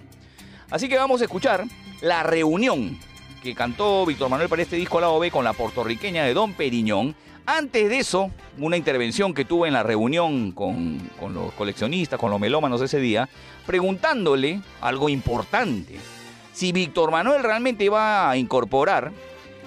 Así 0.70 0.88
que 0.88 0.96
vamos 0.96 1.22
a 1.22 1.24
escuchar 1.24 1.66
La 2.02 2.22
Reunión, 2.22 3.00
que 3.42 3.56
cantó 3.56 4.06
Víctor 4.06 4.30
Manuel 4.30 4.48
para 4.48 4.62
este 4.62 4.76
disco 4.76 5.02
Lado 5.02 5.18
B 5.18 5.32
con 5.32 5.44
la 5.44 5.54
puertorriqueña 5.54 6.24
de 6.24 6.36
Don 6.36 6.54
Periñón. 6.54 7.16
Antes 7.48 7.90
de 7.90 7.98
eso, 7.98 8.30
una 8.60 8.78
intervención 8.78 9.34
que 9.34 9.44
tuve 9.44 9.70
en 9.70 9.74
la 9.74 9.82
reunión 9.82 10.52
con, 10.52 11.00
con 11.20 11.34
los 11.34 11.52
coleccionistas, 11.54 12.20
con 12.20 12.30
los 12.30 12.40
melómanos 12.40 12.80
ese 12.82 13.00
día, 13.00 13.28
preguntándole 13.66 14.62
algo 14.82 15.10
importante 15.10 15.98
si 16.58 16.72
Víctor 16.72 17.12
Manuel 17.12 17.44
realmente 17.44 17.88
va 17.88 18.32
a 18.32 18.36
incorporar 18.36 19.12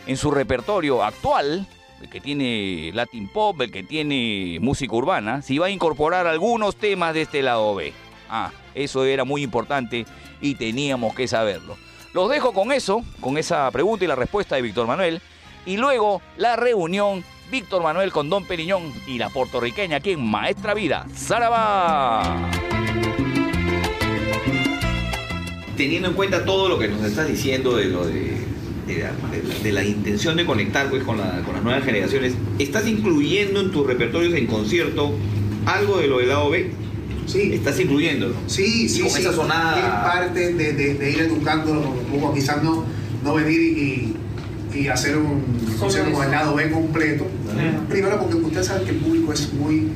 en 0.09 0.17
su 0.17 0.33
repertorio 0.33 1.05
actual 1.05 1.69
el 2.03 2.11
que 2.11 2.21
tiene 2.21 2.91
Latin 2.93 3.29
Pop, 3.29 3.61
el 3.61 3.71
que 3.71 3.85
tiene 3.85 4.59
música 4.61 4.97
urbana, 4.97 5.41
si 5.41 5.57
va 5.59 5.67
a 5.67 5.71
incorporar 5.71 6.27
algunos 6.27 6.75
temas 6.75 7.15
de 7.15 7.23
este 7.23 7.43
lado 7.43 7.77
B. 7.77 7.93
Ah, 8.29 8.51
eso 8.75 9.05
era 9.05 9.25
muy 9.25 9.45
importante 9.45 10.05
y 10.41 10.57
teníamos 10.57 11.15
que 11.15 11.29
saberlo. 11.29 11.77
Los 12.13 12.29
dejo 12.29 12.53
con 12.53 12.73
eso, 12.73 13.05
con 13.21 13.39
esa 13.39 13.71
pregunta 13.71 14.05
y 14.05 14.09
la 14.09 14.17
respuesta 14.17 14.57
de 14.57 14.63
Víctor 14.63 14.89
Manuel. 14.89 15.23
Y 15.67 15.77
luego 15.77 16.21
la 16.39 16.57
reunión 16.57 17.23
Víctor 17.53 17.85
Manuel 17.85 18.11
con 18.11 18.29
Don 18.29 18.45
Periñón 18.47 18.93
y 19.07 19.19
la 19.19 19.29
puertorriqueña 19.29 19.99
aquí 19.99 20.13
en 20.13 20.29
Maestra 20.29 20.75
Vida. 20.75 21.07
¡Saraba! 21.15 22.51
Teniendo 25.81 26.09
en 26.09 26.15
cuenta 26.15 26.45
todo 26.45 26.69
lo 26.69 26.79
que 26.79 26.89
nos 26.89 27.03
estás 27.07 27.27
diciendo 27.27 27.75
de 27.75 27.87
lo 27.87 28.05
de, 28.07 28.33
de 28.87 28.99
la, 28.99 29.13
de 29.31 29.43
la- 29.49 29.55
de 29.63 29.73
la 29.73 29.83
intención 29.83 30.37
de 30.37 30.45
conectar 30.45 30.91
pues, 30.91 31.03
con, 31.05 31.17
la- 31.17 31.41
con 31.43 31.55
las 31.55 31.65
nuevas 31.65 31.83
generaciones, 31.87 32.35
¿estás 32.59 32.87
incluyendo 32.87 33.63
en 33.63 33.71
tus 33.71 33.87
repertorios 33.87 34.35
en 34.35 34.47
concierto 34.47 35.15
algo 35.65 35.97
de 35.97 36.07
lo 36.07 36.19
del 36.19 36.29
lado 36.29 36.51
B? 36.51 36.71
Sí, 37.25 37.53
¿Estás 37.55 37.81
incluyéndolo? 37.81 38.35
Sí, 38.47 38.91
sí, 38.91 39.01
con 39.01 39.11
sí. 39.11 39.23
esa 39.23 39.33
sonada- 39.33 39.79
Es 39.79 40.13
parte 40.13 40.53
de, 40.53 40.73
de- 40.75 40.95
de 40.97 41.11
ir 41.13 41.21
educándolo 41.21 41.95
poco. 42.13 42.35
Quizás 42.35 42.63
no, 42.63 42.85
no 43.25 43.35
venir 43.35 43.59
y, 43.59 44.15
y 44.79 44.89
hacer 44.89 45.17
un 45.17 45.43
concierto 45.79 46.13
con 46.13 46.27
el 46.27 46.31
lado 46.31 46.55
B 46.57 46.71
completo. 46.71 47.27
Primero 47.89 48.21
porque 48.21 48.37
usted 48.37 48.63
sabe 48.63 48.85
que 48.85 48.91
el 48.91 48.97
público 48.97 49.33
es 49.33 49.51
muy 49.55 49.89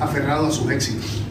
aferrado 0.00 0.46
a 0.46 0.50
sus 0.50 0.68
éxitos. 0.68 1.22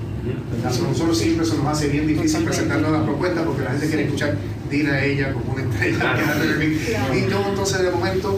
A 0.66 0.70
nosotros 0.70 1.18
siempre 1.18 1.46
se 1.46 1.58
nos 1.58 1.66
hace 1.68 1.88
bien 1.88 2.08
difícil 2.08 2.44
presentar 2.44 2.80
nuevas 2.82 3.04
propuestas 3.04 3.44
porque 3.46 3.64
la 3.64 3.72
gente 3.72 3.88
quiere 3.88 4.04
escuchar 4.06 4.36
Dile 4.70 4.92
a 4.92 5.06
ella 5.06 5.32
como 5.34 5.54
una 5.54 5.64
estrella. 5.64 6.16
Y 7.16 7.30
yo 7.32 7.46
entonces 7.48 7.82
de 7.82 7.90
momento, 7.92 8.38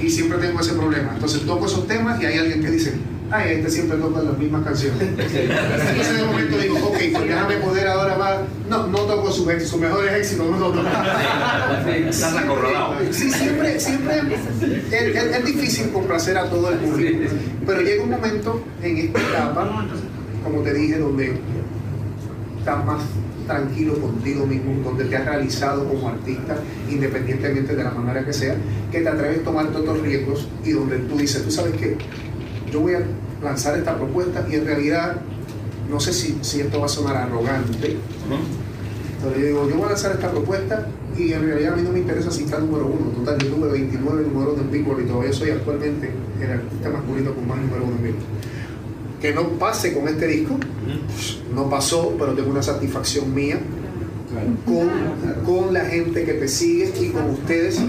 y 0.00 0.10
siempre 0.10 0.36
tengo 0.38 0.60
ese 0.60 0.74
problema. 0.74 1.12
Entonces 1.14 1.40
toco 1.46 1.64
esos 1.66 1.86
temas 1.88 2.20
y 2.20 2.26
hay 2.26 2.36
alguien 2.38 2.62
que 2.62 2.70
dice, 2.70 2.92
ay, 3.30 3.52
este 3.54 3.70
siempre 3.70 3.96
toca 3.96 4.20
las 4.22 4.36
mismas 4.36 4.62
canciones. 4.62 5.00
Entonces 5.00 6.16
de 6.18 6.24
momento 6.24 6.58
digo, 6.58 6.76
ok, 6.76 6.96
pues 7.12 7.28
déjame 7.28 7.56
poder 7.56 7.86
ahora 7.88 8.18
más. 8.18 8.34
No, 8.68 8.86
no 8.88 8.98
toco 9.00 9.32
sus 9.32 9.46
sus 9.62 9.80
mejores 9.80 10.12
éxitos, 10.12 10.50
no 10.50 10.56
toco. 10.58 10.80
Estás 12.08 12.36
acorralado. 12.36 12.96
Sí, 13.10 13.30
siempre, 13.30 13.80
siempre 13.80 14.18
es, 14.18 14.92
es- 14.92 15.36
es 15.38 15.44
difícil 15.46 15.90
complacer 15.92 16.36
a 16.36 16.48
todo 16.50 16.70
el 16.70 16.78
público, 16.78 17.20
pero 17.66 17.80
llega 17.80 18.02
un 18.04 18.10
momento 18.10 18.62
en 18.82 18.96
esta 18.98 19.18
etapa, 19.20 19.86
como 20.44 20.60
te 20.60 20.74
dije, 20.74 20.98
donde 20.98 21.34
estás 22.58 22.84
más 22.84 23.02
tranquilo 23.46 23.94
contigo 24.00 24.46
mismo, 24.46 24.82
donde 24.82 25.04
te 25.04 25.16
has 25.16 25.24
realizado 25.24 25.86
como 25.86 26.08
artista, 26.08 26.56
independientemente 26.88 27.74
de 27.74 27.84
la 27.84 27.90
manera 27.90 28.24
que 28.24 28.32
sea, 28.32 28.56
que 28.90 29.00
te 29.00 29.08
atreves 29.08 29.40
a 29.40 29.42
tomar 29.42 29.68
todos 29.68 29.84
los 29.84 30.00
riesgos 30.00 30.48
y 30.64 30.72
donde 30.72 30.98
tú 30.98 31.16
dices, 31.16 31.42
tú 31.42 31.50
sabes 31.50 31.74
que 31.74 31.96
yo 32.70 32.80
voy 32.80 32.94
a 32.94 33.02
lanzar 33.42 33.76
esta 33.78 33.96
propuesta 33.96 34.46
y 34.50 34.54
en 34.54 34.66
realidad, 34.66 35.16
no 35.90 36.00
sé 36.00 36.12
si, 36.12 36.38
si 36.40 36.60
esto 36.60 36.80
va 36.80 36.86
a 36.86 36.88
sonar 36.88 37.16
arrogante, 37.16 37.96
pero 39.22 39.38
yo 39.38 39.46
digo, 39.46 39.68
yo 39.68 39.76
voy 39.76 39.84
a 39.84 39.88
lanzar 39.88 40.12
esta 40.12 40.30
propuesta 40.30 40.86
y 41.16 41.32
en 41.32 41.44
realidad 41.44 41.74
a 41.74 41.76
mí 41.76 41.82
no 41.82 41.92
me 41.92 42.00
interesa 42.00 42.30
si 42.30 42.44
está 42.44 42.58
número 42.58 42.86
uno. 42.86 43.10
Total, 43.10 43.38
yo 43.38 43.54
tuve 43.54 43.68
29 43.68 44.26
números 44.26 44.58
en 44.58 44.70
Billboard 44.70 45.02
y 45.02 45.06
todavía 45.06 45.32
soy 45.32 45.50
actualmente 45.50 46.10
el 46.40 46.50
artista 46.50 46.90
masculino 46.90 47.34
con 47.34 47.46
más 47.46 47.58
número 47.58 47.84
uno 47.84 47.96
en 47.96 48.02
Billboard. 48.02 48.53
Que 49.24 49.32
no 49.32 49.48
pase 49.58 49.94
con 49.94 50.06
este 50.06 50.26
disco, 50.26 50.54
no 51.54 51.70
pasó, 51.70 52.14
pero 52.18 52.34
tengo 52.34 52.50
una 52.50 52.62
satisfacción 52.62 53.34
mía 53.34 53.58
con, 54.66 55.46
con 55.46 55.72
la 55.72 55.86
gente 55.86 56.26
que 56.26 56.34
te 56.34 56.46
sigue 56.46 56.92
y 57.00 57.08
con 57.08 57.30
ustedes, 57.30 57.80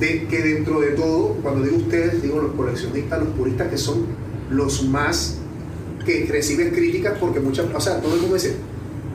de 0.00 0.26
que 0.26 0.42
dentro 0.42 0.80
de 0.80 0.88
todo, 0.88 1.36
cuando 1.44 1.62
digo 1.62 1.76
ustedes, 1.76 2.20
digo 2.20 2.40
los 2.40 2.56
coleccionistas, 2.56 3.20
los 3.20 3.28
puristas 3.36 3.68
que 3.68 3.78
son 3.78 4.04
los 4.50 4.82
más 4.82 5.38
que 6.04 6.26
reciben 6.28 6.70
críticas 6.70 7.16
porque 7.20 7.38
muchas, 7.38 7.66
o 7.72 7.80
sea, 7.80 8.00
todo 8.00 8.16
el 8.16 8.22
mundo 8.22 8.34
dice, 8.34 8.56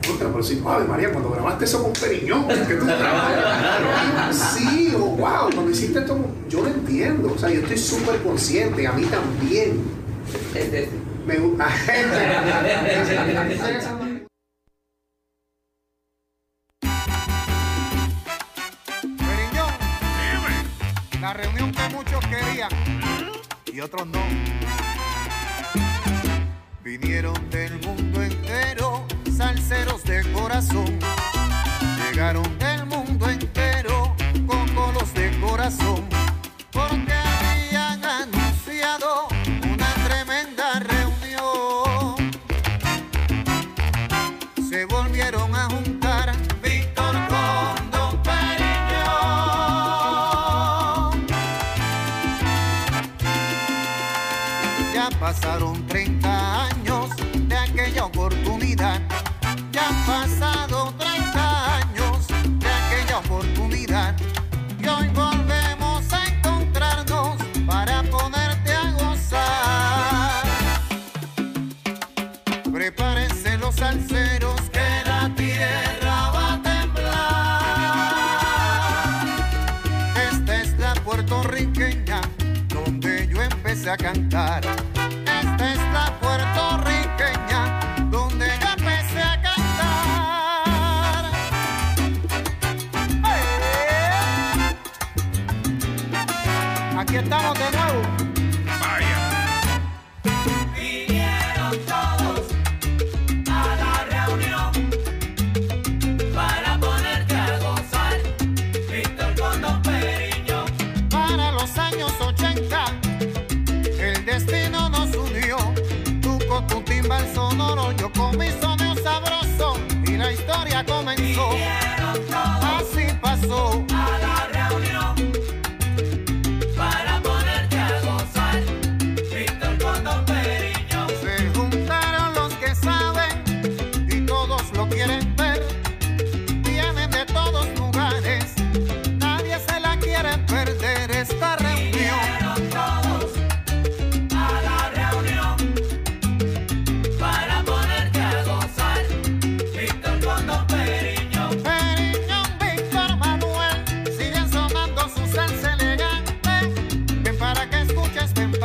contra, 0.08 0.32
pero 0.32 0.42
sí, 0.42 0.58
Ave 0.64 0.86
María, 0.86 1.12
cuando 1.12 1.28
grabaste 1.28 1.66
eso 1.66 1.82
con 1.82 1.92
Periñón, 1.92 2.48
que 2.48 2.74
tú 2.74 2.86
trabajas. 2.86 4.56
Sí, 4.56 4.94
o 4.96 5.00
wow, 5.00 5.50
cuando 5.54 5.70
hiciste 5.70 5.98
esto, 5.98 6.16
yo 6.48 6.62
lo 6.62 6.68
entiendo, 6.68 7.34
o 7.34 7.38
sea, 7.38 7.50
yo 7.50 7.60
estoy 7.60 7.76
súper 7.76 8.22
consciente, 8.22 8.86
a 8.86 8.92
mí 8.92 9.02
también. 9.02 9.82
Me 11.26 11.36
gusta. 11.38 11.68
La 21.20 21.32
reunión 21.32 21.72
que 21.72 21.88
muchos 21.88 22.24
querían 22.26 22.70
y 23.72 23.80
otros 23.80 24.06
no. 24.06 24.22
Vinieron 26.84 27.50
del 27.50 27.80
mundo 27.80 28.22
entero, 28.22 29.04
salseros 29.36 30.04
de 30.04 30.22
corazón. 30.30 30.96
Llegaron 31.98 32.56
del 32.60 32.86
mundo 32.86 33.28
entero, 33.28 34.14
cocolos 34.46 35.12
de 35.14 35.36
corazón. 35.40 36.05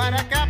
Para 0.01 0.23
que 0.23 0.40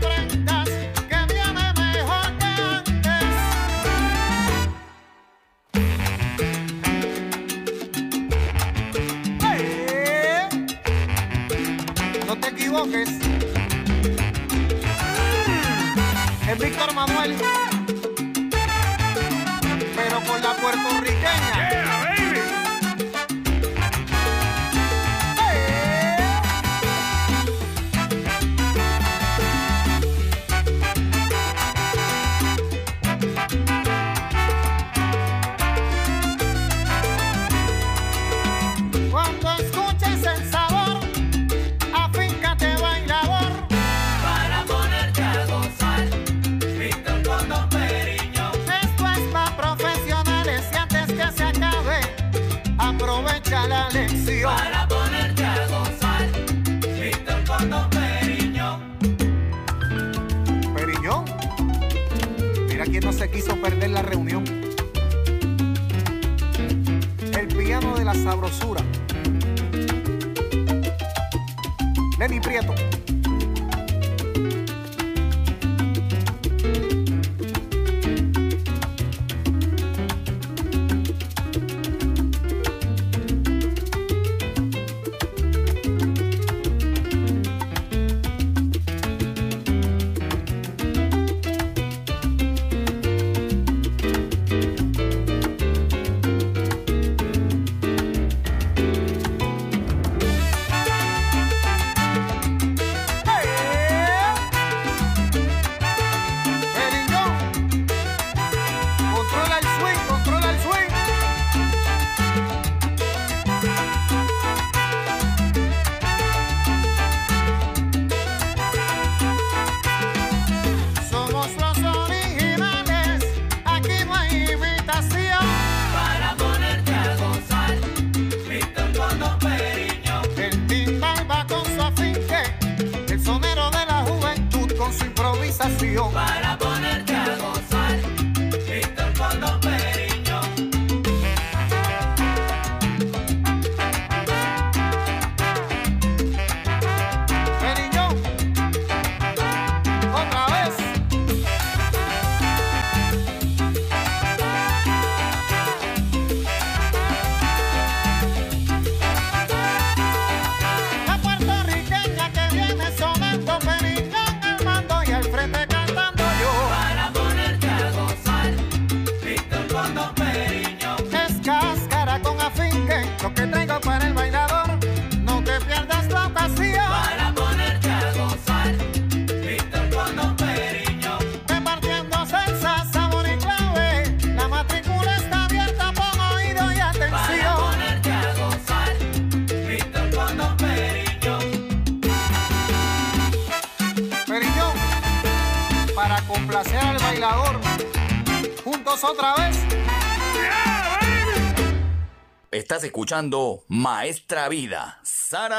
Maestra 203.68 204.48
Vida, 204.48 204.98
Saraba. 205.04 205.50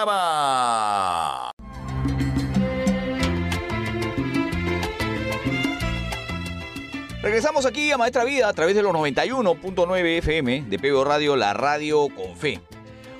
Regresamos 7.20 7.66
aquí 7.66 7.91
a 7.91 7.99
Maestra 7.99 8.24
Vida 8.24 8.49
a 8.49 8.55
través 8.55 8.74
de 8.74 8.83
los 8.83 8.95
91.9 8.95 10.19
FM 10.19 10.62
de 10.62 10.79
PBO 10.79 11.05
Radio, 11.05 11.37
la 11.37 11.53
radio 11.53 12.09
con 12.09 12.35
fe. 12.39 12.59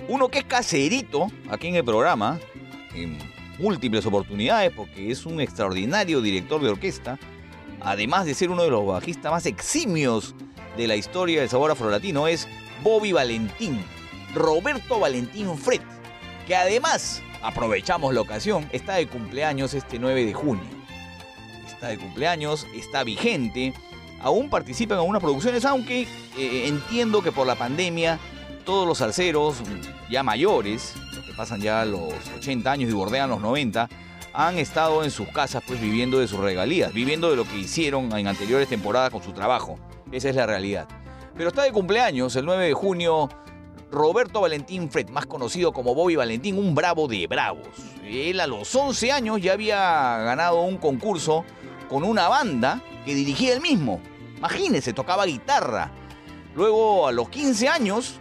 Uno 0.09 0.29
que 0.29 0.39
es 0.39 0.45
caserito 0.47 1.27
aquí 1.51 1.69
en 1.69 1.75
el 1.75 1.85
programa, 1.85 2.41
en 2.95 3.19
múltiples 3.59 4.07
oportunidades, 4.07 4.73
porque 4.75 5.11
es 5.11 5.27
un 5.27 5.43
extraordinario 5.43 6.23
director 6.23 6.63
de 6.63 6.71
orquesta, 6.71 7.19
además 7.83 8.25
de 8.25 8.33
ser 8.33 8.49
uno 8.49 8.63
de 8.63 8.71
los 8.71 8.87
bajistas 8.87 9.31
más 9.31 9.45
eximios 9.45 10.35
de 10.79 10.87
la 10.87 10.97
historia 10.97 11.41
del 11.41 11.51
sabor 11.51 11.71
afrolatino, 11.71 12.29
es 12.29 12.49
Bobby 12.83 13.13
Valentín, 13.13 13.85
Roberto 14.35 14.99
Valentín 14.99 15.57
Fred, 15.57 15.81
que 16.47 16.57
además, 16.57 17.23
aprovechamos 17.43 18.15
la 18.15 18.21
ocasión, 18.21 18.69
está 18.73 18.95
de 18.95 19.07
cumpleaños 19.07 19.75
este 19.75 19.99
9 19.99 20.25
de 20.25 20.33
junio. 20.33 20.65
Está 21.67 21.89
de 21.89 21.99
cumpleaños, 21.99 22.67
está 22.75 23.05
vigente, 23.05 23.75
aún 24.21 24.49
participa 24.49 24.95
en 24.95 25.01
algunas 25.01 25.23
producciones, 25.23 25.65
aunque 25.65 26.03
eh, 26.39 26.69
entiendo 26.69 27.23
que 27.23 27.33
por 27.33 27.47
la 27.47 27.57
pandemia 27.57 28.19
todos 28.65 28.87
los 28.87 28.99
salseros 28.99 29.57
ya 30.09 30.23
mayores, 30.23 30.95
los 31.15 31.27
que 31.27 31.33
pasan 31.35 31.61
ya 31.61 31.85
los 31.85 32.13
80 32.37 32.71
años 32.71 32.91
y 32.91 32.95
bordean 32.95 33.29
los 33.29 33.41
90, 33.41 33.89
han 34.33 34.59
estado 34.59 35.05
en 35.05 35.11
sus 35.11 35.29
casas 35.29 35.63
pues 35.67 35.81
viviendo 35.81 36.19
de 36.19 36.29
sus 36.29 36.41
regalías, 36.41 36.93
viviendo 36.93 37.29
de 37.31 37.37
lo 37.37 37.45
que 37.45 37.59
hicieron 37.59 38.17
en 38.17 38.27
anteriores 38.27 38.69
temporadas 38.69 39.11
con 39.11 39.23
su 39.23 39.33
trabajo. 39.33 39.79
Esa 40.11 40.31
es 40.31 40.37
la 40.37 40.47
realidad. 40.47 40.89
Pero 41.37 41.49
está 41.49 41.63
de 41.63 41.73
cumpleaños 41.73 42.37
el 42.37 42.45
9 42.45 42.67
de 42.67 42.75
junio 42.75 43.29
Roberto 43.93 44.41
Valentín 44.41 44.91
Fred, 44.91 45.11
más 45.11 45.27
conocido 45.27 45.71
como 45.73 45.95
Bobby 45.95 46.17
Valentín, 46.17 46.57
un 46.57 46.75
bravo 46.75 47.07
de 47.09 47.27
bravos. 47.27 47.69
Él 48.03 48.41
a 48.41 48.47
los 48.47 48.75
11 48.75 49.13
años 49.13 49.43
ya 49.43 49.53
había 49.53 49.77
ganado 50.25 50.63
un 50.63 50.79
concurso 50.79 51.45
con 51.91 52.03
una 52.03 52.27
banda 52.29 52.83
que 53.05 53.15
dirigía 53.15 53.53
él 53.53 53.61
mismo. 53.61 54.01
Imagínense, 54.39 54.95
tocaba 54.95 55.27
guitarra. 55.27 55.91
Luego 56.57 57.07
a 57.07 57.13
los 57.13 57.29
15 57.29 57.69
años 57.69 58.15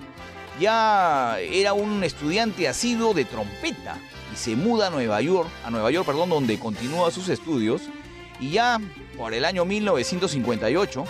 ya 0.59 1.39
era 1.39 1.71
un 1.71 2.03
estudiante 2.03 2.67
asiduo 2.67 3.13
de 3.13 3.23
trompeta 3.23 3.97
y 4.33 4.35
se 4.35 4.57
muda 4.57 4.87
a 4.87 4.89
Nueva 4.89 5.21
York, 5.21 5.49
a 5.63 5.71
Nueva 5.71 5.89
York, 5.89 6.05
perdón, 6.05 6.29
donde 6.29 6.59
continúa 6.59 7.11
sus 7.11 7.29
estudios 7.29 7.83
y 8.41 8.51
ya 8.51 8.77
por 9.17 9.33
el 9.33 9.45
año 9.45 9.63
1958 9.63 11.05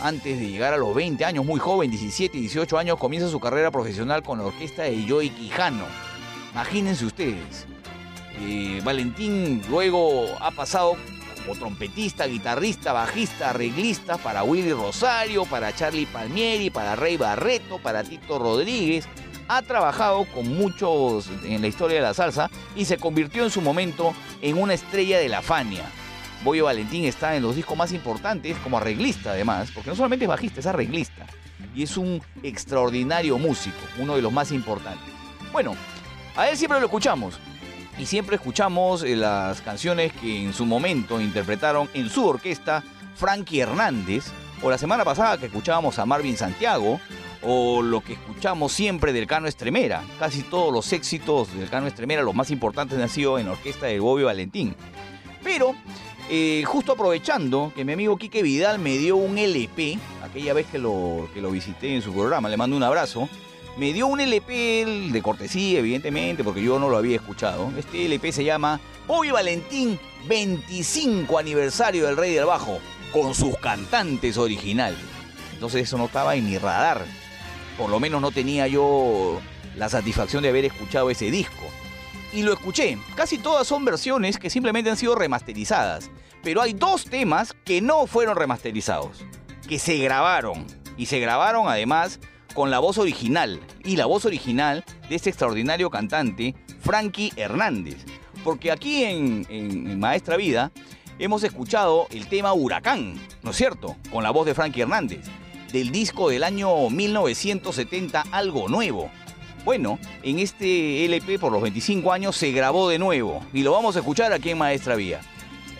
antes 0.00 0.38
de 0.38 0.50
llegar 0.50 0.74
a 0.74 0.76
los 0.76 0.94
20 0.94 1.24
años, 1.24 1.44
muy 1.44 1.60
joven, 1.60 1.90
17 1.90 2.36
y 2.36 2.40
18 2.42 2.78
años, 2.78 2.98
comienza 2.98 3.28
su 3.28 3.40
carrera 3.40 3.70
profesional 3.70 4.22
con 4.22 4.38
la 4.38 4.46
orquesta 4.46 4.82
de 4.84 5.04
Joey 5.08 5.30
Quijano. 5.30 5.84
Imagínense 6.52 7.04
ustedes. 7.04 7.66
Eh, 8.40 8.80
Valentín 8.84 9.62
luego 9.68 10.26
ha 10.40 10.50
pasado 10.50 10.96
como 11.40 11.58
trompetista, 11.58 12.26
guitarrista, 12.26 12.92
bajista, 12.92 13.50
arreglista 13.50 14.16
para 14.18 14.42
Willy 14.42 14.72
Rosario, 14.72 15.44
para 15.44 15.74
Charlie 15.74 16.06
Palmieri, 16.06 16.70
para 16.70 16.94
Rey 16.94 17.16
Barreto, 17.16 17.78
para 17.78 18.04
Tito 18.04 18.38
Rodríguez. 18.38 19.06
Ha 19.48 19.62
trabajado 19.62 20.26
con 20.26 20.46
muchos 20.56 21.30
en 21.42 21.60
la 21.60 21.68
historia 21.68 21.96
de 21.96 22.02
la 22.02 22.14
salsa 22.14 22.50
y 22.76 22.84
se 22.84 22.98
convirtió 22.98 23.44
en 23.44 23.50
su 23.50 23.62
momento 23.62 24.14
en 24.42 24.58
una 24.58 24.74
estrella 24.74 25.18
de 25.18 25.28
la 25.28 25.42
Fania. 25.42 25.84
Boyo 26.44 26.66
Valentín 26.66 27.04
está 27.04 27.36
en 27.36 27.42
los 27.42 27.56
discos 27.56 27.76
más 27.76 27.92
importantes 27.92 28.56
como 28.58 28.78
arreglista 28.78 29.30
además, 29.30 29.70
porque 29.74 29.90
no 29.90 29.96
solamente 29.96 30.24
es 30.24 30.28
bajista, 30.28 30.60
es 30.60 30.66
arreglista. 30.66 31.26
Y 31.74 31.82
es 31.82 31.96
un 31.96 32.22
extraordinario 32.42 33.38
músico, 33.38 33.76
uno 33.98 34.16
de 34.16 34.22
los 34.22 34.32
más 34.32 34.52
importantes. 34.52 35.12
Bueno, 35.52 35.74
a 36.36 36.48
él 36.48 36.56
siempre 36.56 36.78
lo 36.80 36.86
escuchamos. 36.86 37.38
Y 37.98 38.06
siempre 38.06 38.36
escuchamos 38.36 39.02
eh, 39.02 39.16
las 39.16 39.60
canciones 39.60 40.12
que 40.12 40.44
en 40.44 40.52
su 40.52 40.64
momento 40.64 41.20
interpretaron 41.20 41.88
en 41.94 42.08
su 42.08 42.24
orquesta 42.26 42.84
Frankie 43.16 43.60
Hernández, 43.60 44.26
o 44.62 44.70
la 44.70 44.78
semana 44.78 45.04
pasada 45.04 45.38
que 45.38 45.46
escuchábamos 45.46 45.98
a 45.98 46.06
Marvin 46.06 46.36
Santiago, 46.36 47.00
o 47.42 47.82
lo 47.82 48.00
que 48.00 48.14
escuchamos 48.14 48.72
siempre 48.72 49.12
del 49.12 49.26
Cano 49.26 49.48
Estremera. 49.48 50.02
Casi 50.18 50.42
todos 50.42 50.72
los 50.72 50.92
éxitos 50.92 51.52
del 51.56 51.68
Cano 51.68 51.88
Estremera, 51.88 52.22
los 52.22 52.34
más 52.34 52.50
importantes, 52.50 52.98
han 53.00 53.08
sido 53.08 53.38
en 53.38 53.46
la 53.46 53.52
orquesta 53.52 53.86
de 53.86 53.98
Bobby 53.98 54.22
Valentín. 54.22 54.76
Pero, 55.42 55.74
eh, 56.30 56.62
justo 56.66 56.92
aprovechando 56.92 57.72
que 57.74 57.84
mi 57.84 57.92
amigo 57.92 58.16
Quique 58.16 58.42
Vidal 58.42 58.78
me 58.78 58.98
dio 58.98 59.16
un 59.16 59.38
LP, 59.38 59.98
aquella 60.22 60.52
vez 60.52 60.66
que 60.66 60.78
lo, 60.78 61.28
que 61.32 61.40
lo 61.40 61.50
visité 61.50 61.94
en 61.94 62.02
su 62.02 62.12
programa, 62.12 62.48
le 62.48 62.56
mando 62.56 62.76
un 62.76 62.82
abrazo, 62.82 63.28
me 63.78 63.92
dio 63.92 64.08
un 64.08 64.20
LP 64.20 65.10
de 65.12 65.22
cortesía, 65.22 65.78
evidentemente, 65.78 66.42
porque 66.42 66.62
yo 66.62 66.78
no 66.78 66.88
lo 66.88 66.96
había 66.96 67.16
escuchado. 67.16 67.72
Este 67.78 68.04
LP 68.06 68.32
se 68.32 68.44
llama 68.44 68.80
Bobby 69.06 69.30
Valentín 69.30 69.98
25 70.26 71.38
aniversario 71.38 72.06
del 72.06 72.16
Rey 72.16 72.34
del 72.34 72.46
Bajo, 72.46 72.80
con 73.12 73.34
sus 73.34 73.56
cantantes 73.58 74.36
originales. 74.36 74.98
Entonces 75.54 75.82
eso 75.82 75.96
no 75.96 76.06
estaba 76.06 76.34
en 76.34 76.46
mi 76.46 76.58
radar. 76.58 77.04
Por 77.78 77.88
lo 77.88 78.00
menos 78.00 78.20
no 78.20 78.32
tenía 78.32 78.66
yo 78.66 79.40
la 79.76 79.88
satisfacción 79.88 80.42
de 80.42 80.48
haber 80.48 80.64
escuchado 80.64 81.08
ese 81.08 81.30
disco. 81.30 81.64
Y 82.32 82.42
lo 82.42 82.52
escuché. 82.52 82.98
Casi 83.14 83.38
todas 83.38 83.66
son 83.66 83.84
versiones 83.84 84.38
que 84.38 84.50
simplemente 84.50 84.90
han 84.90 84.96
sido 84.96 85.14
remasterizadas. 85.14 86.10
Pero 86.42 86.62
hay 86.62 86.72
dos 86.72 87.04
temas 87.04 87.54
que 87.64 87.80
no 87.80 88.06
fueron 88.06 88.36
remasterizados. 88.36 89.24
Que 89.68 89.78
se 89.78 89.96
grabaron. 89.98 90.66
Y 90.96 91.06
se 91.06 91.20
grabaron 91.20 91.68
además 91.68 92.20
con 92.54 92.70
la 92.70 92.78
voz 92.78 92.98
original. 92.98 93.60
Y 93.84 93.96
la 93.96 94.06
voz 94.06 94.24
original 94.24 94.84
de 95.08 95.14
este 95.14 95.30
extraordinario 95.30 95.90
cantante, 95.90 96.54
Frankie 96.80 97.32
Hernández. 97.36 98.04
Porque 98.44 98.70
aquí 98.70 99.04
en, 99.04 99.98
Maestra 99.98 100.36
Vida 100.36 100.72
hemos 101.18 101.42
escuchado 101.42 102.06
el 102.10 102.28
tema 102.28 102.52
Huracán, 102.52 103.14
¿no 103.42 103.50
es 103.50 103.56
cierto? 103.56 103.96
Con 104.10 104.22
la 104.22 104.30
voz 104.30 104.46
de 104.46 104.54
Frankie 104.54 104.82
Hernández, 104.82 105.26
del 105.72 105.90
disco 105.90 106.30
del 106.30 106.44
año 106.44 106.88
1970 106.88 108.24
Algo 108.30 108.68
Nuevo. 108.68 109.10
Bueno, 109.64 109.98
en 110.22 110.38
este 110.38 111.04
LP 111.04 111.38
por 111.38 111.52
los 111.52 111.60
25 111.60 112.12
años 112.12 112.36
se 112.36 112.52
grabó 112.52 112.88
de 112.88 112.98
nuevo 112.98 113.44
y 113.52 113.62
lo 113.62 113.72
vamos 113.72 113.96
a 113.96 113.98
escuchar 113.98 114.32
aquí 114.32 114.50
en 114.50 114.58
Maestra 114.58 114.96
Vida. 114.96 115.20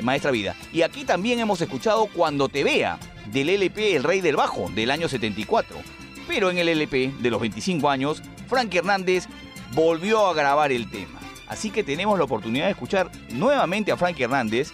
Maestra 0.00 0.30
Vida. 0.30 0.54
Y 0.72 0.82
aquí 0.82 1.04
también 1.04 1.38
hemos 1.38 1.60
escuchado 1.60 2.06
Cuando 2.06 2.48
te 2.48 2.64
vea, 2.64 2.98
del 3.32 3.48
LP 3.48 3.96
El 3.96 4.04
Rey 4.04 4.20
del 4.20 4.36
Bajo, 4.36 4.70
del 4.70 4.90
año 4.90 5.08
74. 5.08 5.76
Pero 6.26 6.50
en 6.50 6.58
el 6.58 6.68
LP 6.68 7.12
de 7.20 7.30
los 7.30 7.40
25 7.40 7.88
años, 7.88 8.22
Frankie 8.48 8.78
Hernández 8.78 9.26
volvió 9.72 10.26
a 10.26 10.34
grabar 10.34 10.72
el 10.72 10.90
tema. 10.90 11.18
Así 11.46 11.70
que 11.70 11.82
tenemos 11.82 12.18
la 12.18 12.24
oportunidad 12.24 12.66
de 12.66 12.72
escuchar 12.72 13.10
nuevamente 13.30 13.90
a 13.90 13.96
Frankie 13.96 14.24
Hernández 14.24 14.72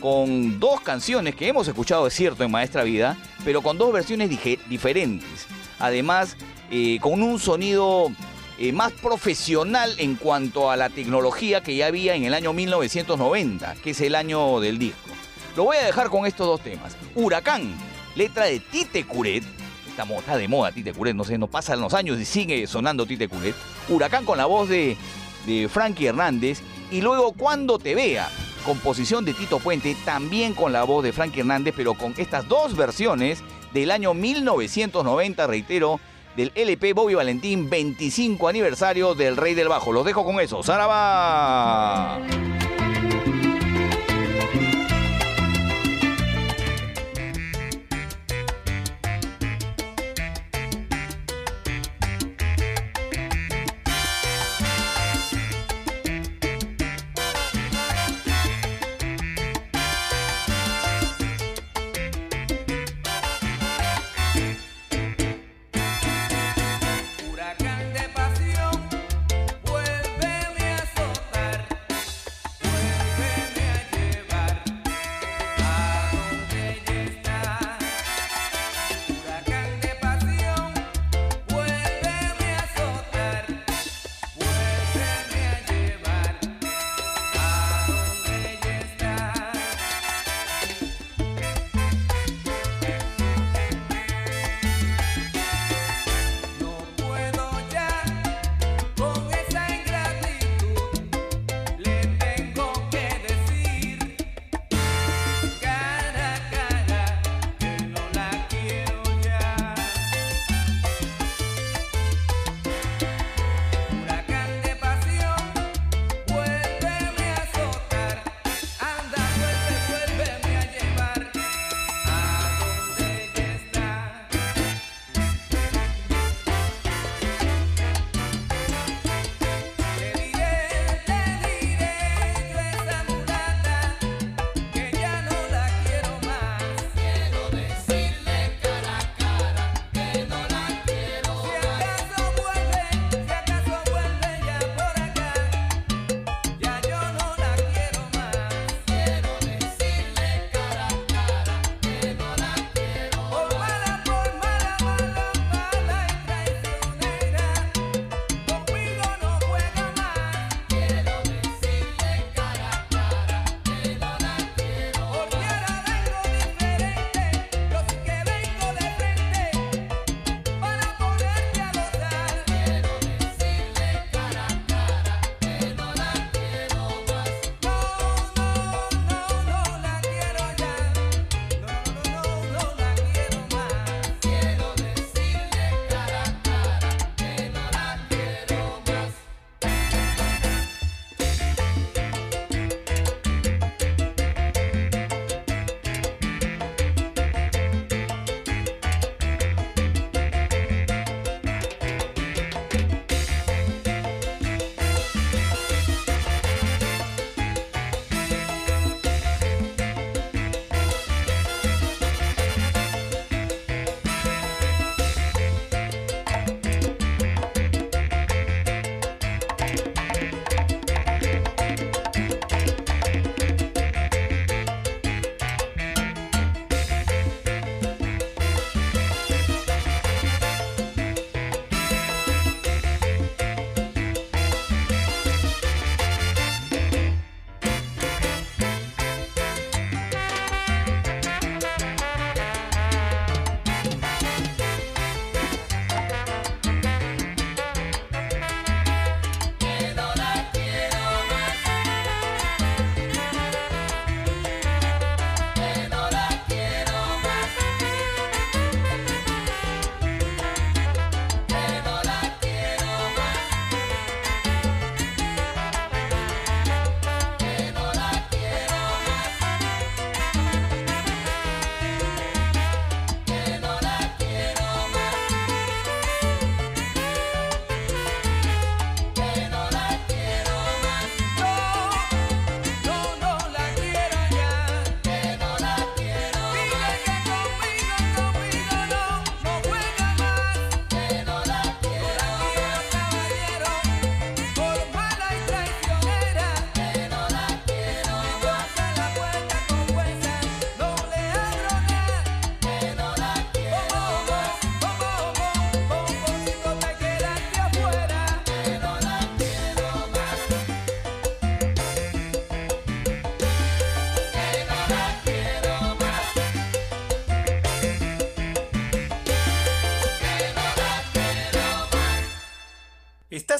con 0.00 0.58
dos 0.58 0.80
canciones 0.80 1.34
que 1.34 1.48
hemos 1.48 1.68
escuchado, 1.68 2.06
es 2.06 2.14
cierto, 2.14 2.44
en 2.44 2.50
Maestra 2.50 2.82
Vida, 2.82 3.16
pero 3.44 3.62
con 3.62 3.78
dos 3.78 3.92
versiones 3.92 4.30
diferentes. 4.68 5.46
Además, 5.78 6.36
eh, 6.70 6.98
con 7.00 7.22
un 7.22 7.38
sonido 7.38 8.10
eh, 8.58 8.72
más 8.72 8.92
profesional 8.92 9.94
en 9.98 10.14
cuanto 10.14 10.70
a 10.70 10.76
la 10.76 10.88
tecnología 10.88 11.62
que 11.62 11.74
ya 11.74 11.86
había 11.86 12.14
en 12.14 12.24
el 12.24 12.34
año 12.34 12.52
1990, 12.52 13.74
que 13.82 13.90
es 13.90 14.00
el 14.00 14.14
año 14.14 14.60
del 14.60 14.78
disco. 14.78 15.10
Lo 15.56 15.64
voy 15.64 15.76
a 15.76 15.84
dejar 15.84 16.08
con 16.08 16.26
estos 16.26 16.46
dos 16.46 16.60
temas. 16.60 16.96
Huracán, 17.14 17.74
letra 18.14 18.44
de 18.44 18.60
Tite 18.60 19.04
Curet. 19.04 19.44
Está, 19.88 20.36
de 20.36 20.48
moda 20.48 20.72
Tite 20.72 20.92
Curet, 20.92 21.14
no 21.14 21.24
sé, 21.24 21.38
no 21.38 21.46
pasan 21.46 21.80
los 21.80 21.94
años 21.94 22.18
y 22.20 22.24
sigue 22.24 22.66
sonando 22.66 23.06
Tite 23.06 23.28
Curet. 23.28 23.54
Huracán 23.88 24.24
con 24.24 24.38
la 24.38 24.46
voz 24.46 24.68
de, 24.68 24.96
de 25.46 25.68
Frankie 25.68 26.06
Hernández. 26.06 26.60
Y 26.90 27.00
luego 27.00 27.32
Cuando 27.32 27.78
te 27.78 27.94
vea, 27.94 28.28
composición 28.64 29.24
de 29.24 29.34
Tito 29.34 29.58
Puente, 29.58 29.96
también 30.04 30.54
con 30.54 30.72
la 30.72 30.84
voz 30.84 31.02
de 31.02 31.12
Frankie 31.12 31.40
Hernández, 31.40 31.74
pero 31.76 31.94
con 31.94 32.14
estas 32.16 32.48
dos 32.48 32.76
versiones 32.76 33.42
del 33.72 33.90
año 33.90 34.14
1990, 34.14 35.46
reitero, 35.46 36.00
del 36.36 36.52
LP 36.54 36.92
Bobby 36.92 37.14
Valentín 37.14 37.68
25 37.68 38.48
aniversario 38.48 39.14
del 39.14 39.36
Rey 39.36 39.54
del 39.54 39.68
Bajo. 39.68 39.92
Los 39.92 40.04
dejo 40.04 40.24
con 40.24 40.40
eso. 40.40 40.62
¡Saraba! 40.62 42.20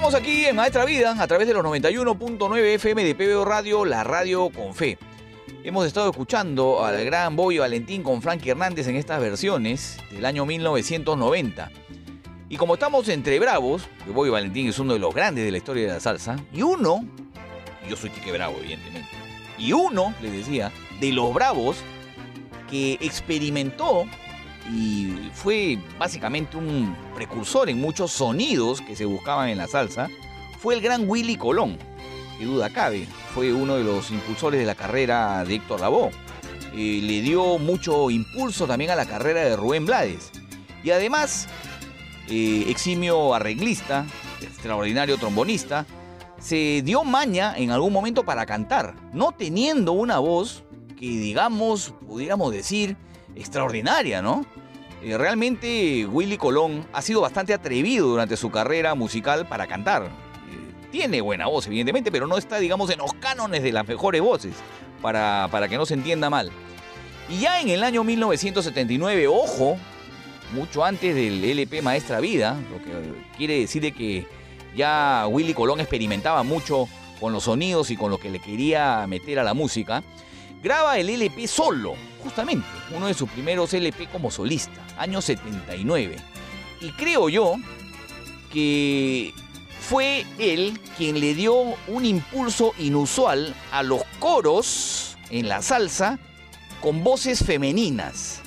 Continuamos 0.00 0.26
aquí 0.28 0.46
en 0.46 0.56
Maestra 0.56 0.86
Vida 0.86 1.14
a 1.18 1.26
través 1.26 1.46
de 1.46 1.52
los 1.52 1.62
91.9 1.62 2.58
FM 2.76 3.04
de 3.04 3.14
PBO 3.14 3.44
Radio, 3.44 3.84
la 3.84 4.02
radio 4.02 4.48
con 4.48 4.74
fe. 4.74 4.96
Hemos 5.62 5.86
estado 5.86 6.08
escuchando 6.08 6.82
al 6.82 7.04
gran 7.04 7.36
Bobby 7.36 7.58
Valentín 7.58 8.02
con 8.02 8.22
Frankie 8.22 8.48
Hernández 8.48 8.88
en 8.88 8.96
estas 8.96 9.20
versiones 9.20 9.98
del 10.10 10.24
año 10.24 10.46
1990. 10.46 11.70
Y 12.48 12.56
como 12.56 12.74
estamos 12.74 13.10
entre 13.10 13.38
bravos, 13.40 13.90
que 14.02 14.10
Bobby 14.10 14.30
Valentín 14.30 14.68
es 14.68 14.78
uno 14.78 14.94
de 14.94 15.00
los 15.00 15.14
grandes 15.14 15.44
de 15.44 15.50
la 15.50 15.58
historia 15.58 15.86
de 15.86 15.92
la 15.92 16.00
salsa, 16.00 16.36
y 16.50 16.62
uno, 16.62 17.04
yo 17.86 17.94
soy 17.94 18.08
Quique 18.08 18.32
Bravo 18.32 18.56
evidentemente, 18.58 19.10
y 19.58 19.74
uno, 19.74 20.14
les 20.22 20.32
decía, 20.32 20.72
de 20.98 21.12
los 21.12 21.34
bravos 21.34 21.76
que 22.70 22.94
experimentó 23.02 24.06
y 24.72 25.30
fue 25.32 25.78
básicamente 25.98 26.56
un 26.56 26.94
precursor 27.14 27.68
en 27.68 27.80
muchos 27.80 28.12
sonidos 28.12 28.80
que 28.80 28.94
se 28.94 29.04
buscaban 29.04 29.48
en 29.48 29.58
la 29.58 29.66
salsa, 29.66 30.08
fue 30.58 30.74
el 30.74 30.80
gran 30.80 31.08
Willy 31.08 31.36
Colón, 31.36 31.76
que 32.38 32.44
duda 32.44 32.70
cabe, 32.70 33.06
fue 33.34 33.52
uno 33.52 33.76
de 33.76 33.84
los 33.84 34.10
impulsores 34.10 34.60
de 34.60 34.66
la 34.66 34.74
carrera 34.74 35.44
de 35.44 35.56
Héctor 35.56 35.80
Lavoe. 35.80 36.10
Eh, 36.74 37.00
le 37.02 37.20
dio 37.20 37.58
mucho 37.58 38.10
impulso 38.10 38.66
también 38.66 38.90
a 38.90 38.94
la 38.94 39.06
carrera 39.06 39.40
de 39.40 39.56
Rubén 39.56 39.86
Blades. 39.86 40.30
Y 40.84 40.90
además, 40.90 41.48
eh, 42.28 42.66
eximio 42.68 43.34
arreglista, 43.34 44.06
extraordinario 44.40 45.18
trombonista, 45.18 45.84
se 46.38 46.82
dio 46.82 47.02
maña 47.02 47.54
en 47.56 47.70
algún 47.70 47.92
momento 47.92 48.24
para 48.24 48.46
cantar, 48.46 48.94
no 49.12 49.32
teniendo 49.32 49.92
una 49.92 50.20
voz 50.20 50.62
que 50.96 51.06
digamos, 51.06 51.94
pudiéramos 52.06 52.52
decir, 52.52 52.96
extraordinaria, 53.36 54.22
¿no? 54.22 54.44
Eh, 55.02 55.16
realmente 55.16 56.06
Willy 56.06 56.36
Colón 56.36 56.86
ha 56.92 57.00
sido 57.00 57.22
bastante 57.22 57.54
atrevido 57.54 58.06
durante 58.06 58.36
su 58.36 58.50
carrera 58.50 58.94
musical 58.94 59.46
para 59.48 59.66
cantar. 59.66 60.04
Eh, 60.04 60.08
tiene 60.90 61.20
buena 61.20 61.46
voz, 61.46 61.66
evidentemente, 61.66 62.12
pero 62.12 62.26
no 62.26 62.36
está, 62.36 62.58
digamos, 62.58 62.90
en 62.90 62.98
los 62.98 63.14
cánones 63.14 63.62
de 63.62 63.72
las 63.72 63.86
mejores 63.88 64.20
voces, 64.20 64.54
para, 65.00 65.48
para 65.50 65.68
que 65.68 65.76
no 65.76 65.86
se 65.86 65.94
entienda 65.94 66.28
mal. 66.28 66.50
Y 67.28 67.40
ya 67.40 67.60
en 67.60 67.68
el 67.68 67.84
año 67.84 68.04
1979, 68.04 69.28
ojo, 69.28 69.78
mucho 70.52 70.84
antes 70.84 71.14
del 71.14 71.44
LP 71.44 71.80
Maestra 71.80 72.20
Vida, 72.20 72.58
lo 72.70 72.78
que 72.82 72.92
quiere 73.36 73.60
decir 73.60 73.82
de 73.82 73.92
que 73.92 74.26
Ya 74.76 75.26
Willy 75.28 75.54
Colón 75.54 75.80
experimentaba 75.80 76.42
mucho 76.42 76.88
con 77.20 77.32
los 77.32 77.44
sonidos 77.44 77.90
y 77.90 77.96
con 77.96 78.10
lo 78.10 78.18
que 78.18 78.30
le 78.30 78.40
quería 78.40 79.06
meter 79.06 79.38
a 79.38 79.44
la 79.44 79.54
música. 79.54 80.02
Graba 80.62 80.98
el 80.98 81.08
LP 81.08 81.46
solo, 81.46 81.94
justamente, 82.22 82.66
uno 82.94 83.06
de 83.06 83.14
sus 83.14 83.28
primeros 83.28 83.72
LP 83.74 84.08
como 84.08 84.30
solista, 84.30 84.80
año 84.96 85.20
79. 85.20 86.16
Y 86.80 86.90
creo 86.92 87.28
yo 87.28 87.56
que 88.52 89.32
fue 89.80 90.24
él 90.38 90.78
quien 90.96 91.20
le 91.20 91.34
dio 91.34 91.54
un 91.88 92.04
impulso 92.04 92.74
inusual 92.78 93.54
a 93.72 93.82
los 93.82 94.02
coros 94.18 95.16
en 95.30 95.48
la 95.48 95.62
salsa 95.62 96.18
con 96.80 97.02
voces 97.02 97.44
femeninas. 97.44 98.40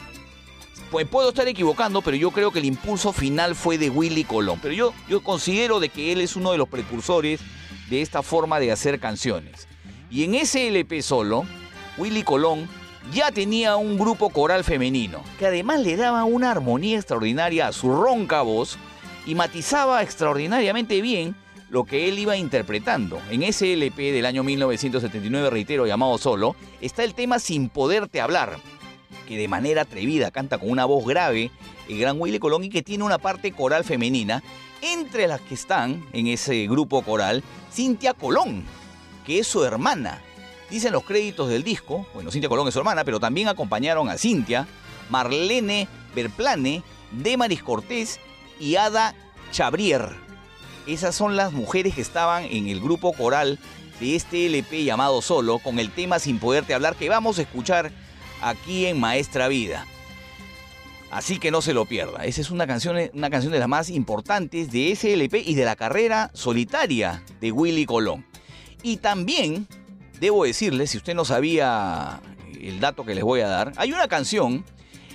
Pues 0.91 1.07
puedo 1.07 1.29
estar 1.29 1.47
equivocando, 1.47 2.01
pero 2.01 2.17
yo 2.17 2.31
creo 2.31 2.51
que 2.51 2.59
el 2.59 2.65
impulso 2.65 3.13
final 3.13 3.55
fue 3.55 3.77
de 3.77 3.89
Willy 3.89 4.23
Colón. 4.25 4.59
Pero 4.61 4.75
yo, 4.75 4.93
yo 5.09 5.23
considero 5.23 5.79
de 5.79 5.89
que 5.89 6.11
él 6.11 6.21
es 6.21 6.35
uno 6.35 6.51
de 6.51 6.57
los 6.57 6.69
precursores 6.69 7.39
de 7.89 8.01
esta 8.01 8.21
forma 8.21 8.59
de 8.59 8.71
hacer 8.71 8.99
canciones. 8.99 9.67
Y 10.11 10.23
en 10.23 10.35
ese 10.35 10.67
LP 10.67 11.01
solo, 11.01 11.45
Willy 11.97 12.21
Colón 12.21 12.69
ya 13.11 13.31
tenía 13.31 13.75
un 13.75 13.97
grupo 13.97 14.29
coral 14.29 14.63
femenino, 14.63 15.21
que 15.39 15.47
además 15.47 15.81
le 15.81 15.97
daba 15.97 16.23
una 16.23 16.51
armonía 16.51 16.97
extraordinaria 16.97 17.67
a 17.67 17.73
su 17.73 17.93
ronca 17.93 18.41
voz 18.41 18.77
y 19.25 19.35
matizaba 19.35 20.01
extraordinariamente 20.01 21.01
bien 21.01 21.35
lo 21.69 21.85
que 21.85 22.07
él 22.07 22.19
iba 22.19 22.37
interpretando. 22.37 23.19
En 23.31 23.43
ese 23.43 23.73
LP 23.73 24.11
del 24.11 24.25
año 24.25 24.43
1979, 24.43 25.49
reitero, 25.49 25.87
llamado 25.87 26.17
Solo, 26.17 26.55
está 26.81 27.03
el 27.03 27.15
tema 27.15 27.39
Sin 27.39 27.69
Poderte 27.69 28.21
Hablar, 28.21 28.57
que 29.27 29.37
de 29.37 29.47
manera 29.47 29.81
atrevida 29.81 30.31
canta 30.31 30.57
con 30.57 30.69
una 30.69 30.85
voz 30.85 31.05
grave 31.05 31.51
el 31.89 31.99
gran 31.99 32.19
Willy 32.19 32.39
Colón 32.39 32.63
y 32.63 32.69
que 32.69 32.83
tiene 32.83 33.03
una 33.03 33.17
parte 33.17 33.51
coral 33.51 33.83
femenina, 33.83 34.43
entre 34.81 35.27
las 35.27 35.41
que 35.41 35.53
están 35.53 36.05
en 36.13 36.27
ese 36.27 36.67
grupo 36.67 37.01
coral 37.01 37.43
Cintia 37.71 38.13
Colón, 38.13 38.63
que 39.25 39.39
es 39.39 39.47
su 39.47 39.63
hermana. 39.63 40.21
Dicen 40.73 40.91
los 40.91 41.03
créditos 41.03 41.49
del 41.49 41.63
disco, 41.63 42.07
bueno, 42.15 42.31
Cintia 42.31 42.49
Colón 42.49 42.67
es 42.67 42.73
su 42.73 42.79
hermana, 42.79 43.03
pero 43.03 43.19
también 43.19 43.47
acompañaron 43.47 44.09
a 44.09 44.17
Cintia, 44.17 44.67
Marlene 45.11 45.87
Berplane, 46.15 46.81
Demaris 47.11 47.61
Cortés 47.61 48.19
y 48.59 48.75
Ada 48.75 49.13
Chabrier. 49.51 50.09
Esas 50.87 51.13
son 51.13 51.35
las 51.35 51.53
mujeres 51.53 51.93
que 51.93 52.01
estaban 52.01 52.45
en 52.45 52.67
el 52.69 52.81
grupo 52.81 53.13
coral 53.13 53.59
de 53.99 54.15
este 54.15 54.47
LP 54.47 54.83
llamado 54.83 55.21
Solo, 55.21 55.59
con 55.59 55.77
el 55.77 55.91
tema 55.91 56.17
Sin 56.17 56.39
Poderte 56.39 56.73
Hablar, 56.73 56.95
que 56.95 57.07
vamos 57.07 57.37
a 57.37 57.43
escuchar 57.43 57.91
aquí 58.41 58.87
en 58.87 58.99
Maestra 58.99 59.49
Vida. 59.49 59.85
Así 61.11 61.37
que 61.37 61.51
no 61.51 61.61
se 61.61 61.75
lo 61.75 61.85
pierda. 61.85 62.25
Esa 62.25 62.41
es 62.41 62.49
una 62.49 62.65
canción, 62.65 62.97
una 63.13 63.29
canción 63.29 63.53
de 63.53 63.59
las 63.59 63.69
más 63.69 63.91
importantes 63.91 64.71
de 64.71 64.91
ese 64.91 65.13
LP 65.13 65.43
y 65.45 65.53
de 65.53 65.65
la 65.65 65.75
carrera 65.75 66.31
solitaria 66.33 67.21
de 67.39 67.51
Willy 67.51 67.85
Colón. 67.85 68.25
Y 68.81 68.97
también, 68.97 69.67
debo 70.23 70.45
decirle, 70.45 70.87
si 70.87 70.95
usted 70.95 71.15
no 71.15 71.25
sabía 71.25 72.21
el 72.57 72.79
dato 72.79 73.03
que 73.03 73.13
les 73.13 73.25
voy 73.25 73.41
a 73.41 73.49
dar, 73.49 73.73
hay 73.75 73.91
una 73.91 74.07
canción 74.07 74.63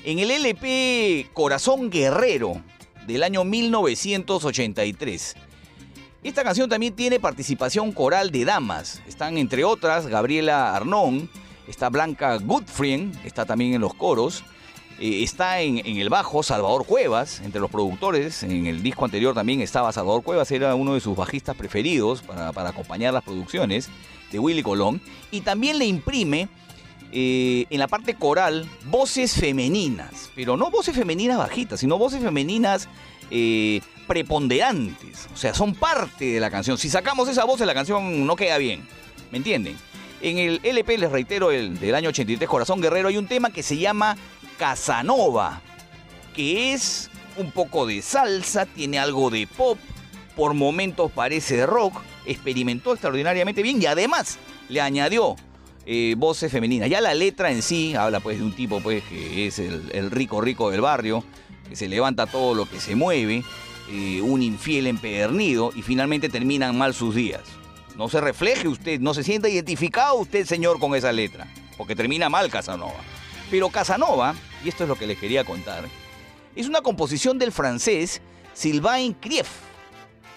en 0.05 0.19
el 0.19 0.31
LP 0.31 1.31
Corazón 1.33 1.89
Guerrero 1.89 2.61
del 3.07 3.23
año 3.23 3.43
1983. 3.43 5.35
Esta 6.23 6.45
canción 6.45 6.69
también 6.69 6.95
tiene 6.95 7.19
participación 7.19 7.93
coral 7.93 8.31
de 8.31 8.45
damas. 8.45 9.01
Están 9.09 9.39
entre 9.39 9.65
otras 9.65 10.09
Gabriela 10.09 10.77
Arnón, 10.77 11.31
está 11.67 11.89
Blanca 11.89 12.37
Goodfriend, 12.37 13.19
está 13.25 13.47
también 13.47 13.73
en 13.73 13.81
los 13.81 13.95
coros. 13.95 14.45
Eh, 15.01 15.23
está 15.23 15.63
en, 15.63 15.87
el 15.87 16.11
bajo 16.11 16.43
Salvador 16.43 16.85
Cuevas, 16.85 17.41
entre 17.41 17.63
los 17.63 17.71
productores. 17.71 18.43
En 18.43 18.67
el 18.67 18.83
disco 18.83 19.07
anterior 19.07 19.35
también 19.35 19.63
estaba 19.63 19.91
Salvador 19.91 20.23
Cuevas, 20.23 20.51
era 20.51 20.75
uno 20.75 20.93
de 20.93 21.01
sus 21.01 21.17
bajistas 21.17 21.57
preferidos 21.57 22.21
para 22.21 22.69
acompañar 22.69 23.15
las 23.15 23.25
producciones 23.25 23.89
de 24.31 24.39
Willy 24.39 24.63
Colón. 24.63 25.01
Y 25.31 25.41
también 25.43 25.79
le 25.79 25.87
imprime 25.87 26.49
eh, 27.13 27.67
en 27.71 27.79
la 27.79 27.89
parte 27.89 28.15
coral 28.15 28.69
voces 28.87 29.33
femeninas, 29.33 30.31
pero 30.35 30.57
no 30.57 30.71
voces 30.71 30.95
femeninas 30.95 31.39
bajitas, 31.39 31.81
sino 31.81 31.99
voces 31.99 32.23
femeninas 32.23 32.89
eh, 33.31 33.81
preponderantes. 34.07 35.29
O 35.33 35.37
sea, 35.37 35.55
son 35.55 35.75
parte 35.75 36.27
de 36.27 36.41
la 36.41 36.51
canción. 36.51 36.77
Si 36.79 36.89
sacamos 36.89 37.29
esa 37.29 37.45
voz, 37.45 37.61
la 37.61 37.75
canción 37.75 38.27
no 38.27 38.37
queda 38.37 38.59
bien. 38.59 38.87
¿Me 39.31 39.39
entienden? 39.39 39.77
En 40.21 40.39
el 40.39 40.61
LP, 40.63 40.99
les 40.99 41.13
reitero, 41.13 41.51
el 41.51 41.79
del 41.79 41.95
año 41.95 42.09
83, 42.09 42.49
Corazón 42.49 42.81
Guerrero, 42.81 43.09
hay 43.09 43.17
un 43.17 43.29
tema 43.29 43.51
que 43.51 43.63
se 43.63 43.77
llama 43.77 44.17
Casanova, 44.59 45.63
que 46.35 46.73
es 46.73 47.11
un 47.37 47.53
poco 47.53 47.87
de 47.87 48.03
salsa, 48.03 48.67
tiene 48.67 48.99
algo 48.99 49.31
de 49.31 49.47
pop, 49.47 49.79
por 50.35 50.55
momentos 50.55 51.13
parece 51.13 51.65
rock, 51.67 52.01
experimentó 52.29 52.93
extraordinariamente 52.93 53.63
bien 53.63 53.83
y 53.83 53.87
además 53.87 54.39
le 54.69 54.81
añadió 54.81 55.37
eh, 55.87 56.15
voces 56.17 56.53
femeninas. 56.53 56.91
Ya 56.91 57.01
la 57.01 57.15
letra 57.15 57.51
en 57.51 57.63
sí 57.63 57.95
habla 57.95 58.21
pues 58.21 58.39
de 58.39 58.45
un 58.45 58.55
tipo 58.55 58.81
pues 58.81 59.03
que 59.05 59.47
es 59.47 59.59
el, 59.59 59.91
el 59.93 60.11
rico 60.11 60.41
rico 60.41 60.71
del 60.71 60.83
barrio, 60.83 61.25
que 61.69 61.77
se 61.77 61.89
levanta 61.89 62.27
todo 62.27 62.55
lo 62.55 62.67
que 62.67 62.79
se 62.81 62.95
mueve, 62.95 63.43
eh, 63.91 64.21
un 64.21 64.43
infiel 64.43 64.87
empedernido 64.87 65.71
y 65.75 65.81
finalmente 65.81 66.29
terminan 66.29 66.77
mal 66.77 66.93
sus 66.93 67.15
días. 67.15 67.41
No 67.97 68.09
se 68.09 68.21
refleje 68.21 68.69
usted, 68.69 69.01
no 69.01 69.15
se 69.15 69.25
sienta 69.25 69.49
identificado 69.49 70.15
usted, 70.17 70.45
señor, 70.45 70.79
con 70.79 70.95
esa 70.95 71.11
letra, 71.11 71.49
porque 71.77 71.97
termina 71.97 72.29
mal 72.29 72.51
Casanova. 72.51 73.01
Pero 73.51 73.71
Casanova, 73.71 74.35
y 74.63 74.69
esto 74.69 74.85
es 74.85 74.89
lo 74.89 74.97
que 74.97 75.07
les 75.07 75.19
quería 75.19 75.43
contar, 75.45 75.85
es 76.55 76.69
una 76.69 76.83
composición 76.83 77.39
del 77.39 77.51
francés 77.51 78.21
Sylvain 78.53 79.15
Krief. 79.15 79.49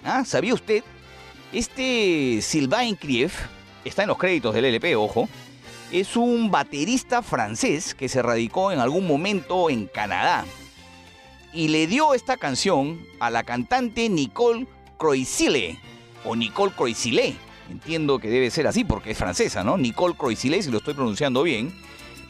¿Ah? 0.03 0.23
¿Sabía 0.25 0.53
usted? 0.53 0.83
Este 1.53 2.39
Sylvain 2.41 2.95
Krief 2.95 3.33
está 3.83 4.03
en 4.03 4.07
los 4.07 4.17
créditos 4.17 4.53
del 4.53 4.65
LP, 4.65 4.95
ojo. 4.95 5.27
Es 5.91 6.15
un 6.15 6.49
baterista 6.49 7.21
francés 7.21 7.93
que 7.93 8.07
se 8.07 8.21
radicó 8.21 8.71
en 8.71 8.79
algún 8.79 9.05
momento 9.05 9.69
en 9.69 9.87
Canadá 9.87 10.45
y 11.51 11.67
le 11.67 11.87
dio 11.87 12.13
esta 12.13 12.37
canción 12.37 13.05
a 13.19 13.29
la 13.29 13.43
cantante 13.43 14.07
Nicole 14.07 14.65
Croisille 14.97 15.77
o 16.23 16.37
Nicole 16.37 16.71
Croisille. 16.71 17.35
Entiendo 17.69 18.19
que 18.19 18.29
debe 18.29 18.49
ser 18.49 18.67
así 18.67 18.85
porque 18.85 19.11
es 19.11 19.17
francesa, 19.17 19.61
¿no? 19.61 19.77
Nicole 19.77 20.15
Croisille, 20.15 20.63
si 20.63 20.71
lo 20.71 20.77
estoy 20.77 20.93
pronunciando 20.93 21.43
bien, 21.43 21.73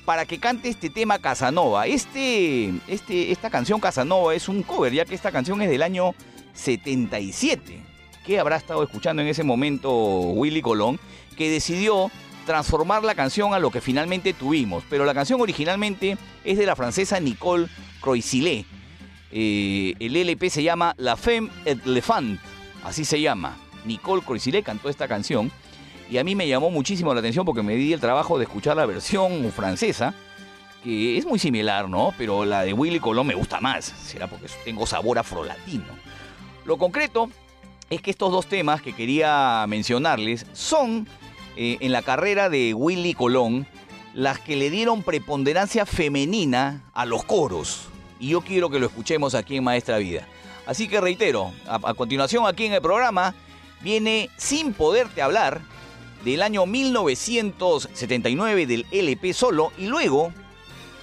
para 0.03 0.25
que 0.25 0.39
cante 0.39 0.69
este 0.69 0.89
tema 0.89 1.19
Casanova. 1.19 1.85
Este, 1.85 2.73
este, 2.87 3.31
esta 3.31 3.51
canción 3.51 3.79
Casanova 3.79 4.33
es 4.33 4.49
un 4.49 4.63
cover, 4.63 4.91
ya 4.93 5.05
que 5.05 5.13
esta 5.13 5.31
canción 5.31 5.61
es 5.61 5.69
del 5.69 5.83
año 5.83 6.15
77. 6.53 7.90
¿Qué 8.25 8.39
habrá 8.39 8.55
estado 8.55 8.83
escuchando 8.83 9.21
en 9.21 9.27
ese 9.27 9.43
momento 9.43 9.91
Willy 9.91 10.61
Colón? 10.61 10.99
Que 11.37 11.49
decidió 11.49 12.11
transformar 12.45 13.03
la 13.03 13.15
canción 13.15 13.53
a 13.53 13.59
lo 13.59 13.71
que 13.71 13.81
finalmente 13.81 14.33
tuvimos. 14.33 14.83
Pero 14.89 15.05
la 15.05 15.13
canción 15.13 15.41
originalmente 15.41 16.17
es 16.43 16.57
de 16.57 16.65
la 16.65 16.75
francesa 16.75 17.19
Nicole 17.19 17.67
Croisille. 17.99 18.65
Eh, 19.31 19.93
el 19.99 20.15
LP 20.15 20.49
se 20.49 20.61
llama 20.61 20.93
La 20.97 21.15
Femme 21.15 21.49
et 21.65 21.79
así 22.83 23.05
se 23.05 23.21
llama. 23.21 23.57
Nicole 23.85 24.21
Croisille 24.21 24.61
cantó 24.61 24.89
esta 24.89 25.07
canción 25.07 25.51
y 26.09 26.17
a 26.17 26.23
mí 26.23 26.35
me 26.35 26.47
llamó 26.47 26.69
muchísimo 26.69 27.13
la 27.13 27.21
atención 27.21 27.45
porque 27.45 27.63
me 27.63 27.75
di 27.75 27.93
el 27.93 27.99
trabajo 27.99 28.37
de 28.37 28.43
escuchar 28.43 28.75
la 28.75 28.85
versión 28.85 29.51
francesa, 29.51 30.13
que 30.83 31.17
es 31.17 31.25
muy 31.25 31.39
similar, 31.39 31.89
¿no? 31.89 32.13
Pero 32.17 32.45
la 32.45 32.63
de 32.63 32.73
Willy 32.73 32.99
Colón 32.99 33.27
me 33.27 33.33
gusta 33.33 33.61
más, 33.61 33.85
será 33.85 34.27
porque 34.27 34.47
tengo 34.65 34.85
sabor 34.85 35.17
afrolatino. 35.17 35.85
Lo 36.65 36.77
concreto 36.77 37.29
es 37.91 38.01
que 38.01 38.09
estos 38.09 38.31
dos 38.31 38.47
temas 38.47 38.81
que 38.81 38.93
quería 38.93 39.63
mencionarles 39.67 40.47
son 40.53 41.07
eh, 41.57 41.77
en 41.81 41.91
la 41.91 42.01
carrera 42.01 42.49
de 42.49 42.73
Willy 42.73 43.13
Colón 43.13 43.67
las 44.13 44.39
que 44.39 44.55
le 44.55 44.69
dieron 44.69 45.03
preponderancia 45.03 45.85
femenina 45.85 46.85
a 46.93 47.05
los 47.05 47.25
coros. 47.25 47.89
Y 48.19 48.29
yo 48.29 48.39
quiero 48.41 48.69
que 48.69 48.79
lo 48.79 48.85
escuchemos 48.87 49.35
aquí 49.35 49.57
en 49.57 49.65
Maestra 49.65 49.97
Vida. 49.97 50.25
Así 50.65 50.87
que 50.87 51.01
reitero, 51.01 51.51
a, 51.67 51.81
a 51.83 51.93
continuación 51.93 52.47
aquí 52.47 52.65
en 52.65 52.71
el 52.73 52.81
programa 52.81 53.35
viene 53.81 54.29
Sin 54.37 54.73
Poderte 54.73 55.21
Hablar 55.21 55.59
del 56.23 56.43
año 56.43 56.65
1979 56.65 58.67
del 58.67 58.85
LP 58.91 59.33
solo 59.33 59.73
y 59.77 59.87
luego 59.87 60.31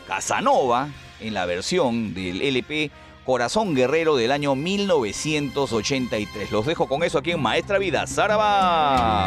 Casanova 0.06 0.88
en 1.20 1.34
la 1.34 1.44
versión 1.44 2.14
del 2.14 2.40
LP 2.40 2.90
Corazón 3.28 3.74
Guerrero 3.74 4.16
del 4.16 4.32
año 4.32 4.54
1983. 4.54 6.50
Los 6.50 6.64
dejo 6.64 6.86
con 6.86 7.02
eso 7.02 7.18
aquí 7.18 7.32
en 7.32 7.42
Maestra 7.42 7.76
Vida. 7.76 8.06
¡Zaraba! 8.06 9.26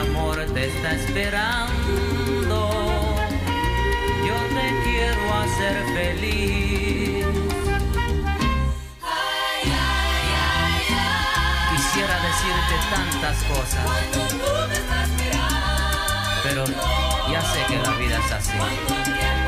Amor 0.00 0.44
te 0.54 0.66
está 0.66 0.92
esperando. 0.92 2.70
Yo 4.26 4.34
te 4.54 4.66
quiero 4.84 5.34
hacer 5.34 5.76
feliz. 5.94 7.26
Quisiera 11.70 12.16
decirte 12.28 12.74
tantas 12.90 13.36
cosas. 13.44 13.86
Pero 16.44 16.64
ya 17.32 17.42
sé 17.42 17.64
que 17.66 17.78
la 17.78 17.92
vida 17.96 18.18
es 18.18 18.32
así. 18.32 19.47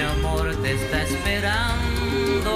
mi 0.00 0.06
amor 0.06 0.56
te 0.62 0.72
está 0.72 1.02
esperando. 1.02 2.52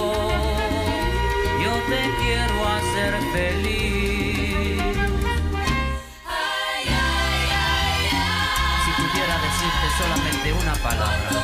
Yo 1.63 1.73
te 1.91 2.01
quiero 2.23 2.69
hacer 2.77 3.13
feliz. 3.35 4.81
Si 8.83 8.91
pudiera 8.99 9.35
decirte 9.47 9.87
solamente 9.99 10.53
una 10.53 10.75
palabra, 10.75 11.44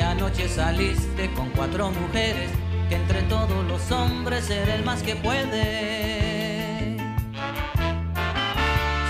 Anoche 0.00 0.48
saliste 0.48 1.30
con 1.34 1.50
cuatro 1.50 1.90
mujeres, 1.90 2.50
que 2.88 2.96
entre 2.96 3.22
todos 3.22 3.64
los 3.66 3.90
hombres 3.90 4.48
eres 4.50 4.76
el 4.76 4.84
más 4.84 5.02
que 5.02 5.16
puede. 5.16 6.96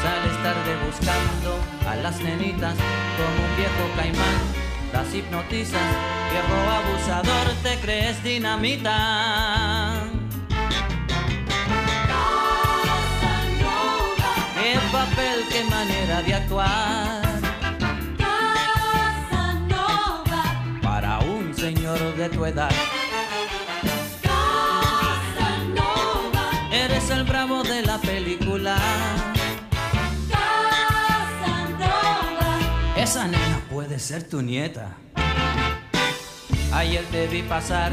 Sales 0.03 0.43
tarde 0.43 0.77
buscando 0.87 1.59
a 1.89 1.97
las 1.97 2.21
nenitas 2.21 2.75
como 3.17 3.49
un 3.49 3.57
viejo 3.57 3.91
caimán, 3.97 4.39
las 4.93 5.15
hipnotizas, 5.15 5.81
viejo 6.31 6.55
abusador, 6.71 7.53
te 7.63 7.77
crees 7.79 8.23
dinamita. 8.23 10.05
Qué 14.55 14.79
papel, 14.91 15.45
qué 15.51 15.65
manera 15.65 16.23
de 16.23 16.35
actuar 16.35 17.22
de 22.23 22.28
tu 22.28 22.44
edad. 22.44 22.70
Casanova, 24.23 25.70
Eres 26.70 27.11
el 27.11 27.24
bravo 27.24 27.65
de 27.65 27.82
la 27.82 27.99
película. 27.99 28.77
Casanova, 31.40 32.59
Esa 32.97 33.27
nena 33.27 33.61
puede 33.70 33.99
ser 33.99 34.28
tu 34.28 34.40
nieta. 34.40 34.97
Ayer 36.73 37.05
te 37.11 37.27
vi 37.27 37.43
pasar 37.43 37.90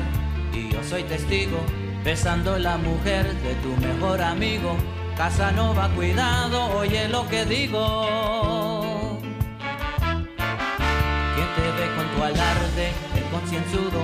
y 0.54 0.70
yo 0.72 0.84
soy 0.84 1.04
testigo, 1.04 1.58
besando 2.04 2.60
la 2.60 2.78
mujer 2.78 3.34
de 3.42 3.56
tu 3.56 3.76
mejor 3.88 4.22
amigo. 4.22 4.78
Casanova, 5.18 5.90
cuidado, 5.96 6.68
oye 6.78 7.10
lo 7.10 7.28
que 7.28 7.46
digo. 7.46 9.20
Quien 11.36 11.48
te 11.56 11.72
ve 11.78 11.88
con 11.96 12.08
tu 12.16 12.24
alarde, 12.24 12.94
concienzudo, 13.32 14.00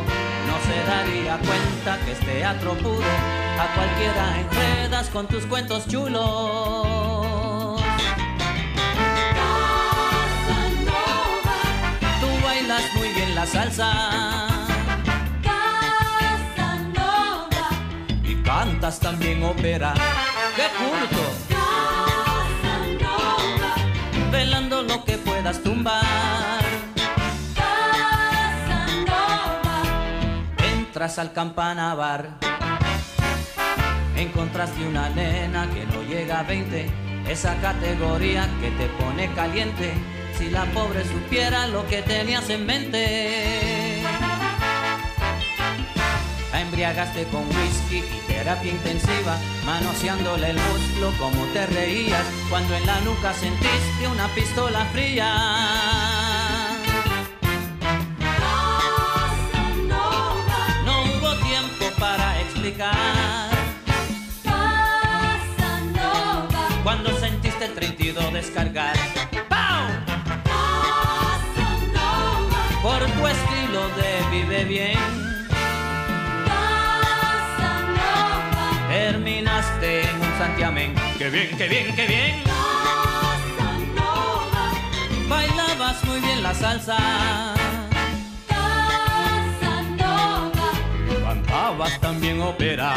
no 0.48 0.60
se 0.66 0.78
daría 0.88 1.38
cuenta 1.38 1.98
que 2.06 2.12
es 2.14 2.20
teatro 2.20 2.74
puro. 2.76 3.04
A 3.60 3.68
cualquiera 3.74 4.40
enredas 4.40 5.10
con 5.10 5.28
tus 5.28 5.46
cuentos 5.46 5.88
chulos. 5.88 6.22
Casanova, 10.56 11.60
Tú 12.20 12.28
bailas 12.46 12.84
muy 12.96 13.08
bien 13.10 13.34
la 13.34 13.46
salsa 13.46 14.48
Casanova, 16.62 17.70
y 18.24 18.36
cantas 18.44 19.00
también 19.00 19.42
ópera. 19.44 19.94
¡Qué 20.56 20.68
culto! 20.78 21.24
Casanova, 23.08 23.76
Velando 24.32 24.82
lo 24.84 25.06
que 25.06 25.18
puedas 25.18 25.64
tumbar. 25.64 26.65
Entras 30.96 31.20
al 31.20 31.34
campana 31.34 31.94
bar. 31.94 32.30
Encontraste 34.16 34.88
una 34.88 35.10
nena 35.10 35.70
que 35.70 35.86
no 35.88 36.02
llega 36.04 36.40
a 36.40 36.44
20. 36.44 36.90
Esa 37.28 37.54
categoría 37.58 38.48
que 38.62 38.72
te 38.72 38.88
pone 39.04 39.30
caliente. 39.34 39.94
Si 40.38 40.50
la 40.50 40.64
pobre 40.68 41.04
supiera 41.04 41.68
lo 41.68 41.86
que 41.88 42.02
tenías 42.02 42.50
en 42.50 42.66
mente. 42.66 44.04
Embriagaste 46.54 47.26
con 47.26 47.46
whisky 47.46 47.98
y 47.98 48.28
terapia 48.28 48.72
intensiva, 48.72 49.38
manoseándole 49.66 50.52
el 50.52 50.56
muslo 50.56 51.12
como 51.20 51.44
te 51.48 51.66
reías 51.66 52.24
cuando 52.50 52.74
en 52.74 52.86
la 52.86 53.02
nuca 53.02 53.34
sentiste 53.34 54.08
una 54.10 54.30
pistola 54.30 54.86
fría. 54.94 56.15
Explicar 62.76 63.50
Casanova, 65.64 66.68
cuando 66.84 67.18
sentiste 67.20 67.66
el 67.66 67.74
32 67.74 68.34
descargar. 68.34 68.96
¡Pau! 69.50 69.88
Casanova, 71.64 72.62
Por 72.82 73.00
tu 73.00 73.28
estilo 73.28 73.88
de 73.96 74.24
vive 74.32 74.66
bien, 74.66 75.00
Casanova, 77.26 78.68
terminaste 78.90 80.02
en 80.02 80.16
un 80.16 80.38
santiamén. 80.38 80.96
¡Qué 81.18 81.30
bien, 81.30 81.58
qué 81.58 81.68
bien, 81.68 81.96
qué 81.96 82.06
bien! 82.08 82.44
Casanova, 83.56 84.72
Bailabas 85.30 86.04
muy 86.04 86.20
bien 86.20 86.44
la 86.44 86.54
salsa, 86.54 87.54
cantabas 91.66 92.00
también. 92.00 92.36
Casanova, 92.40 92.94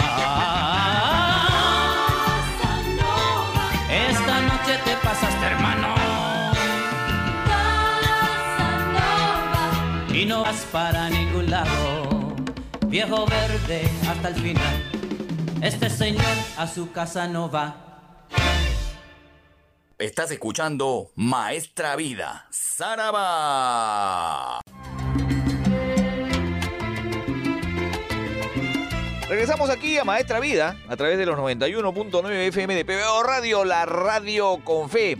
Esta 3.90 4.40
noche 4.42 4.78
te 4.84 4.96
pasaste, 4.96 5.46
hermano, 5.46 5.94
y 10.12 10.24
no 10.26 10.42
vas 10.42 10.66
para 10.72 11.08
ningún 11.08 11.50
lado. 11.50 12.36
Viejo 12.86 13.26
verde 13.26 13.88
hasta 14.08 14.28
el 14.28 14.34
final. 14.34 14.84
Este 15.62 15.90
señor 15.90 16.24
a 16.56 16.66
su 16.66 16.92
casa 16.92 17.26
no 17.26 17.50
va. 17.50 17.84
Estás 19.98 20.30
escuchando 20.30 21.10
Maestra 21.16 21.96
Vida, 21.96 22.46
Saraba. 22.50 23.00
Regresamos 29.28 29.68
aquí 29.68 29.98
a 29.98 30.04
Maestra 30.04 30.40
Vida 30.40 30.78
a 30.88 30.96
través 30.96 31.18
de 31.18 31.26
los 31.26 31.38
91.9 31.38 32.30
FM 32.48 32.74
de 32.74 32.84
PBO 32.86 33.22
Radio, 33.22 33.62
la 33.62 33.84
radio 33.84 34.56
con 34.64 34.88
fe. 34.88 35.18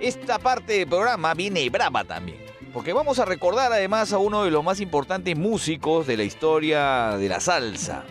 Esta 0.00 0.38
parte 0.38 0.72
del 0.72 0.88
programa 0.88 1.34
viene 1.34 1.68
brava 1.68 2.04
también, 2.04 2.38
porque 2.72 2.94
vamos 2.94 3.18
a 3.18 3.26
recordar 3.26 3.70
además 3.70 4.14
a 4.14 4.18
uno 4.18 4.44
de 4.44 4.50
los 4.50 4.64
más 4.64 4.80
importantes 4.80 5.36
músicos 5.36 6.06
de 6.06 6.16
la 6.16 6.22
historia 6.22 7.18
de 7.18 7.28
la 7.28 7.40
salsa. 7.40 8.04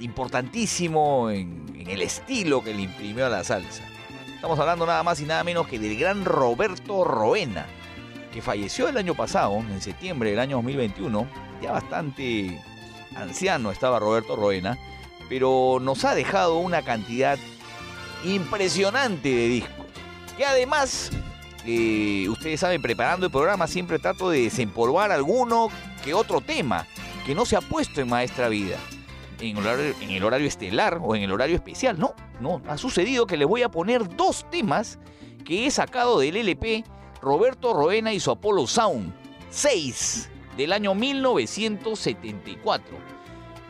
Importantísimo 0.00 1.30
en, 1.30 1.64
en 1.76 1.88
el 1.88 2.02
estilo 2.02 2.64
que 2.64 2.74
le 2.74 2.82
imprimió 2.82 3.26
a 3.26 3.30
la 3.30 3.44
salsa. 3.44 3.84
Estamos 4.34 4.58
hablando 4.58 4.86
nada 4.86 5.04
más 5.04 5.20
y 5.20 5.24
nada 5.24 5.44
menos 5.44 5.68
que 5.68 5.78
del 5.78 5.96
gran 5.96 6.24
Roberto 6.24 7.04
Roena, 7.04 7.66
que 8.32 8.42
falleció 8.42 8.88
el 8.88 8.96
año 8.96 9.14
pasado, 9.14 9.54
en 9.58 9.80
septiembre 9.80 10.30
del 10.30 10.40
año 10.40 10.56
2021, 10.56 11.28
ya 11.62 11.70
bastante 11.70 12.60
anciano 13.16 13.70
estaba 13.70 13.98
Roberto 13.98 14.36
Roena, 14.36 14.78
pero 15.28 15.78
nos 15.80 16.04
ha 16.04 16.14
dejado 16.14 16.58
una 16.58 16.82
cantidad 16.82 17.38
impresionante 18.24 19.28
de 19.28 19.48
discos. 19.48 19.86
Que 20.36 20.44
además, 20.44 21.10
eh, 21.64 22.28
ustedes 22.28 22.60
saben, 22.60 22.82
preparando 22.82 23.26
el 23.26 23.32
programa 23.32 23.66
siempre 23.66 23.98
trato 23.98 24.30
de 24.30 24.42
desempolvar 24.42 25.10
alguno 25.10 25.68
que 26.04 26.14
otro 26.14 26.40
tema 26.40 26.86
que 27.24 27.34
no 27.34 27.44
se 27.44 27.56
ha 27.56 27.60
puesto 27.60 28.00
en 28.00 28.08
Maestra 28.08 28.48
Vida. 28.48 28.78
En 29.40 29.58
el, 29.58 29.66
horario, 29.66 29.94
en 30.00 30.10
el 30.10 30.24
horario 30.24 30.48
estelar 30.48 30.98
o 31.02 31.14
en 31.14 31.22
el 31.22 31.32
horario 31.32 31.56
especial, 31.56 31.98
no, 31.98 32.14
no, 32.40 32.62
ha 32.68 32.78
sucedido 32.78 33.26
que 33.26 33.36
les 33.36 33.46
voy 33.46 33.62
a 33.62 33.68
poner 33.68 34.16
dos 34.16 34.46
temas 34.50 34.98
que 35.44 35.66
he 35.66 35.70
sacado 35.70 36.20
del 36.20 36.36
LP 36.36 36.84
Roberto 37.20 37.74
Roena 37.74 38.12
y 38.14 38.20
su 38.20 38.30
Apollo 38.30 38.66
Sound 38.66 39.12
6 39.50 40.30
del 40.56 40.72
año 40.72 40.94
1974. 40.94 42.98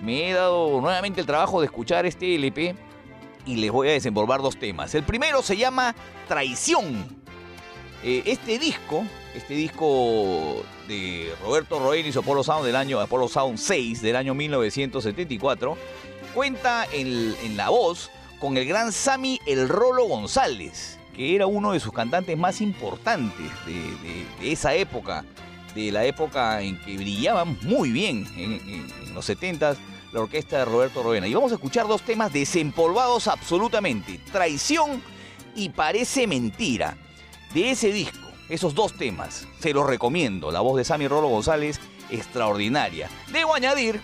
Me 0.00 0.30
he 0.30 0.34
dado 0.34 0.80
nuevamente 0.80 1.20
el 1.20 1.26
trabajo 1.26 1.60
de 1.60 1.66
escuchar 1.66 2.06
este 2.06 2.34
LP 2.34 2.74
y 3.46 3.56
les 3.56 3.70
voy 3.70 3.88
a 3.88 3.92
desenvolver 3.92 4.40
dos 4.40 4.56
temas. 4.56 4.94
El 4.94 5.04
primero 5.04 5.42
se 5.42 5.56
llama 5.56 5.94
Traición. 6.28 7.24
Eh, 8.02 8.22
este 8.26 8.58
disco, 8.58 9.04
este 9.34 9.54
disco 9.54 10.62
de 10.86 11.32
Roberto 11.42 11.78
Roena 11.78 12.08
y 12.08 12.12
su 12.12 12.20
Apollo 12.20 12.44
Sound 12.44 12.66
del 12.66 12.76
año 12.76 13.00
Apollo 13.00 13.26
Sound 13.26 13.58
6 13.58 14.02
del 14.02 14.16
año 14.16 14.34
1974, 14.34 15.76
cuenta 16.34 16.86
en, 16.92 17.56
la 17.56 17.70
voz 17.70 18.10
con 18.38 18.56
el 18.58 18.66
gran 18.66 18.92
Sammy 18.92 19.40
El 19.46 19.68
Rolo 19.68 20.04
González, 20.04 20.98
que 21.16 21.34
era 21.34 21.46
uno 21.46 21.72
de 21.72 21.80
sus 21.80 21.92
cantantes 21.92 22.36
más 22.36 22.60
importantes 22.60 23.46
de 23.66 24.52
esa 24.52 24.74
época, 24.74 25.24
de 25.76 25.92
la 25.92 26.04
época 26.06 26.62
en 26.62 26.80
que 26.80 26.96
brillaban 26.96 27.58
muy 27.62 27.90
bien 27.90 28.26
en, 28.36 29.14
los 29.14 29.28
70s 29.28 29.76
la 30.12 30.20
orquesta 30.20 30.58
de 30.58 30.64
Roberto 30.64 31.02
Roena. 31.02 31.28
Y 31.28 31.34
vamos 31.34 31.52
a 31.52 31.56
escuchar 31.56 31.86
dos 31.86 32.02
temas 32.02 32.32
desempolvados 32.32 33.28
absolutamente, 33.28 34.18
Traición 34.32 35.02
y 35.54 35.68
Parece 35.68 36.26
Mentira, 36.26 36.96
de 37.52 37.70
ese 37.70 37.92
disco. 37.92 38.26
Esos 38.48 38.74
dos 38.74 38.96
temas, 38.96 39.46
se 39.58 39.72
los 39.72 39.86
recomiendo. 39.86 40.50
La 40.50 40.60
voz 40.60 40.76
de 40.76 40.84
Sammy 40.84 41.08
Rolo 41.08 41.28
González, 41.28 41.80
extraordinaria. 42.10 43.10
Debo 43.32 43.54
añadir 43.54 44.00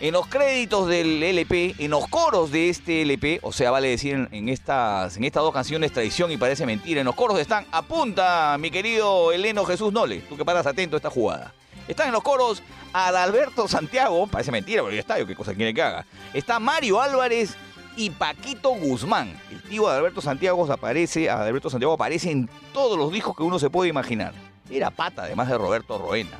En 0.00 0.12
los 0.12 0.28
créditos 0.28 0.86
del 0.86 1.20
LP, 1.20 1.74
en 1.78 1.90
los 1.90 2.06
coros 2.06 2.52
de 2.52 2.68
este 2.68 3.02
LP, 3.02 3.40
o 3.42 3.50
sea, 3.50 3.72
vale 3.72 3.88
decir 3.88 4.28
en, 4.30 4.48
estas, 4.48 5.16
en 5.16 5.24
estas 5.24 5.42
dos 5.42 5.52
canciones, 5.52 5.90
Traición 5.90 6.30
y 6.30 6.36
Parece 6.36 6.66
Mentira, 6.66 7.00
en 7.00 7.04
los 7.04 7.16
coros 7.16 7.36
están, 7.40 7.66
apunta 7.72 8.56
mi 8.60 8.70
querido 8.70 9.32
Eleno 9.32 9.64
Jesús 9.64 9.92
Nole, 9.92 10.20
tú 10.20 10.36
que 10.36 10.44
paras 10.44 10.66
atento 10.66 10.94
a 10.94 10.98
esta 10.98 11.10
jugada. 11.10 11.52
Están 11.88 12.06
en 12.06 12.12
los 12.12 12.22
coros 12.22 12.62
Adalberto 12.92 13.66
Santiago, 13.66 14.28
parece 14.28 14.52
mentira, 14.52 14.82
pero 14.82 14.94
ya 14.94 15.00
está, 15.00 15.18
yo 15.18 15.26
qué 15.26 15.34
cosa 15.34 15.52
quiere 15.52 15.74
que 15.74 15.82
haga. 15.82 16.06
Está 16.32 16.60
Mario 16.60 17.00
Álvarez 17.00 17.56
y 17.96 18.10
Paquito 18.10 18.70
Guzmán. 18.70 19.36
El 19.50 19.60
tío 19.64 19.88
Adalberto 19.88 20.20
Santiago 20.20 20.70
aparece, 20.70 21.28
Adalberto 21.28 21.70
Santiago 21.70 21.94
aparece 21.94 22.30
en 22.30 22.48
todos 22.72 22.96
los 22.96 23.10
discos 23.10 23.36
que 23.36 23.42
uno 23.42 23.58
se 23.58 23.68
puede 23.68 23.90
imaginar. 23.90 24.32
Era 24.70 24.90
pata, 24.90 25.24
además 25.24 25.48
de 25.48 25.58
Roberto 25.58 25.98
Roena. 25.98 26.38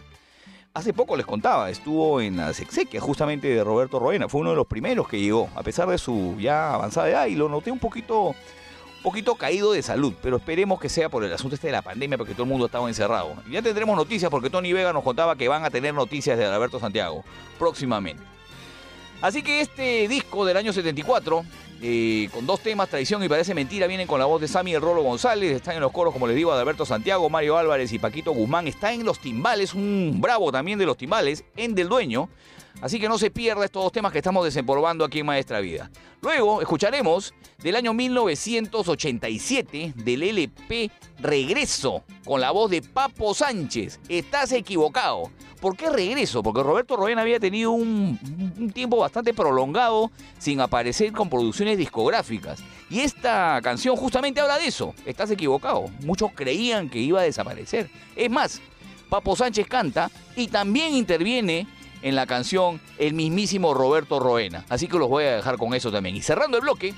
Hace 0.78 0.92
poco 0.92 1.16
les 1.16 1.26
contaba, 1.26 1.70
estuvo 1.70 2.20
en 2.20 2.36
las 2.36 2.60
exequias 2.60 3.02
justamente 3.02 3.48
de 3.48 3.64
Roberto 3.64 3.98
Roena. 3.98 4.28
Fue 4.28 4.42
uno 4.42 4.50
de 4.50 4.56
los 4.56 4.68
primeros 4.68 5.08
que 5.08 5.18
llegó, 5.18 5.50
a 5.56 5.64
pesar 5.64 5.88
de 5.88 5.98
su 5.98 6.36
ya 6.38 6.72
avanzada 6.72 7.10
edad, 7.10 7.26
y 7.26 7.34
lo 7.34 7.48
noté 7.48 7.72
un 7.72 7.80
poquito, 7.80 8.28
un 8.28 9.02
poquito 9.02 9.34
caído 9.34 9.72
de 9.72 9.82
salud. 9.82 10.14
Pero 10.22 10.36
esperemos 10.36 10.78
que 10.78 10.88
sea 10.88 11.08
por 11.08 11.24
el 11.24 11.32
asunto 11.32 11.56
este 11.56 11.66
de 11.66 11.72
la 11.72 11.82
pandemia, 11.82 12.16
porque 12.16 12.32
todo 12.32 12.44
el 12.44 12.50
mundo 12.50 12.66
estaba 12.66 12.86
encerrado. 12.86 13.34
Ya 13.50 13.60
tendremos 13.60 13.96
noticias, 13.96 14.30
porque 14.30 14.50
Tony 14.50 14.72
Vega 14.72 14.92
nos 14.92 15.02
contaba 15.02 15.34
que 15.34 15.48
van 15.48 15.64
a 15.64 15.70
tener 15.70 15.94
noticias 15.94 16.38
de 16.38 16.44
Alberto 16.44 16.78
Santiago 16.78 17.24
próximamente. 17.58 18.22
Así 19.20 19.42
que 19.42 19.60
este 19.60 20.06
disco 20.06 20.44
del 20.46 20.58
año 20.58 20.72
74, 20.72 21.44
eh, 21.80 22.28
con 22.32 22.46
dos 22.46 22.60
temas, 22.60 22.88
Traición 22.88 23.22
y 23.22 23.28
Parece 23.28 23.54
Mentira, 23.54 23.86
vienen 23.86 24.06
con 24.06 24.18
la 24.18 24.26
voz 24.26 24.40
de 24.40 24.48
Sammy 24.48 24.74
El 24.74 24.80
Rolo 24.80 25.02
González, 25.02 25.52
están 25.52 25.76
en 25.76 25.80
los 25.80 25.92
coros, 25.92 26.12
como 26.12 26.26
les 26.26 26.34
digo, 26.34 26.52
de 26.52 26.60
Alberto 26.60 26.84
Santiago, 26.84 27.30
Mario 27.30 27.56
Álvarez 27.56 27.92
y 27.92 27.98
Paquito 27.98 28.32
Guzmán, 28.32 28.66
está 28.66 28.92
en 28.92 29.04
los 29.04 29.20
timbales, 29.20 29.74
un 29.74 30.18
bravo 30.20 30.50
también 30.50 30.78
de 30.78 30.86
los 30.86 30.96
timbales, 30.96 31.44
en 31.56 31.74
Del 31.74 31.88
Dueño. 31.88 32.28
Así 32.80 33.00
que 33.00 33.08
no 33.08 33.18
se 33.18 33.30
pierda 33.30 33.64
estos 33.64 33.82
dos 33.82 33.92
temas 33.92 34.12
que 34.12 34.18
estamos 34.18 34.44
desempolvando 34.44 35.04
aquí 35.04 35.18
en 35.18 35.26
Maestra 35.26 35.60
Vida. 35.60 35.90
Luego 36.22 36.60
escucharemos 36.60 37.34
del 37.58 37.74
año 37.74 37.92
1987 37.92 39.94
del 39.96 40.22
LP 40.22 40.90
Regreso 41.18 42.04
con 42.24 42.40
la 42.40 42.52
voz 42.52 42.70
de 42.70 42.82
Papo 42.82 43.34
Sánchez. 43.34 43.98
Estás 44.08 44.52
equivocado. 44.52 45.30
¿Por 45.60 45.76
qué 45.76 45.90
regreso? 45.90 46.40
Porque 46.40 46.62
Roberto 46.62 46.96
Roena 46.96 47.22
había 47.22 47.40
tenido 47.40 47.72
un, 47.72 48.16
un 48.56 48.70
tiempo 48.70 48.98
bastante 48.98 49.34
prolongado 49.34 50.12
sin 50.38 50.60
aparecer 50.60 51.10
con 51.10 51.28
producciones 51.28 51.78
discográficas. 51.78 52.62
Y 52.88 53.00
esta 53.00 53.60
canción 53.60 53.96
justamente 53.96 54.40
habla 54.40 54.56
de 54.56 54.68
eso. 54.68 54.94
Estás 55.04 55.32
equivocado. 55.32 55.86
Muchos 56.04 56.30
creían 56.32 56.88
que 56.88 57.00
iba 57.00 57.20
a 57.20 57.24
desaparecer. 57.24 57.90
Es 58.14 58.30
más, 58.30 58.60
Papo 59.08 59.34
Sánchez 59.34 59.66
canta 59.66 60.10
y 60.36 60.48
también 60.48 60.94
interviene 60.94 61.66
en 62.02 62.14
la 62.14 62.26
canción 62.26 62.80
el 62.98 63.14
mismísimo 63.14 63.74
Roberto 63.74 64.20
Roena. 64.20 64.64
Así 64.68 64.88
que 64.88 64.98
los 64.98 65.08
voy 65.08 65.24
a 65.24 65.36
dejar 65.36 65.56
con 65.56 65.74
eso 65.74 65.90
también. 65.90 66.16
Y 66.16 66.22
cerrando 66.22 66.56
el 66.56 66.62
bloque, 66.62 66.94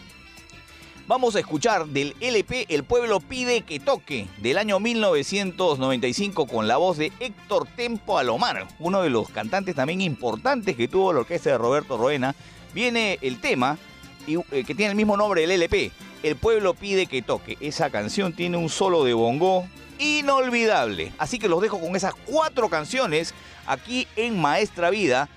vamos 1.06 1.36
a 1.36 1.40
escuchar 1.40 1.86
del 1.86 2.14
LP 2.20 2.66
El 2.68 2.84
pueblo 2.84 3.20
pide 3.20 3.62
que 3.62 3.80
toque 3.80 4.28
del 4.38 4.58
año 4.58 4.80
1995 4.80 6.46
con 6.46 6.68
la 6.68 6.76
voz 6.76 6.98
de 6.98 7.12
Héctor 7.20 7.66
Tempo 7.66 8.18
Alomar, 8.18 8.68
uno 8.78 9.02
de 9.02 9.10
los 9.10 9.28
cantantes 9.30 9.74
también 9.74 10.00
importantes 10.00 10.76
que 10.76 10.88
tuvo 10.88 11.12
la 11.12 11.20
orquesta 11.20 11.50
de 11.50 11.58
Roberto 11.58 11.96
Roena. 11.96 12.34
Viene 12.72 13.18
el 13.22 13.40
tema 13.40 13.78
eh, 14.26 14.64
que 14.64 14.74
tiene 14.74 14.90
el 14.90 14.96
mismo 14.96 15.16
nombre 15.16 15.40
del 15.40 15.52
LP. 15.52 15.90
El 16.22 16.36
pueblo 16.36 16.74
pide 16.74 17.06
que 17.06 17.22
toque. 17.22 17.56
Esa 17.60 17.90
canción 17.90 18.32
tiene 18.34 18.56
un 18.56 18.68
solo 18.68 19.04
de 19.04 19.14
bongo 19.14 19.66
inolvidable. 20.00 21.12
Así 21.18 21.38
que 21.38 21.48
los 21.48 21.60
dejo 21.60 21.78
con 21.78 21.94
esas 21.94 22.14
cuatro 22.26 22.68
canciones 22.68 23.34
aquí 23.66 24.08
en 24.16 24.40
Maestra 24.40 24.90
Vida, 24.90 25.28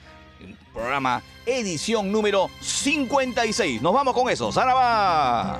programa 0.73 1.21
edición 1.45 2.11
número 2.11 2.49
56. 2.61 3.81
Nos 3.81 3.93
vamos 3.93 4.13
con 4.13 4.29
eso. 4.29 4.51
¡Zaraba! 4.51 5.59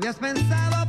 habías 0.00 0.16
pensado 0.16 0.79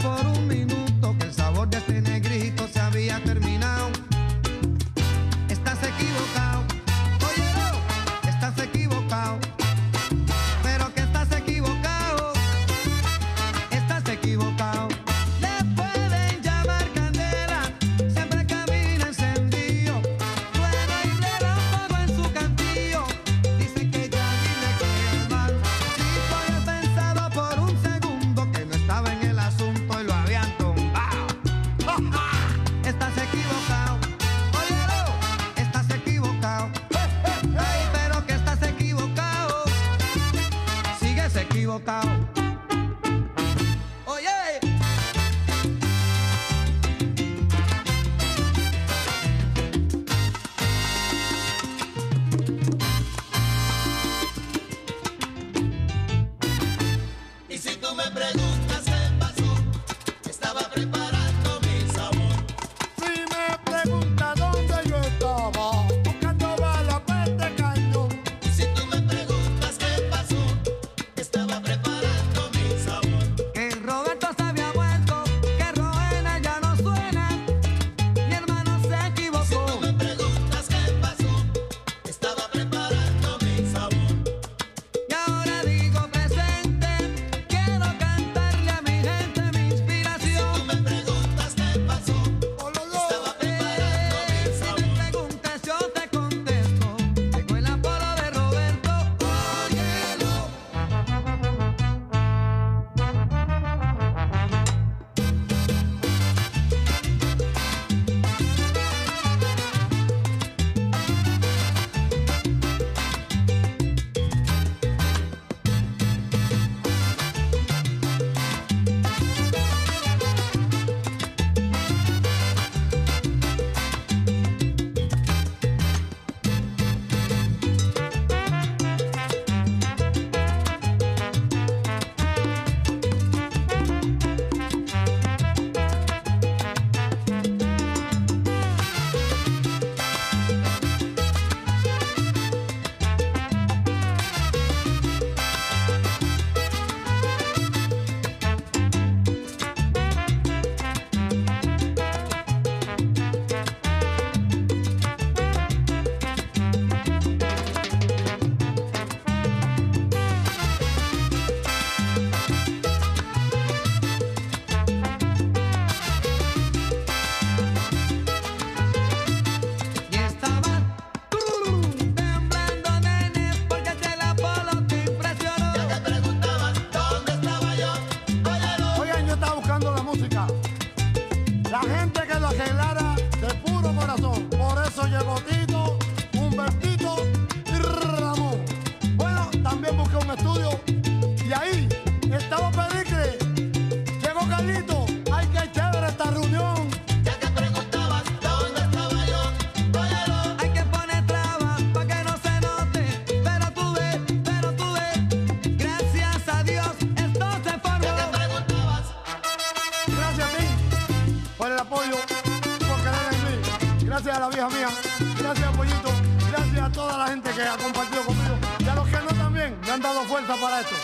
Gracias 214.61 214.83
a 214.83 214.91
la 214.91 214.91
vieja 214.91 214.91
mía. 214.91 215.35
Gracias 215.39 215.77
Pollito. 215.77 216.09
Gracias 216.51 216.79
a 216.81 216.91
toda 216.91 217.17
la 217.17 217.27
gente 217.29 217.49
que 217.49 217.61
ha 217.63 217.77
compartido 217.77 218.23
conmigo. 218.23 218.55
Y 218.79 218.87
a 218.87 218.95
los 218.95 219.07
que 219.07 219.17
no 219.17 219.27
también 219.29 219.79
me 219.81 219.91
han 219.91 220.01
dado 220.01 220.21
fuerza 220.23 220.55
para 220.55 220.81
esto. 220.81 220.95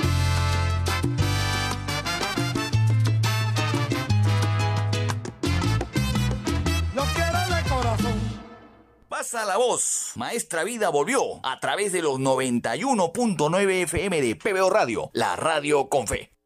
Los 6.94 7.08
quiero 7.10 7.56
de 7.56 7.70
corazón. 7.70 8.14
Pasa 9.10 9.46
la 9.46 9.58
voz. 9.58 10.12
Maestra 10.16 10.64
Vida 10.64 10.90
volvió 10.90 11.44
a 11.44 11.60
través 11.60 11.92
de 11.92 12.04
los 12.04 12.20
91.9 12.20 13.84
FM 13.84 14.22
de 14.22 14.36
PBO 14.36 14.70
Radio, 14.70 15.10
la 15.14 15.36
radio 15.36 15.90
con 15.90 16.06
fe. 16.06 16.37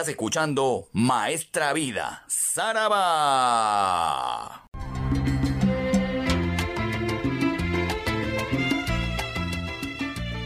Estás 0.00 0.12
escuchando 0.12 0.88
Maestra 0.94 1.74
Vida, 1.74 2.24
Saraba. 2.26 3.04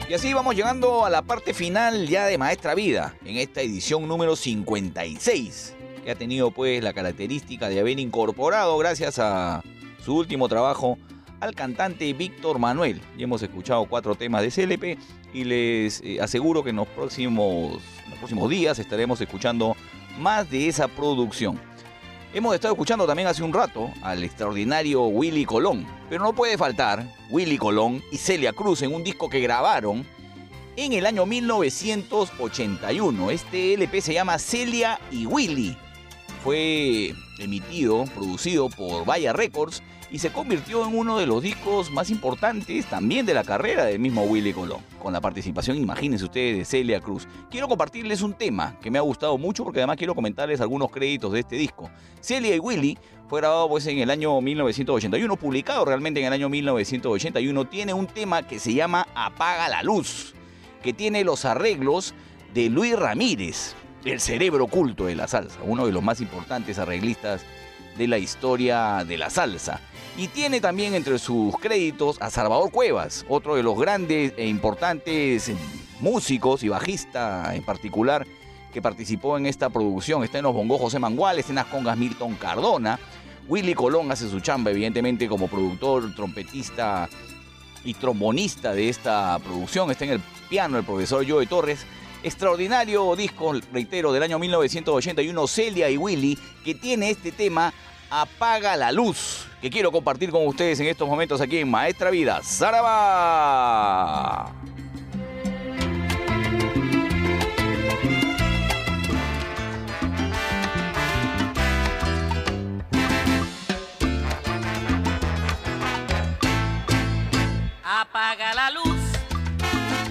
Y 0.09 0.15
así 0.15 0.35
vamos 0.35 0.57
llegando 0.57 1.05
a 1.05 1.11
la 1.11 1.23
parte 1.23 1.55
final 1.55 2.09
ya 2.09 2.27
de 2.27 2.37
Maestra 2.37 2.75
Vida, 2.75 3.15
en 3.25 3.37
esta 3.37 3.61
edición 3.61 4.09
número 4.09 4.35
56, 4.35 5.77
que 6.03 6.11
ha 6.11 6.17
tenido 6.17 6.51
pues 6.51 6.83
la 6.83 6.93
característica 6.93 7.69
de 7.69 7.79
haber 7.79 8.01
incorporado, 8.01 8.77
gracias 8.79 9.21
a 9.21 9.63
su 10.05 10.17
último 10.17 10.49
trabajo, 10.49 10.99
al 11.45 11.55
cantante 11.55 12.13
Víctor 12.13 12.59
Manuel. 12.59 13.01
Y 13.17 13.23
hemos 13.23 13.43
escuchado 13.43 13.87
cuatro 13.87 14.15
temas 14.15 14.43
de 14.43 14.51
CLP 14.51 14.99
y 15.33 15.45
les 15.45 16.03
eh, 16.03 16.21
aseguro 16.21 16.63
que 16.65 16.71
en 16.71 16.77
los 16.77 16.89
próximos, 16.89 17.81
próximos 18.19 18.51
días 18.51 18.79
estaremos 18.79 19.21
escuchando 19.21 19.77
más 20.19 20.51
de 20.51 20.69
esa 20.69 20.89
producción. 20.89 21.61
Hemos 22.33 22.55
estado 22.55 22.73
escuchando 22.75 23.07
también 23.07 23.29
hace 23.29 23.43
un 23.45 23.53
rato 23.53 23.91
al 24.03 24.25
extraordinario 24.25 25.05
Willy 25.05 25.45
Colón, 25.45 25.87
pero 26.09 26.25
no 26.25 26.33
puede 26.33 26.59
faltar 26.59 27.07
Willy 27.31 27.59
Colón 27.59 28.03
y 28.11 28.17
Celia 28.17 28.53
Cruz 28.53 28.83
en 28.83 28.93
un 28.93 29.05
disco 29.05 29.31
que 29.31 29.39
grabaron 29.41 30.05
en 30.77 30.93
el 30.95 31.07
año 31.07 31.27
1981. 31.27 33.31
Este 33.31 33.75
LP 33.75 34.01
se 34.01 34.15
llama 34.15 34.41
Celia 34.41 34.99
y 35.13 35.27
Willy. 35.27 35.77
Fue 36.43 37.15
emitido, 37.39 38.05
producido 38.15 38.69
por 38.69 39.05
Vaya 39.05 39.33
Records 39.33 39.81
y 40.15 40.21
se 40.21 40.31
convirtió 40.31 40.87
en 40.87 40.97
uno 40.97 41.19
de 41.19 41.27
los 41.27 41.43
discos 41.43 41.91
más 41.91 42.09
importantes 42.09 42.87
también 42.87 43.27
de 43.27 43.35
la 43.35 43.43
carrera 43.43 43.85
del 43.85 43.99
mismo 43.99 44.23
Willy 44.23 44.53
Colón, 44.53 44.81
con 45.03 45.13
la 45.13 45.21
participación, 45.21 45.77
imagínense 45.77 46.25
ustedes, 46.25 46.57
de 46.57 46.65
Celia 46.65 47.01
Cruz. 47.01 47.27
Quiero 47.51 47.67
compartirles 47.67 48.23
un 48.23 48.33
tema 48.33 48.79
que 48.81 48.93
me 48.93 48.99
ha 48.99 49.01
gustado 49.01 49.37
mucho 49.39 49.65
porque 49.65 49.81
además 49.81 49.97
quiero 49.97 50.15
comentarles 50.15 50.61
algunos 50.61 50.93
créditos 50.93 51.33
de 51.33 51.41
este 51.41 51.57
disco. 51.57 51.91
Celia 52.21 52.55
y 52.55 52.61
Willy 52.61 52.97
fue 53.27 53.41
grabado 53.41 53.69
pues 53.69 53.89
en 53.89 53.99
el 53.99 54.09
año 54.09 54.41
1981, 54.41 55.35
publicado 55.35 55.85
realmente 55.85 56.21
en 56.21 56.27
el 56.27 56.33
año 56.33 56.49
1981, 56.49 57.65
tiene 57.65 57.93
un 57.93 58.07
tema 58.07 58.45
que 58.45 58.61
se 58.61 58.73
llama 58.73 59.09
Apaga 59.17 59.69
la 59.69 59.83
luz, 59.83 60.37
que 60.85 60.93
tiene 60.93 61.25
los 61.25 61.45
arreglos 61.45 62.15
de 62.55 62.71
Luis 62.71 62.97
Ramírez, 62.97 63.75
el 64.05 64.21
cerebro 64.21 64.67
oculto 64.67 65.07
de 65.07 65.17
la 65.17 65.27
salsa, 65.27 65.59
uno 65.65 65.87
de 65.87 65.91
los 65.91 66.05
más 66.05 66.21
importantes 66.21 66.79
arreglistas 66.79 67.45
de 67.97 68.09
la 68.09 68.19
historia 68.19 69.05
de 69.05 69.19
la 69.19 69.31
salsa. 69.31 69.81
Y 70.17 70.29
tiene 70.29 70.61
también 70.61 70.95
entre 70.95 71.19
sus 71.19 71.57
créditos 71.57 72.19
a 72.21 72.31
Salvador 72.31 72.71
Cuevas, 72.71 73.27
otro 73.29 73.57
de 73.57 73.65
los 73.65 73.77
grandes 73.77 74.33
e 74.37 74.47
importantes 74.47 75.51
músicos 75.99 76.63
y 76.63 76.69
bajista 76.69 77.53
en 77.55 77.65
particular 77.65 78.25
que 78.73 78.81
participó 78.81 79.37
en 79.37 79.47
esta 79.47 79.71
producción. 79.71 80.23
Está 80.23 80.39
en 80.39 80.45
los 80.45 80.55
bongos 80.55 80.81
José 80.81 81.01
Mangual, 81.01 81.39
está 81.39 81.51
en 81.51 81.57
las 81.57 81.67
congas 81.67 81.97
Milton 81.97 82.35
Cardona. 82.35 82.99
Willy 83.49 83.75
Colón 83.75 84.11
hace 84.13 84.29
su 84.29 84.39
chamba, 84.41 84.71
evidentemente, 84.71 85.29
como 85.29 85.49
productor, 85.49 86.15
trompetista 86.15 87.09
y 87.85 87.95
trombonista 87.95 88.73
de 88.73 88.89
esta 88.89 89.39
producción. 89.41 89.91
Está 89.91 90.05
en 90.05 90.13
el 90.13 90.21
piano 90.49 90.79
el 90.79 90.85
profesor 90.85 91.29
Joe 91.29 91.47
Torres. 91.47 91.85
Extraordinario 92.23 93.15
disco, 93.17 93.53
reitero, 93.73 94.13
del 94.13 94.23
año 94.23 94.39
1981, 94.39 95.47
Celia 95.47 95.91
y 95.91 95.97
Willy, 95.97 96.39
que 96.65 96.75
tiene 96.75 97.11
este 97.11 97.33
tema 97.33 97.75
Apaga 98.17 98.77
la 98.77 98.93
luz, 98.93 99.45
que 99.61 99.69
quiero 99.69 99.91
compartir 99.91 100.31
con 100.31 100.47
ustedes 100.47 100.79
en 100.79 100.87
estos 100.87 101.09
momentos 101.09 101.41
aquí 101.41 101.59
en 101.59 101.69
Maestra 101.69 102.11
Vida. 102.11 102.41
¡Zaraba! 102.45 102.93
Apaga 117.83 118.55
la 118.55 118.71
luz, 118.71 119.01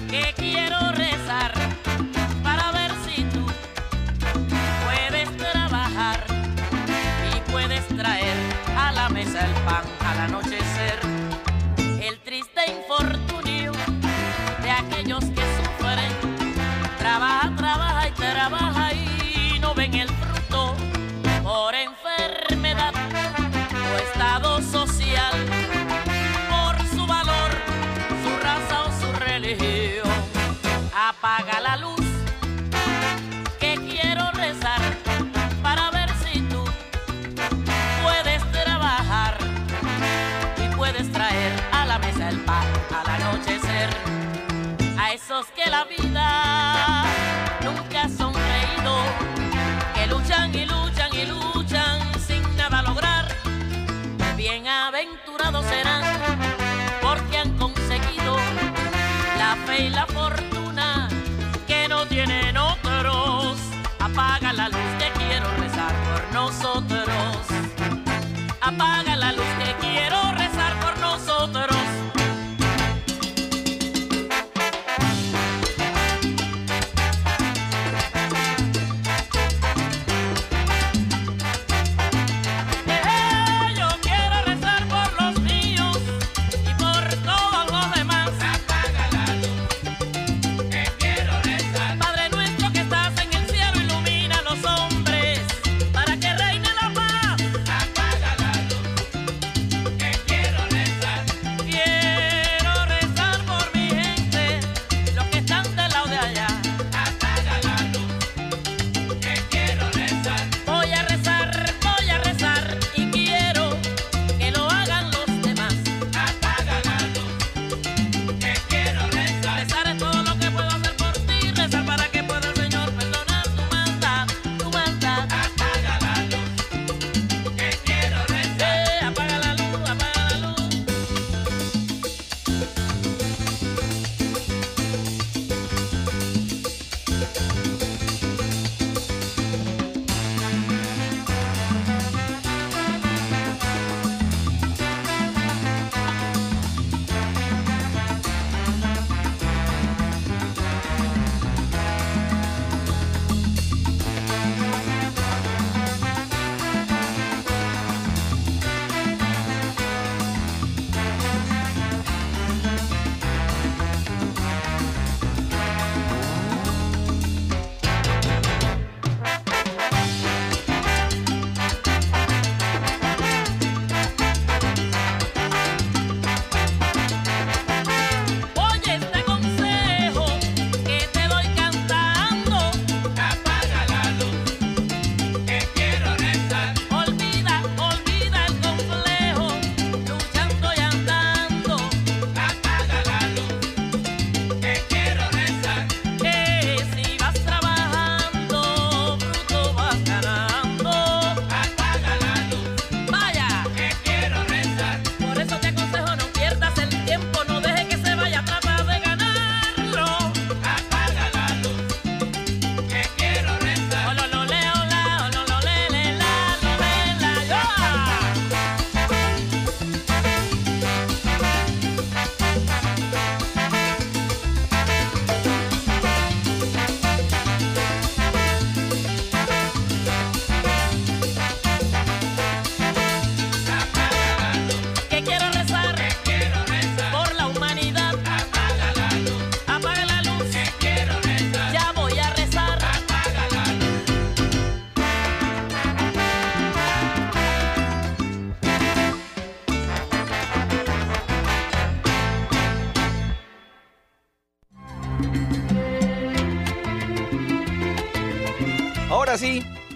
que 0.09 0.33
el 9.35 9.51
pan 9.65 10.02
que 45.51 45.69
la 45.69 45.83
vida 45.85 46.02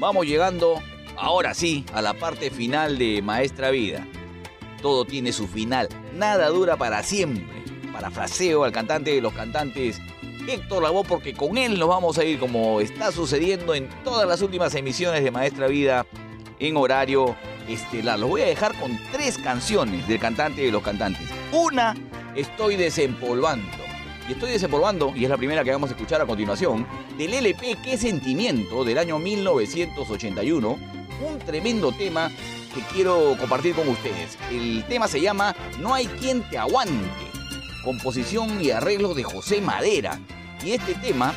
vamos 0.07 0.25
llegando, 0.25 0.81
ahora 1.17 1.53
sí, 1.53 1.83
a 1.93 2.01
la 2.01 2.13
parte 2.13 2.49
final 2.49 2.97
de 2.97 3.21
Maestra 3.21 3.71
Vida. 3.71 4.07
Todo 4.81 5.03
tiene 5.03 5.33
su 5.33 5.49
final, 5.49 5.89
nada 6.13 6.47
dura 6.47 6.77
para 6.77 7.03
siempre. 7.03 7.61
Parafraseo 7.91 8.63
al 8.63 8.71
cantante 8.71 9.11
de 9.13 9.19
los 9.19 9.33
cantantes 9.33 9.99
Héctor 10.47 10.83
Lavoe 10.83 11.03
porque 11.03 11.33
con 11.33 11.57
él 11.57 11.77
nos 11.77 11.89
vamos 11.89 12.17
a 12.17 12.23
ir 12.23 12.39
como 12.39 12.79
está 12.79 13.11
sucediendo 13.11 13.75
en 13.75 13.89
todas 14.05 14.25
las 14.25 14.41
últimas 14.41 14.73
emisiones 14.75 15.25
de 15.25 15.29
Maestra 15.29 15.67
Vida 15.67 16.05
en 16.57 16.77
horario 16.77 17.35
estelar. 17.67 18.17
Los 18.17 18.29
voy 18.29 18.43
a 18.43 18.45
dejar 18.45 18.79
con 18.79 18.97
tres 19.11 19.37
canciones 19.37 20.07
del 20.07 20.19
cantante 20.19 20.61
de 20.61 20.71
los 20.71 20.83
cantantes. 20.83 21.27
Una, 21.51 21.93
Estoy 22.33 22.77
desempolvando. 22.77 23.67
Y 24.29 24.33
estoy 24.33 24.51
desempolvando, 24.51 25.11
y 25.15 25.25
es 25.25 25.29
la 25.29 25.37
primera 25.37 25.65
que 25.65 25.71
vamos 25.71 25.89
a 25.89 25.93
escuchar 25.93 26.21
a 26.21 26.25
continuación, 26.25 26.85
del 27.17 27.33
LP 27.33 27.77
Qué 27.83 27.97
Sentimiento 27.97 28.83
del 28.83 28.99
año 28.99 29.17
1981. 29.17 30.69
Un 30.69 31.39
tremendo 31.39 31.91
tema 31.91 32.29
que 32.73 32.81
quiero 32.93 33.35
compartir 33.39 33.73
con 33.73 33.87
ustedes. 33.87 34.37
El 34.51 34.83
tema 34.87 35.07
se 35.07 35.19
llama 35.19 35.55
No 35.79 35.95
hay 35.95 36.05
quien 36.05 36.47
te 36.49 36.59
aguante. 36.59 37.25
Composición 37.83 38.63
y 38.63 38.69
arreglo 38.69 39.15
de 39.15 39.23
José 39.23 39.61
Madera. 39.61 40.19
Y 40.63 40.71
este 40.71 40.93
tema 40.95 41.33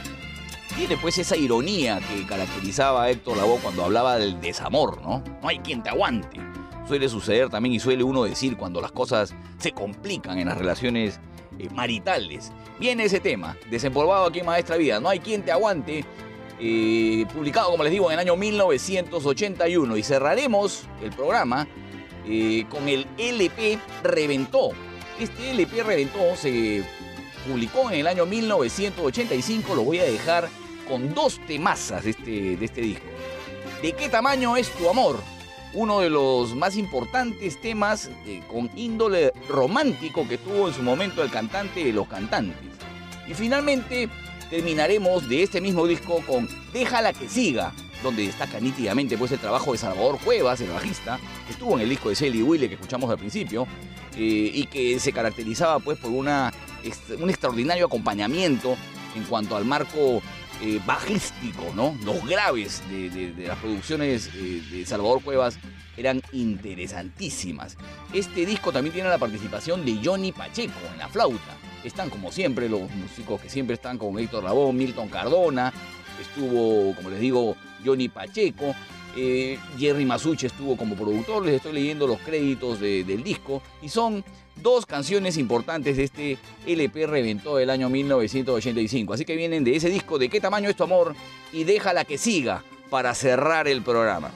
tiene 0.76 0.98
pues 0.98 1.16
esa 1.16 1.36
ironía 1.36 1.98
que 2.00 2.26
caracterizaba 2.26 3.04
a 3.04 3.10
Héctor 3.10 3.38
Lavoe 3.38 3.58
cuando 3.60 3.84
hablaba 3.84 4.18
del 4.18 4.38
desamor, 4.40 5.00
¿no? 5.00 5.24
No 5.42 5.48
hay 5.48 5.60
quien 5.60 5.82
te 5.82 5.88
aguante. 5.88 6.40
Suele 6.86 7.08
suceder 7.08 7.48
también 7.48 7.74
y 7.74 7.80
suele 7.80 8.04
uno 8.04 8.24
decir 8.24 8.56
cuando 8.56 8.80
las 8.82 8.92
cosas 8.92 9.34
se 9.58 9.72
complican 9.72 10.38
en 10.38 10.48
las 10.48 10.58
relaciones 10.58 11.20
eh, 11.60 11.68
maritales. 11.74 12.52
Viene 12.78 13.04
ese 13.04 13.20
tema, 13.20 13.56
desempolvado 13.68 14.26
aquí 14.26 14.40
en 14.40 14.46
Maestra 14.46 14.76
Vida, 14.76 15.00
no 15.00 15.10
hay 15.10 15.20
quien 15.20 15.42
te 15.42 15.52
aguante, 15.52 16.04
eh, 16.58 17.26
publicado 17.34 17.70
como 17.70 17.84
les 17.84 17.92
digo 17.92 18.06
en 18.10 18.14
el 18.14 18.18
año 18.20 18.36
1981 18.36 19.96
y 19.96 20.02
cerraremos 20.02 20.84
el 21.02 21.10
programa 21.10 21.68
eh, 22.26 22.64
con 22.70 22.88
el 22.88 23.06
LP 23.18 23.78
Reventó. 24.02 24.70
Este 25.18 25.50
LP 25.50 25.82
Reventó 25.82 26.34
se 26.34 26.82
publicó 27.46 27.90
en 27.90 28.00
el 28.00 28.06
año 28.06 28.24
1985, 28.24 29.74
lo 29.74 29.84
voy 29.84 29.98
a 29.98 30.04
dejar 30.04 30.48
con 30.88 31.12
dos 31.12 31.40
temazas 31.46 32.04
de 32.04 32.10
este, 32.10 32.56
de 32.56 32.64
este 32.64 32.80
disco. 32.80 33.06
¿De 33.82 33.92
qué 33.92 34.08
tamaño 34.08 34.56
es 34.56 34.70
tu 34.70 34.88
amor? 34.88 35.18
Uno 35.72 36.00
de 36.00 36.10
los 36.10 36.56
más 36.56 36.76
importantes 36.76 37.60
temas 37.60 38.10
con 38.48 38.70
índole 38.74 39.32
romántico 39.48 40.26
que 40.26 40.38
tuvo 40.38 40.68
en 40.68 40.74
su 40.74 40.82
momento 40.82 41.22
el 41.22 41.30
cantante 41.30 41.84
de 41.84 41.92
los 41.92 42.08
cantantes. 42.08 42.56
Y 43.28 43.34
finalmente 43.34 44.08
terminaremos 44.50 45.28
de 45.28 45.44
este 45.44 45.60
mismo 45.60 45.86
disco 45.86 46.22
con 46.26 46.48
Déjala 46.72 47.12
que 47.12 47.28
siga, 47.28 47.72
donde 48.02 48.26
destaca 48.26 48.58
nítidamente 48.58 49.16
pues, 49.16 49.30
el 49.32 49.38
trabajo 49.38 49.72
de 49.72 49.78
Salvador 49.78 50.18
Cuevas, 50.18 50.60
el 50.60 50.70
bajista, 50.70 51.20
que 51.46 51.52
estuvo 51.52 51.74
en 51.76 51.82
el 51.82 51.88
disco 51.88 52.08
de 52.08 52.16
Celly 52.16 52.42
Wille 52.42 52.68
que 52.68 52.74
escuchamos 52.74 53.08
al 53.08 53.18
principio, 53.18 53.66
eh, 54.16 54.50
y 54.52 54.66
que 54.66 54.98
se 54.98 55.12
caracterizaba 55.12 55.78
pues, 55.78 55.98
por 55.98 56.10
una, 56.10 56.52
un 57.18 57.30
extraordinario 57.30 57.86
acompañamiento 57.86 58.76
en 59.14 59.24
cuanto 59.24 59.56
al 59.56 59.64
marco 59.64 60.22
eh, 60.62 60.80
bajístico, 60.86 61.72
¿no? 61.74 61.96
Los 62.04 62.24
graves 62.26 62.82
de, 62.90 63.34
las 63.46 63.58
producciones 63.58 64.30
eh, 64.34 64.62
de 64.70 64.84
Salvador 64.86 65.22
Cuevas 65.22 65.58
eran 65.96 66.22
interesantísimas. 66.32 67.76
Este 68.12 68.44
disco 68.46 68.72
también 68.72 68.92
tiene 68.94 69.08
la 69.08 69.18
participación 69.18 69.84
de 69.84 69.98
Johnny 70.04 70.32
Pacheco 70.32 70.78
en 70.92 70.98
la 70.98 71.08
flauta. 71.08 71.56
Están 71.84 72.10
como 72.10 72.30
siempre 72.30 72.68
los 72.68 72.90
músicos 72.90 73.40
que 73.40 73.48
siempre 73.48 73.74
están 73.74 73.96
con 73.98 74.18
Héctor 74.18 74.44
Lavoe, 74.44 74.72
Milton 74.72 75.08
Cardona, 75.08 75.72
estuvo, 76.20 76.94
como 76.94 77.10
les 77.10 77.20
digo, 77.20 77.56
Johnny 77.84 78.08
Pacheco, 78.08 78.74
eh, 79.16 79.58
Jerry 79.78 80.04
Masucci 80.04 80.46
estuvo 80.46 80.76
como 80.76 80.94
productor, 80.94 81.44
les 81.44 81.56
estoy 81.56 81.72
leyendo 81.72 82.06
los 82.06 82.18
créditos 82.20 82.78
de- 82.80 83.02
del 83.04 83.22
disco 83.24 83.62
y 83.82 83.88
son 83.88 84.22
dos 84.62 84.86
canciones 84.86 85.36
importantes 85.36 85.96
de 85.96 86.04
este 86.04 86.38
LP 86.66 87.06
Reventó 87.06 87.56
del 87.56 87.70
año 87.70 87.88
1985. 87.88 89.14
Así 89.14 89.24
que 89.24 89.36
vienen 89.36 89.64
de 89.64 89.76
ese 89.76 89.90
disco 89.90 90.18
de 90.18 90.28
qué 90.28 90.40
tamaño 90.40 90.68
es 90.68 90.76
tu 90.76 90.84
amor 90.84 91.14
y 91.52 91.64
déjala 91.64 92.04
que 92.04 92.18
siga 92.18 92.62
para 92.90 93.14
cerrar 93.14 93.68
el 93.68 93.82
programa. 93.82 94.30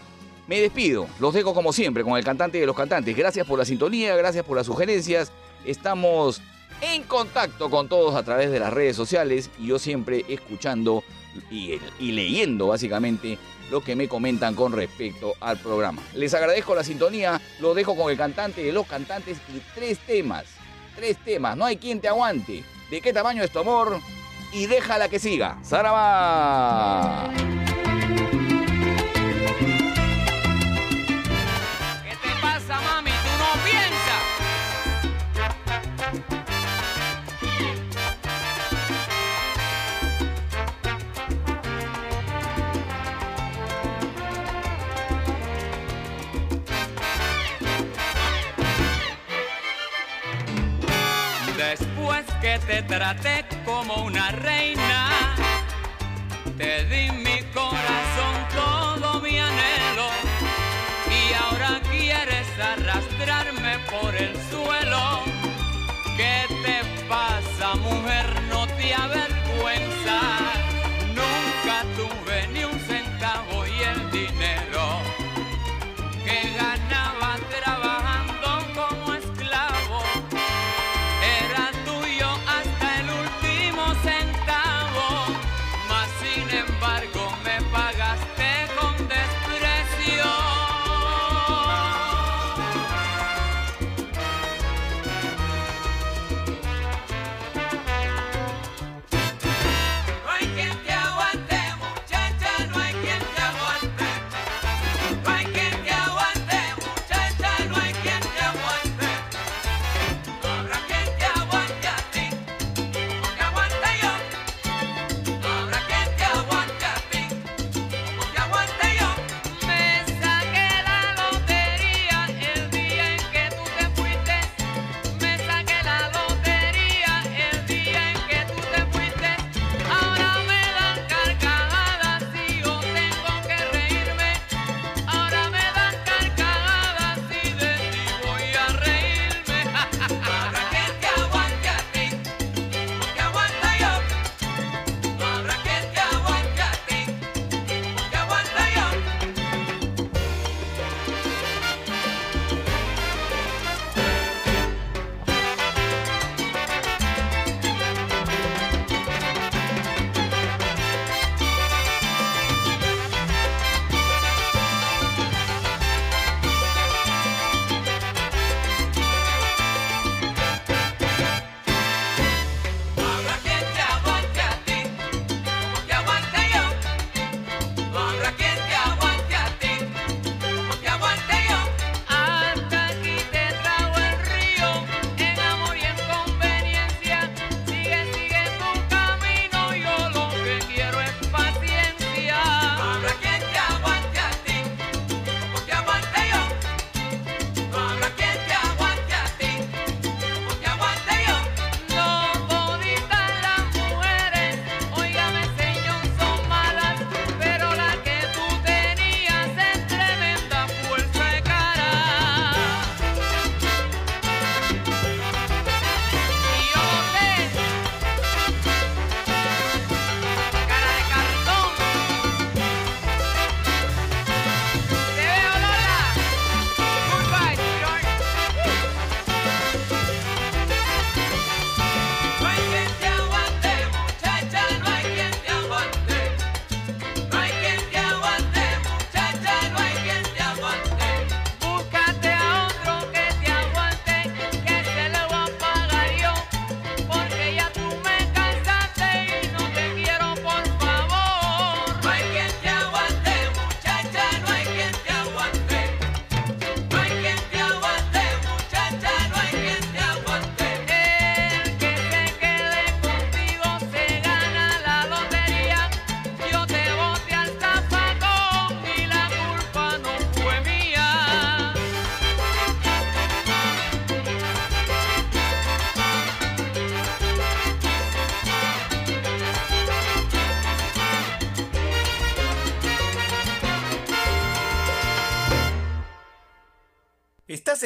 Me 0.47 0.61
despido, 0.61 1.07
los 1.21 1.33
dejo 1.33 1.55
como 1.55 1.73
siempre 1.73 2.05
con 2.05 2.17
el 2.17 2.25
cantante 2.25 2.59
de 2.59 2.67
los 2.67 2.77
cantantes. 2.77 3.17
Gracias 3.17 3.47
por 3.47 3.59
la 3.59 3.65
sintonía, 3.65 4.15
gracias 4.17 4.45
por 4.45 4.57
las 4.57 4.67
sugerencias. 4.67 5.33
Estamos 5.65 6.43
en 6.81 7.03
contacto 7.05 7.71
con 7.71 7.89
todos 7.89 8.15
a 8.15 8.23
través 8.23 8.51
de 8.51 8.61
las 8.61 8.73
redes 8.73 8.97
sociales 8.97 9.51
y 9.59 9.69
yo 9.69 9.79
siempre 9.79 10.25
escuchando 10.29 11.03
y, 11.51 11.79
y 11.99 12.13
leyendo 12.13 12.69
básicamente 12.69 13.39
lo 13.71 13.81
que 13.83 13.97
me 13.97 14.09
comentan 14.09 14.55
con 14.55 14.73
respecto 14.73 15.35
al 15.41 15.59
programa. 15.59 16.03
Les 16.15 16.35
agradezco 16.35 16.75
la 16.75 16.85
sintonía, 16.85 17.41
lo 17.61 17.75
dejo 17.75 17.97
con 17.97 18.11
el 18.11 18.17
cantante 18.17 18.63
de 18.63 18.73
los 18.73 18.87
cantantes 18.87 19.39
y 19.55 19.61
tres 19.75 19.99
temas. 20.01 20.45
Tres 20.97 21.17
temas, 21.25 21.57
no 21.57 21.65
hay 21.65 21.77
quien 21.77 22.01
te 22.01 22.09
aguante. 22.09 22.65
¿De 22.91 23.01
qué 23.01 23.13
tamaño 23.13 23.43
es 23.43 23.51
tu 23.51 23.59
amor? 23.59 23.99
Y 24.53 24.67
déjala 24.67 25.09
que 25.09 25.19
siga. 25.19 25.59
¡Saraba! 25.63 27.33
Después 51.57 52.25
que 52.41 52.59
te 52.67 52.83
traté 52.83 53.45
como 53.65 53.95
una 54.05 54.31
reina, 54.33 55.35
te 56.59 56.85
di 56.87 57.11
mi 57.13 57.43
corazón, 57.53 58.35
todo 58.53 59.21
mi 59.21 59.39
anhelo, 59.39 60.09
y 61.09 61.33
ahora 61.35 61.81
quieres 61.91 62.47
arrastrarme 62.59 63.79
por 63.91 64.15
el 64.17 64.35
suelo. 64.51 65.34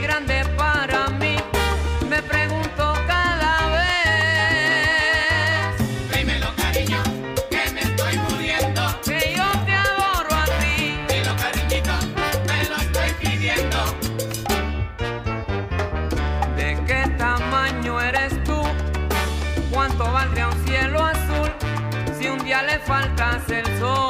grande 0.00 0.44
para 0.56 1.08
mí. 1.10 1.36
Me 2.08 2.22
pregunto 2.22 2.94
cada 3.06 3.68
vez. 3.76 3.86
Dímelo, 6.14 6.48
cariño, 6.56 7.02
que 7.50 7.70
me 7.74 7.80
estoy 7.82 8.16
muriendo. 8.18 8.82
Que 9.04 9.34
yo 9.36 9.44
te 9.66 9.72
adoro 9.72 10.34
a 10.34 10.44
ti. 10.60 10.98
Dilo, 11.08 11.36
cariñito, 11.36 11.92
me 12.48 12.58
lo 12.68 12.76
estoy 12.76 13.10
pidiendo. 13.20 13.78
¿De 16.56 16.68
qué 16.86 17.00
tamaño 17.18 18.00
eres 18.00 18.32
tú? 18.44 18.60
¿Cuánto 19.70 20.10
valdría 20.12 20.48
un 20.48 20.66
cielo 20.66 21.04
azul 21.04 21.50
si 22.18 22.28
un 22.28 22.38
día 22.44 22.62
le 22.62 22.78
faltas 22.80 23.48
el 23.50 23.66
sol? 23.78 24.09